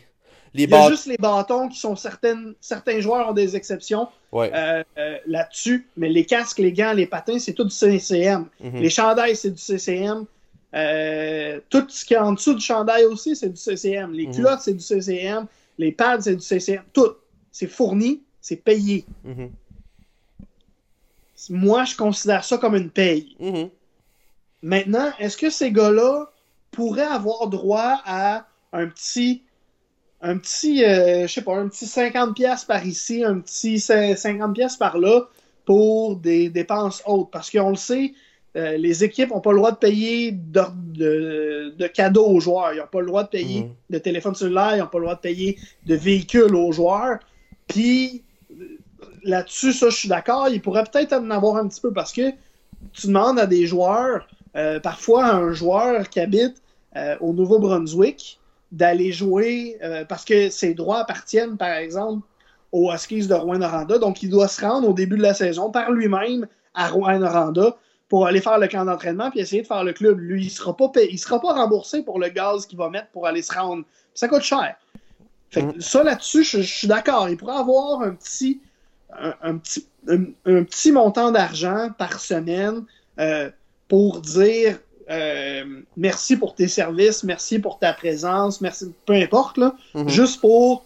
[0.55, 4.83] il y a juste les bâtons qui sont certaines, certains joueurs ont des exceptions euh,
[4.99, 8.47] euh, là-dessus, mais les casques, les gants, les patins, c'est tout du CCM.
[8.61, 8.81] Mhm.
[8.81, 10.27] Les chandails, c'est du CCM.
[10.74, 14.12] Euh, tout ce qui est en dessous du chandail aussi, c'est du CCM.
[14.12, 14.35] Les mhm.
[14.35, 15.47] culottes, c'est du CCM.
[15.78, 16.82] Les pads, c'est du CCM.
[16.93, 17.12] Tout.
[17.51, 19.05] C'est fourni, c'est payé.
[19.24, 19.51] Mhm.
[21.51, 23.36] Moi, je considère ça comme une paye.
[24.62, 26.31] Maintenant, est-ce que ces gars-là
[26.70, 29.43] pourraient avoir droit à un petit
[30.23, 34.55] un petit, euh, je sais pas, un petit 50 pièces par ici, un petit 50
[34.55, 35.23] pièces par là
[35.65, 37.31] pour des dépenses hautes.
[37.32, 38.15] Parce qu'on le sait,
[38.57, 42.73] euh, les équipes n'ont pas le droit de payer de, cadeaux aux joueurs.
[42.74, 43.70] Ils n'ont pas le droit de payer mhm.
[43.91, 47.19] de téléphone cellulaire, ils n'ont pas le droit de payer de véhicules aux joueurs.
[47.66, 48.23] Puis
[49.23, 50.49] là-dessus, ça, je suis d'accord.
[50.49, 52.31] Ils pourraient peut-être en avoir un petit peu parce que
[52.93, 54.27] tu demandes à des joueurs,
[54.57, 56.62] euh, parfois un joueur qui habite
[57.20, 58.39] au Nouveau-Brunswick,
[58.73, 62.27] d'aller jouer euh, parce que ses droits appartiennent, par exemple,
[62.73, 63.99] aux Huskies de Rouen-Noranda.
[63.99, 67.77] Donc, il doit se rendre au début de la saison par lui-même à Rouen-Noranda
[68.13, 70.21] pour aller faire le camp d'entraînement puis essayer de faire le club.
[70.21, 73.27] Lui, il sera pas il sera pas remboursé pour le gaz qu'il va mettre pour
[73.27, 73.87] aller se rendre.
[74.13, 74.77] Ça coûte cher.
[75.49, 75.81] Fait mm.
[75.81, 77.31] Ça, là-dessus, je, suis d'accord.
[77.31, 78.61] Il pourrait avoir un petit,
[79.19, 82.85] un, petit, un, petit montant d'argent par semaine
[83.19, 83.51] euh,
[83.89, 84.79] pour dire
[85.09, 90.11] euh, merci pour tes services, merci pour ta présence, merci, peu importe, là, mhm.
[90.11, 90.85] juste pour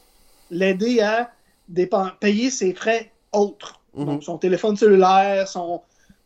[0.53, 1.33] l'aider à
[2.21, 3.81] payer ses frais autres.
[3.95, 4.05] Mhm.
[4.05, 5.83] Donc, son téléphone cellulaire, son.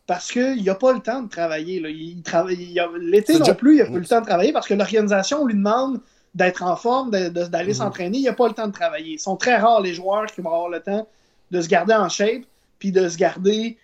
[0.07, 1.81] Parce qu'il n'a pas le temps de travailler.
[2.23, 2.79] Travaille...
[2.99, 6.01] L'été non plus, il n'a pas le temps de travailler parce que l'organisation lui demande
[6.33, 7.73] d'être en forme, d'aller mhm.
[7.73, 9.13] s'entraîner, il n'y a pas le temps de travailler.
[9.13, 11.07] Ils sont très rares les joueurs qui vont avoir le temps
[11.51, 12.43] de se garder en shape,
[12.79, 13.77] puis de se garder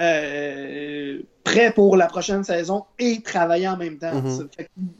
[0.00, 4.14] euh, prêt pour la prochaine saison et travailler en même temps.
[4.14, 4.48] Mhm.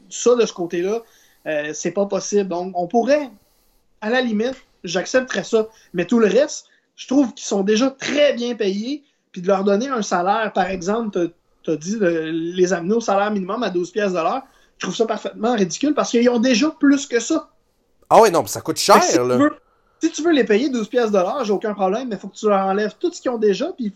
[0.09, 1.01] Ça, de ce côté-là,
[1.47, 2.49] euh, c'est pas possible.
[2.49, 3.29] Donc, on pourrait,
[4.01, 5.67] à la limite, j'accepterais ça.
[5.93, 9.03] Mais tout le reste, je trouve qu'ils sont déjà très bien payés.
[9.33, 11.31] Puis de leur donner un salaire, par exemple,
[11.63, 14.43] tu as dit de les amener au salaire minimum à 12 pièces de l'heure.
[14.77, 17.49] Je trouve ça parfaitement ridicule parce qu'ils ont déjà plus que ça.
[18.09, 19.49] Ah oui, non, ça coûte cher, là.
[20.01, 22.27] Si tu veux les payer 12 pièces de l'heure, j'ai aucun problème, mais il faut
[22.27, 23.91] que tu leur enlèves tout ce qu'ils ont déjà, puis il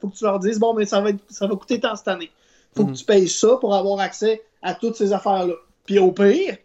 [0.00, 2.30] faut, que tu leur dises, bon, mais ça va, ça va coûter tant cette année.
[2.74, 2.96] Faut que mhm.
[2.96, 5.52] tu payes ça pour avoir accès à toutes ces affaires-là.
[5.84, 6.56] Puis au pire,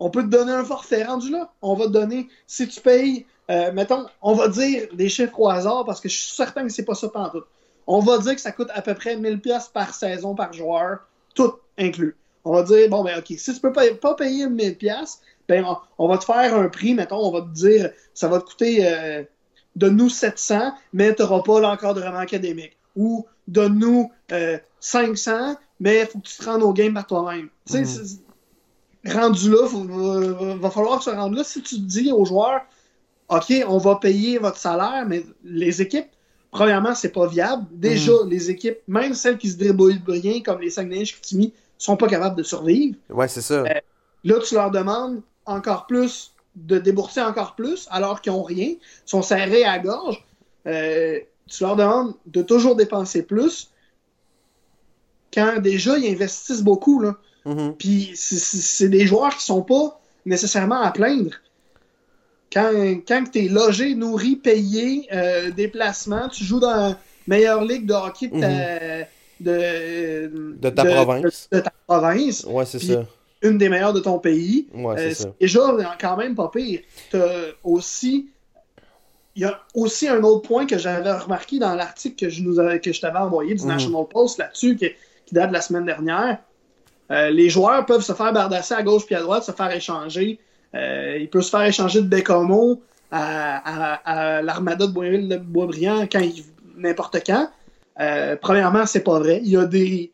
[0.00, 1.52] on peut te donner un forfait rendu là.
[1.62, 5.48] On va te donner, si tu payes, euh, mettons, on va dire des chiffres au
[5.48, 7.42] hasard parce que je suis certain que c'est pas ça tout.
[7.86, 11.00] On va dire que ça coûte à peu près 1000 pièces par saison par joueur,
[11.34, 12.16] tout inclus.
[12.44, 15.64] On va dire, bon, ben, OK, si tu peux pas, pas payer 1000 pièces ben,
[15.98, 18.86] on, va te faire un prix, mettons, on va te dire, ça va te coûter,
[18.86, 19.22] euh,
[19.76, 22.76] donne-nous 700, mais tu n'auras pas l'encadrement académique.
[22.96, 24.10] Ou donne-nous
[24.80, 27.48] 500, euh, mais il faut que tu te rendes au game par toi-même.
[27.66, 28.18] Tu sais, mhm.
[29.06, 31.44] Rendu là, il va, falloir que tu rendes là.
[31.44, 32.62] Si tu dis aux joueurs,
[33.28, 36.08] OK, on va payer votre salaire, mais les équipes,
[36.50, 37.66] premièrement, c'est pas viable.
[37.72, 38.30] Déjà, mhm.
[38.30, 41.46] les équipes, même celles qui se débrouillent bien, comme les Saguenay ne
[41.78, 42.96] sont pas capables de survivre.
[43.10, 43.62] Ouais, c'est ça.
[43.62, 43.80] Euh,
[44.24, 48.74] là, tu leur demandes encore plus, de débourser encore plus, alors qu'ils n'ont rien,
[49.04, 50.24] sont serrés à la gorge.
[50.66, 53.70] Euh, tu leur demandes de toujours dépenser plus
[55.32, 57.00] quand déjà ils investissent beaucoup.
[57.00, 57.16] Là.
[57.46, 57.72] Mm-hmm.
[57.76, 61.32] Puis c'est des joueurs qui sont pas nécessairement à plaindre.
[62.52, 62.70] Quand,
[63.06, 67.94] quand tu es logé, nourri, payé, euh, déplacement, tu joues dans la meilleure ligue de
[67.94, 70.60] hockey de ta, mm-hmm.
[70.60, 71.48] de, ta province.
[71.50, 72.44] De, ta province.
[72.44, 73.04] Ouais, c'est ça
[73.44, 74.66] une des meilleures de ton pays.
[74.74, 75.60] Ouais, c'est euh, déjà
[76.00, 76.80] quand même pas pire.
[77.62, 78.30] aussi.
[79.36, 82.56] Il y a aussi un autre point que j'avais remarqué dans l'article que je, nous
[82.80, 83.68] que je t'avais envoyé du mhm.
[83.68, 84.90] National Post là-dessus, qui,
[85.32, 86.38] date de la semaine dernière.
[87.10, 90.38] Euh, les joueurs peuvent se faire bardasser à gauche puis à droite, se faire échanger.
[90.74, 96.20] Euh, ils peuvent se faire échanger de Bécomo à, l'Armada de Boisbriand quand
[96.76, 97.48] n'importe quand.
[98.40, 99.40] premièrement, c'est pas vrai.
[99.44, 100.12] Il y a des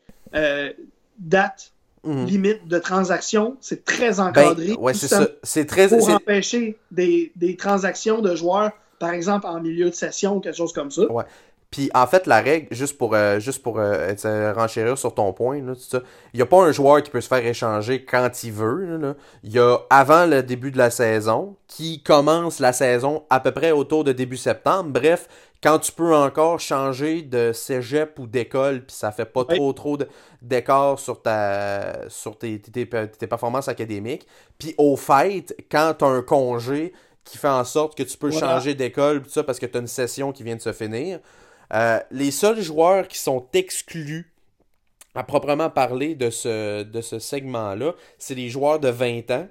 [1.17, 1.71] dates
[2.03, 2.25] Mhm.
[2.25, 3.57] limite de transaction.
[3.61, 4.75] C'est très ben, encadré.
[4.93, 5.27] c'est ça.
[5.43, 5.87] C'est très.
[5.87, 10.73] Pour empêcher des, transactions de joueurs, par exemple, en milieu de session ou quelque chose
[10.73, 11.11] comme ça.
[11.11, 11.23] Ouais.
[11.71, 15.57] Puis en fait, la règle, juste pour, euh, juste pour euh, renchérir sur ton point,
[15.57, 16.01] il
[16.33, 19.15] n'y a pas un joueur qui peut se faire échanger quand il veut.
[19.43, 23.53] Il y a avant le début de la saison, qui commence la saison à peu
[23.53, 24.89] près autour de début septembre.
[24.89, 25.29] Bref,
[25.63, 29.97] quand tu peux encore changer de cégep ou d'école, puis ça fait pas trop trop
[30.41, 34.27] d'écart sur, ta, sur tes, tes, performances académiques.
[34.57, 36.91] Puis au fait, quand tu as un congé
[37.23, 39.87] qui fait en sorte que tu peux changer d'école, ça parce que tu as une
[39.87, 41.19] session qui vient de se finir,
[41.73, 44.33] euh, les seuls joueurs qui sont exclus
[45.15, 49.47] à proprement parler de ce, de ce segment-là, c'est les joueurs de 20 ans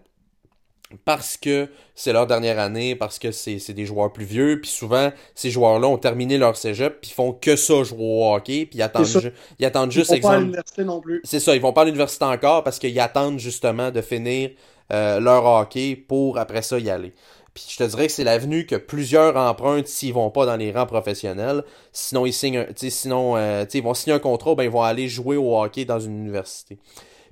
[1.05, 5.13] parce que c'est leur dernière année, parce que c'est des joueurs plus vieux, puis souvent,
[5.35, 8.79] ces joueurs-là ont terminé leur cégep, puis ils font que ça, jouer au hockey, puis
[8.79, 10.11] ils attendent, ils attendent juste...
[10.11, 11.21] Ils vont pas à l'université non plus.
[11.25, 14.51] C'est ça, ils vont pas à l'université encore, parce qu'ils attendent justement de finir
[14.93, 17.13] euh, leur hockey pour après ça y aller.
[17.55, 20.71] Puis je te dirais que c'est l'avenue que plusieurs empruntent s'ils vont pas dans les
[20.73, 21.65] rangs professionnels.
[21.93, 25.85] Sinon, ils sinon, euh, vont signer un contrat, ben ils vont aller jouer au hockey
[25.85, 26.79] dans une université.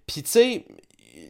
[0.06, 0.64] Puis tu sais,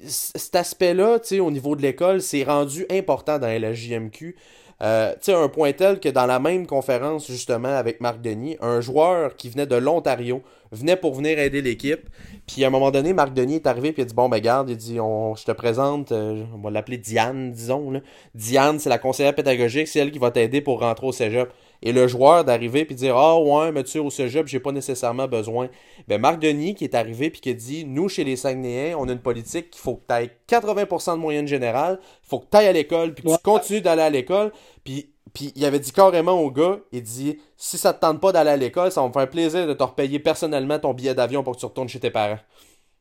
[0.04, 4.36] cet aspect-là, au niveau de l'école, c'est rendu important dans la JMQ.
[4.80, 8.56] Euh, tu sais, un point tel que dans la même conférence, justement, avec Marc Denis,
[8.60, 12.08] un joueur qui venait de l'Ontario venait pour venir aider l'équipe.
[12.46, 14.38] Puis à un moment donné, Marc Denis est arrivé puis il a dit Bon, ben
[14.38, 17.90] garde, il dit on, Je te présente, euh, on va l'appeler Diane, disons.
[17.90, 18.00] Là.
[18.34, 21.52] Diane, c'est la conseillère pédagogique, c'est elle qui va t'aider pour rentrer au cégep
[21.82, 24.72] et le joueur d'arriver puis dire Ah ouais, mais tu sais, au cégep, j'ai pas
[24.72, 25.68] nécessairement besoin.
[26.08, 29.08] Ben Marc Denis qui est arrivé puis qui a dit Nous, chez les Saguenayens, on
[29.08, 32.46] a une politique qu'il faut que tu ailles 80% de moyenne générale, il faut que
[32.50, 34.52] tu ailles à l'école, puis que tu continues d'aller à l'école.
[34.84, 38.32] Puis, puis il avait dit carrément au gars Il dit Si ça te tente pas
[38.32, 41.42] d'aller à l'école, ça va me faire plaisir de te repayer personnellement ton billet d'avion
[41.42, 42.38] pour que tu retournes chez tes parents.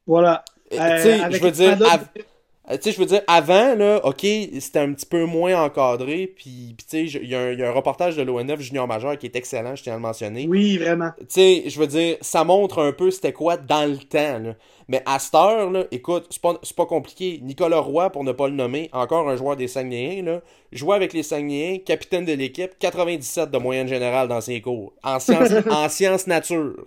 [0.05, 0.43] Voilà.
[0.69, 1.77] tu sais, je veux dire.
[1.81, 2.21] Euh,
[2.69, 4.25] tu sais, je veux dire, avant, là, OK,
[4.59, 8.23] c'était un petit peu moins encadré, puis, tu sais, il y, a un reportage de
[8.23, 10.47] l'ONF junior majeur qui est excellent, je tiens à le mentionner.
[10.49, 11.11] Oui, vraiment.
[11.19, 14.55] Tu sais, je veux dire, ça montre un peu c'était quoi dans le temps, là.
[14.89, 17.39] Mais à cette heure, là, écoute, c'est pas, pas compliqué.
[17.43, 20.41] Nicolas Roy, pour ne pas le nommer, encore un joueur des Saguenayens, là,
[20.71, 25.19] jouait avec les Saguenayens, capitaine de l'équipe, 97 de moyenne générale dans ses cours, en
[25.19, 26.85] sciences, en sciences nature.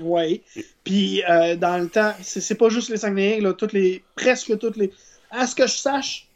[0.00, 0.42] Oui.
[0.84, 4.76] Puis, euh, dans le temps, c'est pas juste les Saguenayens, là, toutes les, presque toutes
[4.76, 4.90] les
[5.30, 6.28] à ce que je sache,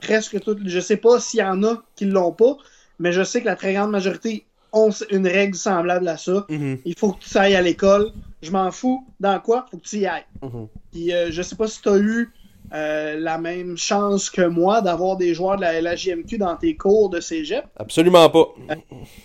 [0.00, 0.56] presque tout.
[0.64, 2.56] Je sais pas s'il y en a qui l'ont pas,
[2.98, 6.44] mais je sais que la très grande majorité ont une règle semblable à ça.
[6.48, 6.78] Mhm.
[6.84, 8.12] Il faut que tu ailles à l'école.
[8.42, 9.06] Je m'en fous.
[9.20, 9.66] Dans quoi?
[9.70, 10.26] Faut que tu y ailles.
[10.42, 10.68] Mhm.
[10.92, 12.32] Puis euh, je sais pas si tu as eu
[12.72, 17.10] euh, la même chance que moi d'avoir des joueurs de la LHJMQ dans tes cours
[17.10, 17.64] de cégep.
[17.76, 18.48] Absolument pas.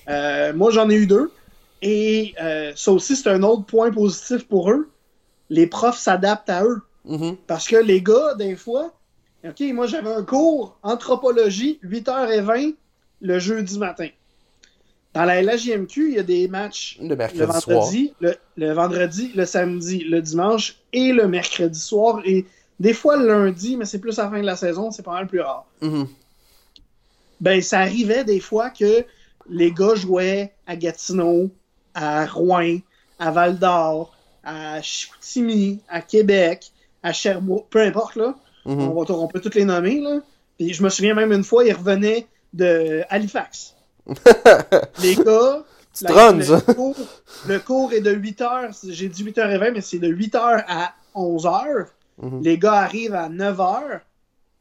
[0.10, 1.32] Euh, moi, j'en ai eu deux.
[1.82, 4.90] Et euh, ça aussi, c'est un autre point positif pour eux.
[5.50, 6.82] Les profs s'adaptent à eux.
[7.06, 7.38] Mhm.
[7.48, 8.94] Parce que les gars, des fois,
[9.48, 12.76] OK, moi j'avais un cours anthropologie, 8h20
[13.22, 14.10] le jeudi matin.
[15.14, 17.80] Dans la LHJMQ, il y a des matchs Le le mercredi soir.
[17.80, 22.22] vendredi, le, le vendredi, le samedi, le dimanche et le mercredi soir.
[22.26, 22.46] Et
[22.80, 25.14] des fois le lundi, mais c'est plus à la fin de la saison, c'est pas
[25.14, 25.66] mal plus rare.
[25.82, 26.08] Mhm.
[27.42, 29.06] Ben, ça arrivait des fois que
[29.50, 31.50] les gars jouaient à Gatineau,
[31.94, 32.78] à Rouen,
[33.18, 36.72] à Val d'Or, à Chicoutimi, à Québec,
[37.02, 38.36] à Sherbrooke, peu importe, là.
[38.70, 38.82] Mhm.
[38.82, 40.20] On, va, on peut toutes les nommer, là.
[40.58, 43.76] Puis je me souviens même une fois, ils revenaient de Halifax.
[45.02, 45.64] les gars.
[45.94, 46.96] Tu la- trônes, le, cours,
[47.48, 51.88] le cours est de 8h, j'ai dit 8h20, mais c'est de 8h à 11h.
[52.22, 52.42] Mhm.
[52.44, 54.02] Les gars arrivent à 9h.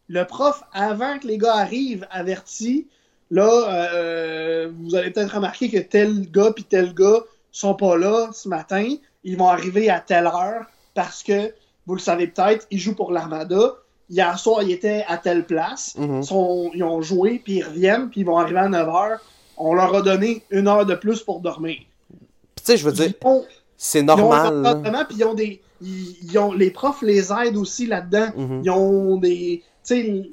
[0.09, 2.86] Le prof, avant que les gars arrivent, avertit
[3.30, 7.20] là, euh, vous allez peut-être remarquer que tel gars puis tel gars
[7.52, 8.94] sont pas là ce matin.
[9.24, 10.64] Ils vont arriver à telle heure
[10.94, 11.52] parce que,
[11.86, 13.74] vous le savez peut-être, ils jouent pour l'Armada.
[14.10, 15.94] Hier soir, ils étaient à telle place.
[15.98, 16.18] Mhm.
[16.20, 19.18] Ils, sont- ils ont joué, puis ils reviennent, puis ils vont arriver à 9h.
[19.56, 21.76] On leur a donné une heure de plus pour dormir.
[22.10, 22.16] Tu
[22.64, 23.44] sais, je veux dire, Ils ont,
[23.76, 24.59] c'est ils ont normal.
[24.66, 25.60] encadrement, puis ils ont des.
[25.82, 28.28] Ils, ils ont, les profs les aident aussi là-dedans.
[28.36, 28.62] Mhm.
[28.64, 29.62] Ils ont des.
[29.85, 30.30] Tu sais,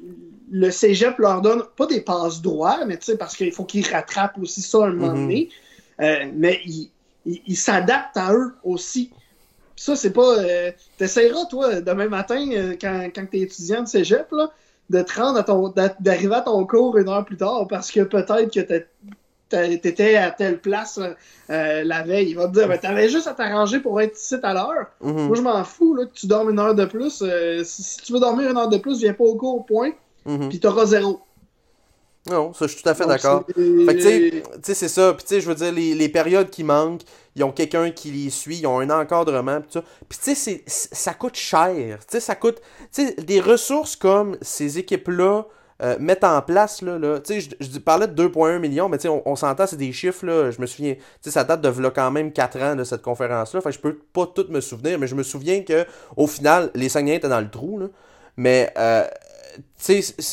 [0.50, 3.86] le cégep leur donne pas des passes droits, mais tu sais, parce qu'il faut qu'ils
[3.86, 5.22] rattrapent aussi ça à un moment Mhm.
[5.22, 5.48] donné.
[6.00, 6.90] Euh, mais ils,
[7.26, 9.10] ils- ils s'adaptent à eux aussi.
[9.76, 10.38] Puis ça, c'est pas.
[10.38, 14.50] Euh, T'essayeras, toi, demain matin, euh, quand, quand t'es étudiant de cégep, là,
[14.90, 15.68] de te rendre à ton.
[15.68, 18.60] d'a- d'arriver à ton cours une heure plus tard parce que peut-être que
[19.76, 20.98] t'étais à telle place
[21.50, 22.30] euh, la veille.
[22.30, 24.86] Il va te dire, ben, t'avais juste à t'arranger pour être ici à l'heure.
[25.02, 25.26] Mhm.
[25.26, 27.22] Moi, je m'en fous là, que tu dormes une heure de plus.
[27.22, 29.90] Euh, si, si tu veux dormir une heure de plus, viens pas au cours, point.
[30.24, 30.48] Mhm.
[30.48, 31.20] Puis t'auras zéro.
[32.30, 33.44] Non, ça, je suis tout à fait d'accord.
[33.46, 35.14] Fait que, tu sais, tu sais, c'est ça.
[35.14, 37.02] Puis, tu sais, je veux dire, les, les périodes qui manquent,
[37.36, 39.84] ils ont quelqu'un qui les suit, ils ont un encadrement, pis tout ça.
[40.08, 41.98] Puis, tu sais, ça coûte cher.
[42.00, 42.60] Tu sais, ça coûte.
[42.92, 45.44] Tu sais, des ressources comme ces équipes-là
[45.82, 46.98] euh, mettent en place, là.
[46.98, 49.66] là tu sais, je, je parlais de 2,1 millions, mais tu sais, on, on s'entend,
[49.66, 50.50] c'est des chiffres, là.
[50.50, 50.94] Je me souviens.
[50.94, 53.60] Tu sais, ça date de v'là quand même 4 ans de cette conférence-là.
[53.60, 55.86] Fait que je peux pas tout me souvenir, mais je me souviens que
[56.16, 57.86] au final, les Saguenay étaient dans le trou, là.
[58.38, 59.06] Mais, euh,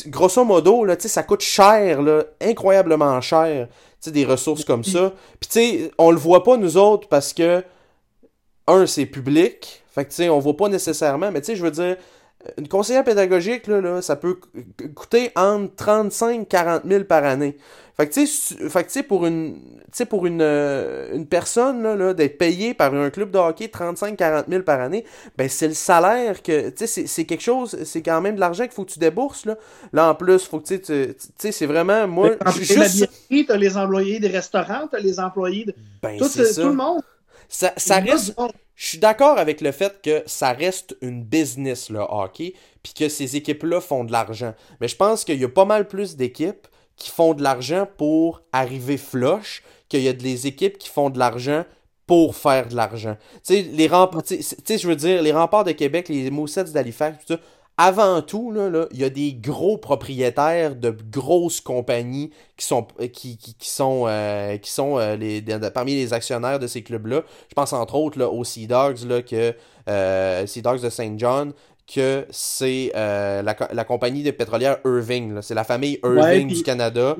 [0.06, 2.00] grosso modo, là, ça coûte cher,
[2.40, 3.68] incroyablement cher,
[4.06, 5.12] des ressources comme ça.
[5.40, 7.62] Puis, tu sais, on le voit pas, nous autres, parce que,
[8.66, 11.96] un, c'est public, fait que, tu on voit pas nécessairement, mais, je veux dire,
[12.58, 14.38] une conseillère pédagogique, là, là ça peut
[14.94, 17.56] coûter entre 35 et 40 000 par année.
[17.96, 19.60] Fait que, tu sais, pour une,
[20.10, 24.46] pour une, euh, une personne, là, là, d'être payée par un club de hockey 35-40
[24.48, 25.04] 000 par année,
[25.38, 28.64] ben, c'est le salaire que, tu sais, c'est- quelque chose, c'est quand même de l'argent
[28.64, 29.56] qu'il faut que tu débourses, là.
[29.92, 33.08] Là, en plus, faut que, tu sais, tu sais, c'est vraiment, moi, juste,
[33.46, 35.74] t'as les employés des restaurants, t'as les employés de.
[36.02, 36.62] ben, Tout, euh, ça.
[36.62, 37.00] tout le monde.
[37.48, 38.50] Ça, reste, monde.
[38.74, 43.08] Je suis d'accord avec le fait que ça reste une business, le hockey, puis que
[43.08, 44.54] ces équipes-là font de l'argent.
[44.80, 48.42] Mais je pense qu'il y a pas mal plus d'équipes qui font de l'argent pour
[48.52, 51.64] arriver flush qu'il y a des équipes qui font de l'argent
[52.06, 53.16] pour faire de l'argent.
[53.46, 57.34] Tu sais, les remparts, je veux dire, les remparts de Québec, les Moussets d'Halifax, tout
[57.34, 57.40] ça,
[57.76, 62.86] avant tout, là, là, il y a des gros propriétaires de grosses compagnies qui sont,
[63.12, 66.82] qui, qui, qui sont, euh, qui sont euh, les, de- parmi les actionnaires de ces
[66.82, 67.22] clubs-là.
[67.48, 69.54] Je pense entre autres là, aux Sea Dogs, là, que,
[69.88, 71.18] euh, Sea Dogs de St.
[71.18, 71.52] John,
[71.92, 75.42] que c'est euh, la, la compagnie de pétrolière Irving.
[75.42, 77.16] C'est la famille Irving Ouais, du Canada,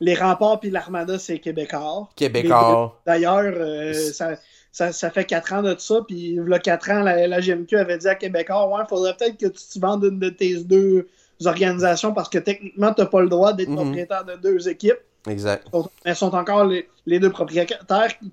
[0.00, 2.08] Les remparts puis l'Armada, c'est québécois.
[2.14, 3.00] Québécois.
[3.06, 4.36] D'ailleurs, euh, ça,
[4.74, 7.40] ça, ça fait 4 ans de ça, puis il y a 4 ans, la, la
[7.40, 10.56] GMQ avait dit à Québécois Ouais, faudrait peut-être que tu te vendes une de tes
[10.64, 11.06] deux
[11.44, 13.76] organisations parce que techniquement, tu n'as pas le droit d'être Mhm.
[13.76, 14.98] propriétaire de deux équipes.
[15.28, 15.66] Exact.
[16.04, 17.78] Elles sont encore les, les deux propriétaires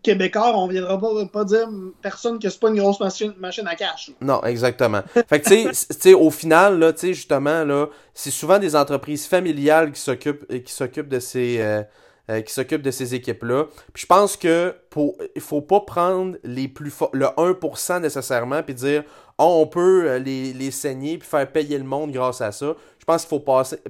[0.03, 0.51] québécois.
[0.57, 1.69] On viendra pas, pas dire
[2.01, 4.11] personne que c'est pas une grosse machine, machine à cash.
[4.19, 5.01] Non, exactement.
[5.29, 9.25] Fait que, tu sais, au final, là, tu sais, justement, là, c'est souvent des entreprises
[9.27, 11.81] familiales qui s'occupent, qui s'occupent de ces, euh,
[12.29, 13.65] euh, qui s'occupent de ces équipes-là.
[13.93, 18.75] Puis je pense que pour, il faut pas prendre les plus le 1% nécessairement, puis
[18.75, 19.03] dire,
[19.37, 22.75] oh, on peut euh, les, les saigner, puis faire payer le monde grâce à ça.
[22.99, 23.39] Je pense qu'il faut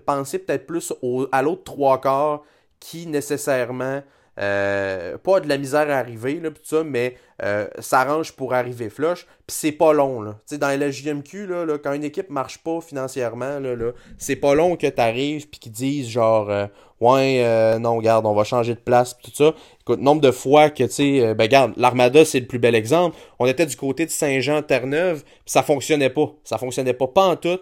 [0.05, 0.93] penser peut-être plus
[1.31, 2.43] à l'autre trois quarts
[2.79, 4.01] qui nécessairement,
[4.39, 8.89] euh, pas de la misère à arriver, là, tout ça, mais euh, s'arrange pour arriver
[8.89, 9.25] flush.
[9.47, 10.21] Puis c'est pas long.
[10.21, 10.35] Là.
[10.45, 14.35] sais, dans la JMQ, là, là, quand une équipe marche pas financièrement, là, là, c'est
[14.35, 16.67] pas long que tu arrives puis qu'ils disent genre euh,
[16.99, 19.55] Ouais, euh, non, regarde, on va changer de place tout ça.
[19.79, 23.17] Écoute, nombre de fois que, tu sais, ben regarde, l'Armada, c'est le plus bel exemple.
[23.39, 26.31] On était du côté de Saint-Jean-Terre-Neuve, puis ça fonctionnait pas.
[26.43, 27.57] Ça fonctionnait pas, pas en tout.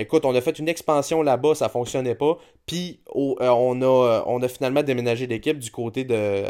[0.00, 2.36] écoute, on a fait une expansion là-bas, ça fonctionnait pas.
[2.66, 3.36] Puis on,
[3.80, 6.46] a, on a finalement déménagé l'équipe du côté de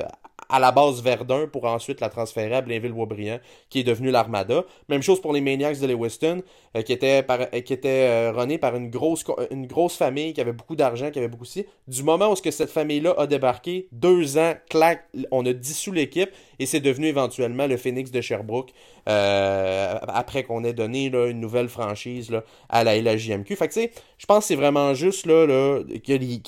[0.52, 4.64] à la base Verdun pour ensuite la transférer à Blainville-Boisbriand, qui est devenu l'Armada.
[4.90, 6.42] Même chose pour les Maniacs de Lewiston,
[6.76, 7.46] euh, qui était, par, euh,
[7.84, 11.64] euh, par une grosse, une grosse famille qui avait beaucoup d'argent, qui avait beaucoup aussi.
[11.88, 15.92] Du moment où ce que cette famille-là a débarqué, deux ans, clac, on a dissous
[15.92, 18.72] l'équipe et c'est devenu éventuellement le Phoenix de Sherbrooke
[19.06, 22.30] après qu'on ait donné une nouvelle franchise
[22.68, 23.56] à la LHJMQ.
[23.56, 26.40] Fait que tu sais, je pense que c'est vraiment juste là, là qu'il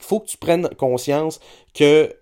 [0.00, 1.40] faut que tu prennes conscience
[1.72, 2.14] que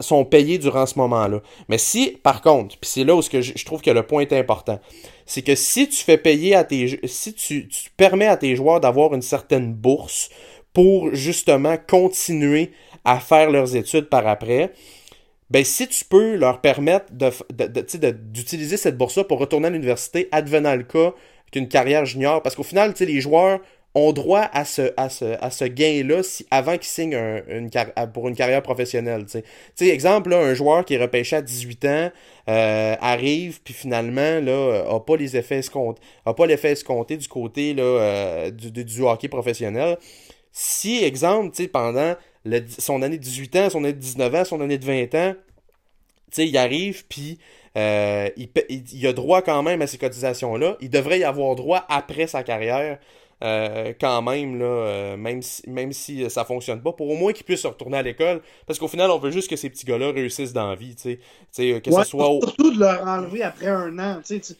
[0.00, 1.40] sont payés durant ce moment-là.
[1.68, 4.32] Mais si, par contre, puis c'est là où que je, trouve que le point est
[4.32, 4.80] important,
[5.24, 9.14] c'est que si tu fais payer à tes si tu, permets à tes joueurs d'avoir
[9.14, 10.30] une certaine bourse
[10.72, 12.72] pour justement continuer
[13.04, 14.72] à faire leurs études par après,
[15.48, 20.74] ben si tu peux leur permettre d'utiliser de, cette bourse-là pour retourner à l'université, advenant
[20.74, 21.14] le cas
[21.52, 23.60] qu'une carrière junior, parce qu'au final, tu les joueurs
[23.96, 26.20] ont droit à ce, à ce, à ce gain-là
[26.50, 27.18] avant qu'ils signent
[27.48, 27.70] une,
[28.12, 29.24] pour une carrière professionnelle.
[29.80, 32.10] Exemple, un joueur qui est repêché à 18 ans
[32.48, 37.26] euh, arrive, puis finalement, là, a pas les effets escomptés, a pas l'effet escompté du
[37.26, 39.96] côté euh, du, hockey professionnel.
[40.52, 42.16] Si, exemple, pendant
[42.78, 45.34] son année de 18 ans, son année de 19 ans, son année de 20 ans,
[46.36, 47.38] il arrive, puis
[47.78, 48.50] euh, il,
[48.92, 50.76] il, a droit quand même à ces cotisations-là.
[50.82, 52.98] Il devrait y avoir droit après sa carrière
[53.44, 57.16] euh, quand même, là, euh, même si, même si euh, ça fonctionne pas, pour au
[57.16, 58.40] moins qu'ils puissent retourner à l'école.
[58.66, 61.18] Parce qu'au final, on veut juste que ces petits gars-là réussissent dans la vie, tu
[61.50, 61.80] sais.
[61.80, 62.38] que ce soit.
[62.40, 64.56] Surtout de leur enlever après un an, tu sais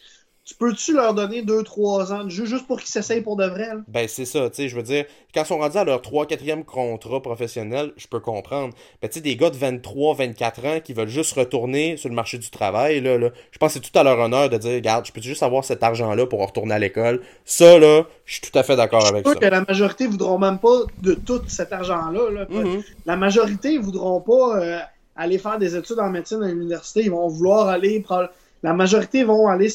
[0.46, 3.68] tu peux-tu leur donner 2-3 ans de jeu juste pour qu'ils s'essayent pour de vrai?
[3.88, 5.04] Ben, c'est ça, tu sais, je veux dire,
[5.34, 8.72] quand ils sont rendus à leur 3-4e contrat professionnel, je peux comprendre.
[9.02, 12.38] Mais tu sais, des gars de 23-24 ans qui veulent juste retourner sur le marché
[12.38, 15.04] du travail, là, là je pense que c'est tout à leur honneur de dire, regarde,
[15.04, 17.22] je peux juste avoir cet argent-là pour retourner à l'école?
[17.44, 19.34] Ça, là, je suis tout à fait d'accord avec ça.
[19.34, 22.30] Que la majorité voudront même pas de tout cet argent-là.
[22.30, 22.44] Là.
[22.44, 22.84] Mm-hmm.
[23.04, 24.78] La majorité voudront pas euh,
[25.16, 27.02] aller faire des études en médecine à l'université.
[27.02, 28.04] Ils vont vouloir aller...
[28.62, 29.68] La majorité vont aller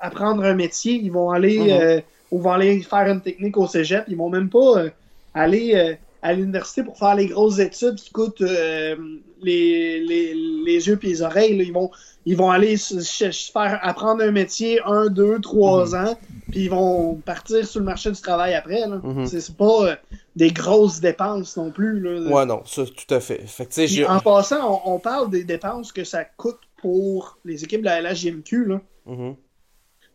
[0.00, 1.70] apprendre un métier, ils vont aller mhm.
[1.70, 2.00] euh,
[2.30, 4.90] ou vont aller faire une technique au cégep, ils vont même pas euh,
[5.34, 8.96] aller euh, à l'université pour faire les grosses études qui coûtent les,
[10.00, 11.58] les, les, yeux et les oreilles.
[11.58, 11.90] Ils, vont,
[12.24, 15.94] ils vont aller faire apprendre un métier un, deux, trois mhm.
[15.94, 16.18] ans,
[16.50, 18.86] puis ils vont partir sur le marché du travail après.
[18.86, 19.26] Mhm.
[19.26, 19.96] C'est pas
[20.34, 22.00] des grosses dépenses non plus.
[22.00, 22.30] Là.
[22.30, 23.42] Ouais, non, ça, tout à fait.
[23.46, 28.02] fait en passant, on, parle des dépenses que ça coûte pour les équipes de la
[28.02, 28.66] LHJMQ.
[28.66, 28.82] Là.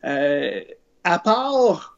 [0.06, 0.62] Euh,
[1.04, 1.98] à part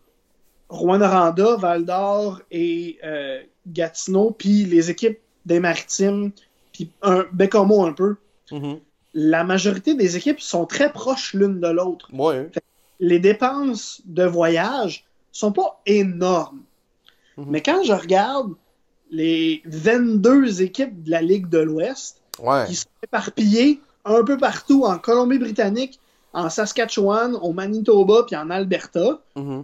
[0.69, 6.31] Rouen-Noranda, Val-d'Or et euh, Gatineau, puis les équipes des Maritimes,
[6.71, 8.15] puis un un peu,
[8.49, 8.79] mm-hmm.
[9.13, 12.09] la majorité des équipes sont très proches l'une de l'autre.
[13.01, 15.03] Les dépenses de voyage
[15.33, 16.61] sont pas énormes.
[17.37, 17.45] Mm-hmm.
[17.49, 18.53] Mais quand je regarde
[19.09, 22.21] les 22 équipes de la Ligue de l'Ouest
[22.67, 25.99] qui sont éparpillées un peu partout en Colombie-Britannique,
[26.33, 29.21] en Saskatchewan, au Manitoba, puis en Alberta.
[29.35, 29.63] Mhm.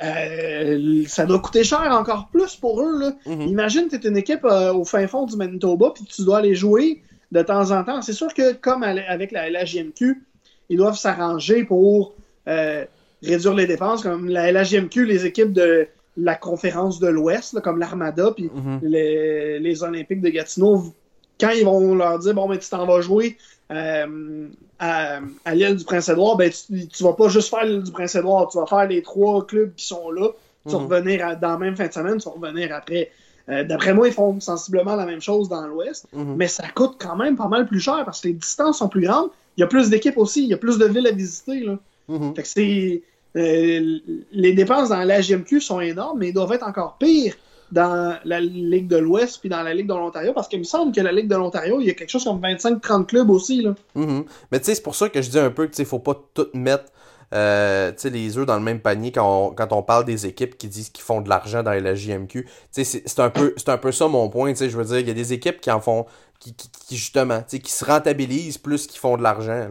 [0.00, 2.98] Euh, ça doit coûter cher encore plus pour eux.
[3.00, 3.12] Là.
[3.26, 3.42] Mhm.
[3.42, 6.54] Imagine, tu es une équipe euh, au fin fond du Manitoba, puis tu dois aller
[6.54, 7.02] jouer
[7.32, 8.00] de temps en temps.
[8.00, 10.22] C'est sûr que, comme avec la LHJMQ,
[10.70, 12.14] ils doivent s'arranger pour
[12.46, 12.84] euh,
[13.22, 14.02] réduire les dépenses.
[14.02, 18.80] Comme la LHJMQ, les équipes de la conférence de l'Ouest, comme l'Armada, puis mhm.
[18.82, 20.94] les, les, Olympiques de Gatineau,
[21.40, 23.36] quand ils vont leur dire, bon, mais tu t'en vas jouer
[23.70, 25.20] euh, à,
[25.54, 28.66] l'île du Prince-Édouard, ben, tu, tu vas pas juste faire l'île du Prince-Édouard, tu vas
[28.66, 30.28] faire les trois clubs qui sont là.
[30.66, 30.86] Tu vas mhm.
[30.86, 33.10] revenir dans la même fin de semaine, tu vas revenir après.
[33.48, 36.36] Euh, d'après moi, ils font sensiblement la même chose dans l'Ouest, mhm.
[36.36, 39.02] mais ça coûte quand même pas mal plus cher parce que les distances sont plus
[39.02, 39.30] grandes.
[39.56, 41.60] Il y a plus d'équipes aussi, il y a plus de villes à visiter.
[41.60, 41.78] Là.
[42.08, 42.34] Mhm.
[42.34, 43.02] Fait que c'est.
[43.36, 43.98] Euh,
[44.32, 47.34] les dépenses dans la GMQ sont énormes, mais ils doivent être encore pires
[47.72, 50.94] dans la Ligue de l'Ouest puis dans la Ligue de l'Ontario parce qu'il me semble
[50.94, 53.62] que la Ligue de l'Ontario, il y a quelque chose comme 25-30 clubs aussi.
[53.62, 53.74] Là.
[53.96, 54.24] Mm-hmm.
[54.50, 56.20] Mais tu sais, c'est pour ça que je dis un peu qu'il ne faut pas
[56.34, 56.86] tout mettre
[57.34, 60.68] euh, les œufs dans le même panier quand on, quand on parle des équipes qui
[60.68, 62.48] disent qu'ils font de l'argent dans la JMQ.
[62.70, 64.54] C'est un, peu, un peu ça mon point.
[64.54, 66.06] Je veux dire, il y a des équipes qui en font
[66.40, 69.68] qui, qui, justement, qui se rentabilisent plus qu'ils font de l'argent.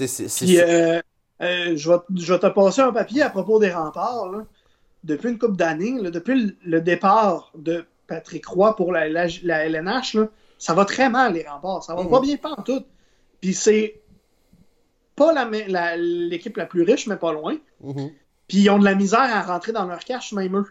[0.00, 1.00] Euh,
[1.42, 4.30] euh, je, vais, je vais te passer un papier à propos des remparts.
[4.30, 4.44] Là
[5.04, 10.16] depuis une couple d'années, depuis le départ de Patrick Roy pour la, LNH,
[10.58, 11.84] ça va très mal, les remparts.
[11.84, 12.10] Ça va mhm.
[12.10, 12.84] pas bien pas en tout.
[13.40, 14.00] Puis c'est
[15.14, 15.32] pas
[15.96, 17.56] l'équipe la, plus riche, mais pas loin.
[17.84, 18.12] Mm-hmm.
[18.48, 20.66] Puis ils ont de la misère à rentrer dans leur cash, même eux.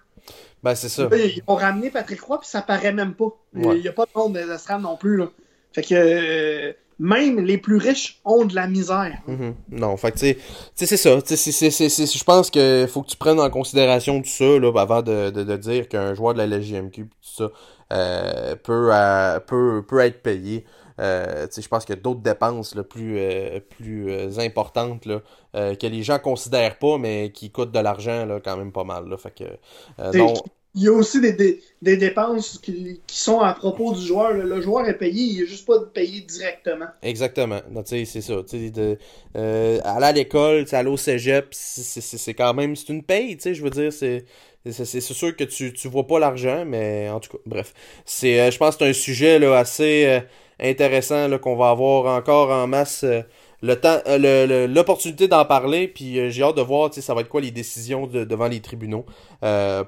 [0.64, 1.08] Ben, c'est ça.
[1.12, 3.30] Ils ont ramené Patrick Roy, puis ça paraît même pas.
[3.54, 4.46] Il n'y a pas de monde des
[4.80, 5.18] non plus.
[5.18, 5.30] Là.
[5.74, 6.74] Fait que euh,
[7.04, 9.20] même les plus riches ont de la misère.
[9.28, 9.54] Mm-hmm.
[9.72, 10.40] Non, fait que tu
[10.74, 11.20] sais, c'est ça.
[11.20, 15.58] Je pense qu'il faut que tu prennes en considération tout ça là, avant de, de,
[15.58, 17.52] dire qu'un joueur de la LGMQ, tout ça,
[17.92, 20.64] euh, peut, euh, peut, peut être payé.
[21.02, 25.20] Euh, je pense qu'il y a d'autres dépenses là, plus, euh, plus importantes là,
[25.54, 29.10] que les gens considèrent pas, mais qui coûtent de l'argent quand même pas mal.
[29.10, 30.36] Là, fait que, non...
[30.76, 34.34] Il y a aussi des, des, dépenses qui, qui, sont à propos du joueur.
[34.34, 36.88] Le joueur est payé, il n'est juste pas payé directement.
[37.04, 37.62] Exactement.
[37.86, 38.36] C'est ça.
[38.42, 38.98] De,
[39.36, 43.38] aller à l'école, aller au cégep, c'est quand même c'est une paye.
[43.40, 44.26] Je veux dire, c'est
[44.72, 47.74] c'est sûr que tu, tu vois pas l'argent, mais en tout cas, bref.
[48.06, 50.24] c'est Je pense que c'est un sujet là, assez
[50.60, 53.22] intéressant qu'on va avoir encore en masse euh,
[53.64, 57.30] le temps euh, l'opportunité d'en parler puis euh, j'ai hâte de voir ça va être
[57.30, 59.06] quoi les décisions devant les tribunaux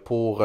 [0.06, 0.44] pour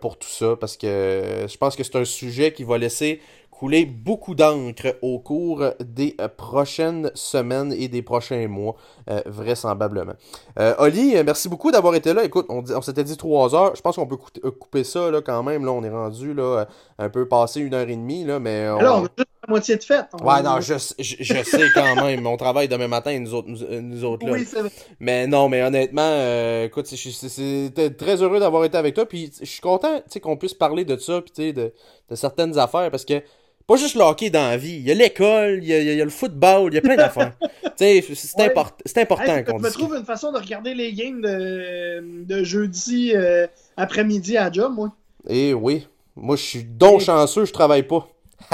[0.00, 3.20] pour tout ça parce que je pense que c'est un sujet qui va laisser
[3.58, 8.76] couler beaucoup d'encre au cours des euh, prochaines semaines et des prochains mois,
[9.10, 10.14] euh, vraisemblablement.
[10.58, 12.24] Euh, Oli, merci beaucoup d'avoir été là.
[12.24, 13.74] Écoute, on, on s'était dit trois heures.
[13.74, 15.64] Je pense qu'on peut couper ça là, quand même.
[15.64, 16.66] Là, on est rendu là,
[16.98, 18.24] un peu passé une heure et demie.
[18.24, 20.06] Là, mais Alors, on a juste la moitié de fête.
[20.22, 22.26] Ouais, non, je, je, sais quand même.
[22.26, 24.32] On travaille demain matin, nous autres, nous, autres là.
[24.32, 24.70] Oui, c'est vrai.
[25.00, 29.06] Mais non, mais honnêtement, écoute, c'était très heureux d'avoir été avec toi.
[29.06, 31.72] Puis je suis content qu'on puisse parler de ça, puis de,
[32.10, 33.22] de certaines affaires, parce que
[33.68, 34.76] pas juste le hockey dans la vie.
[34.76, 37.34] Il y a l'école, il, y a, le football, il y a plein d'affaires.
[37.76, 43.12] c'est important qu'on Je me trouve une façon de regarder les games de, de jeudi
[43.14, 43.46] euh,
[43.76, 44.92] après-midi à job, moi.
[45.28, 45.86] Eh oui.
[46.16, 48.08] Moi, je suis donc chanceux, je travaille pas.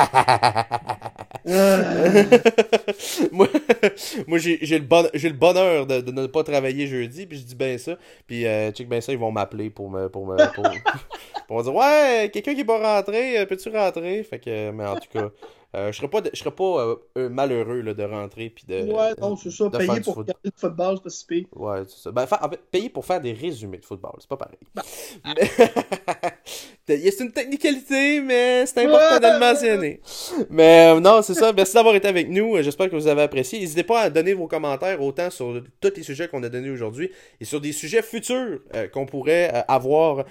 [3.32, 3.48] moi,
[4.26, 7.54] moi j'ai le, bon, le bonheur de, de, ne pas travailler jeudi, puis je dis
[7.54, 7.96] ben ça.
[8.26, 10.64] Puis, euh, check ben ça, ils vont m'appeler pour me, pour me, pour,
[11.46, 14.96] pour me dire Ouais, quelqu'un qui pas rentré, euh, peux-tu rentrer Fait que, mais en
[14.96, 15.30] tout cas.
[15.74, 18.92] Euh, je serais pas, je serais pas euh, malheureux là, de rentrer puis de.
[18.92, 19.68] Ouais, non, c'est ça.
[19.70, 21.46] Payer pour regarder le football, c'est pas si pire.
[21.56, 22.12] Ouais, c'est ça.
[22.12, 24.58] Ben, en fait, payer pour faire des résumés de football, c'est pas pareil.
[24.72, 24.82] Bah.
[26.86, 30.00] c'est une technicalité, mais c'est important de le mentionner.
[30.48, 31.52] Mais euh, non, c'est ça.
[31.52, 32.62] Merci d'avoir été avec nous.
[32.62, 33.58] J'espère que vous avez apprécié.
[33.58, 37.10] N'hésitez pas à donner vos commentaires autant sur tous les sujets qu'on a donnés aujourd'hui
[37.40, 38.60] et sur des sujets futurs
[38.92, 40.24] qu'on pourrait avoir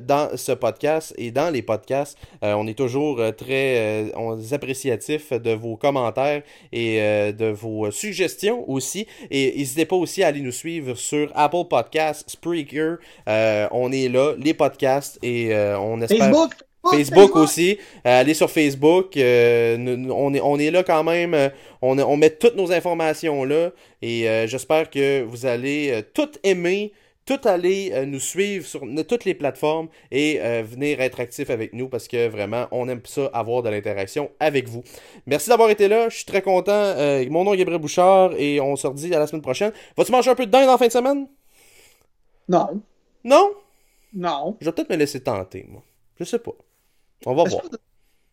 [0.00, 2.18] dans ce podcast et dans les podcasts.
[2.42, 4.12] on est toujours très.
[4.14, 4.89] on apprécie
[5.32, 6.42] de vos commentaires
[6.72, 9.06] et euh, de vos suggestions aussi.
[9.30, 12.98] Et n'hésitez pas aussi à aller nous suivre sur Apple Podcasts, Spreaker.
[13.28, 16.18] Euh, on est là, les podcasts, et euh, on espère...
[16.18, 16.52] Facebook!
[16.90, 17.76] Facebook, aussi.
[18.04, 19.12] allez sur Facebook.
[19.14, 19.20] on,
[20.34, 21.36] est, on est là quand même.
[21.82, 23.70] on, on met toutes nos informations là.
[24.00, 26.92] Et j'espère que vous allez tout aimer
[27.30, 31.72] tout aller euh, nous suivre sur toutes les plateformes et euh, venir être actif avec
[31.74, 34.82] nous parce que vraiment, on aime ça, avoir de l'interaction avec vous.
[35.26, 36.08] Merci d'avoir été là.
[36.08, 36.72] Je suis très content.
[36.72, 39.72] Euh, mon nom est Gabriel Bouchard et on se redit à la semaine prochaine.
[39.96, 41.28] Vas-tu manger un peu de dinde en fin de semaine?
[42.48, 42.82] Non.
[43.22, 43.52] Non?
[44.12, 44.56] Non.
[44.60, 45.84] Je vais peut-être me laisser tenter, moi.
[46.18, 46.50] Je sais pas.
[47.26, 47.62] On va voir.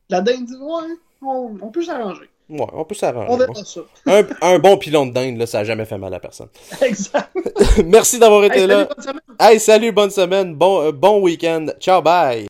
[0.10, 2.30] La dinde, ouais, on peut s'arranger.
[2.49, 3.28] Ouais, on peut s'arranger.
[3.30, 3.82] On verra ça.
[4.06, 6.48] un, un, bon pilon de dinde, là, ça n'a jamais fait mal à personne.
[6.82, 7.30] Exact.
[7.86, 8.88] Merci d'avoir été là.
[8.88, 9.22] Salut, bonne semaine.
[9.40, 10.56] Hey, salut, bonne semaine.
[10.56, 11.65] Bon, euh, bon week-end.
[11.80, 12.45] Ciao, bye.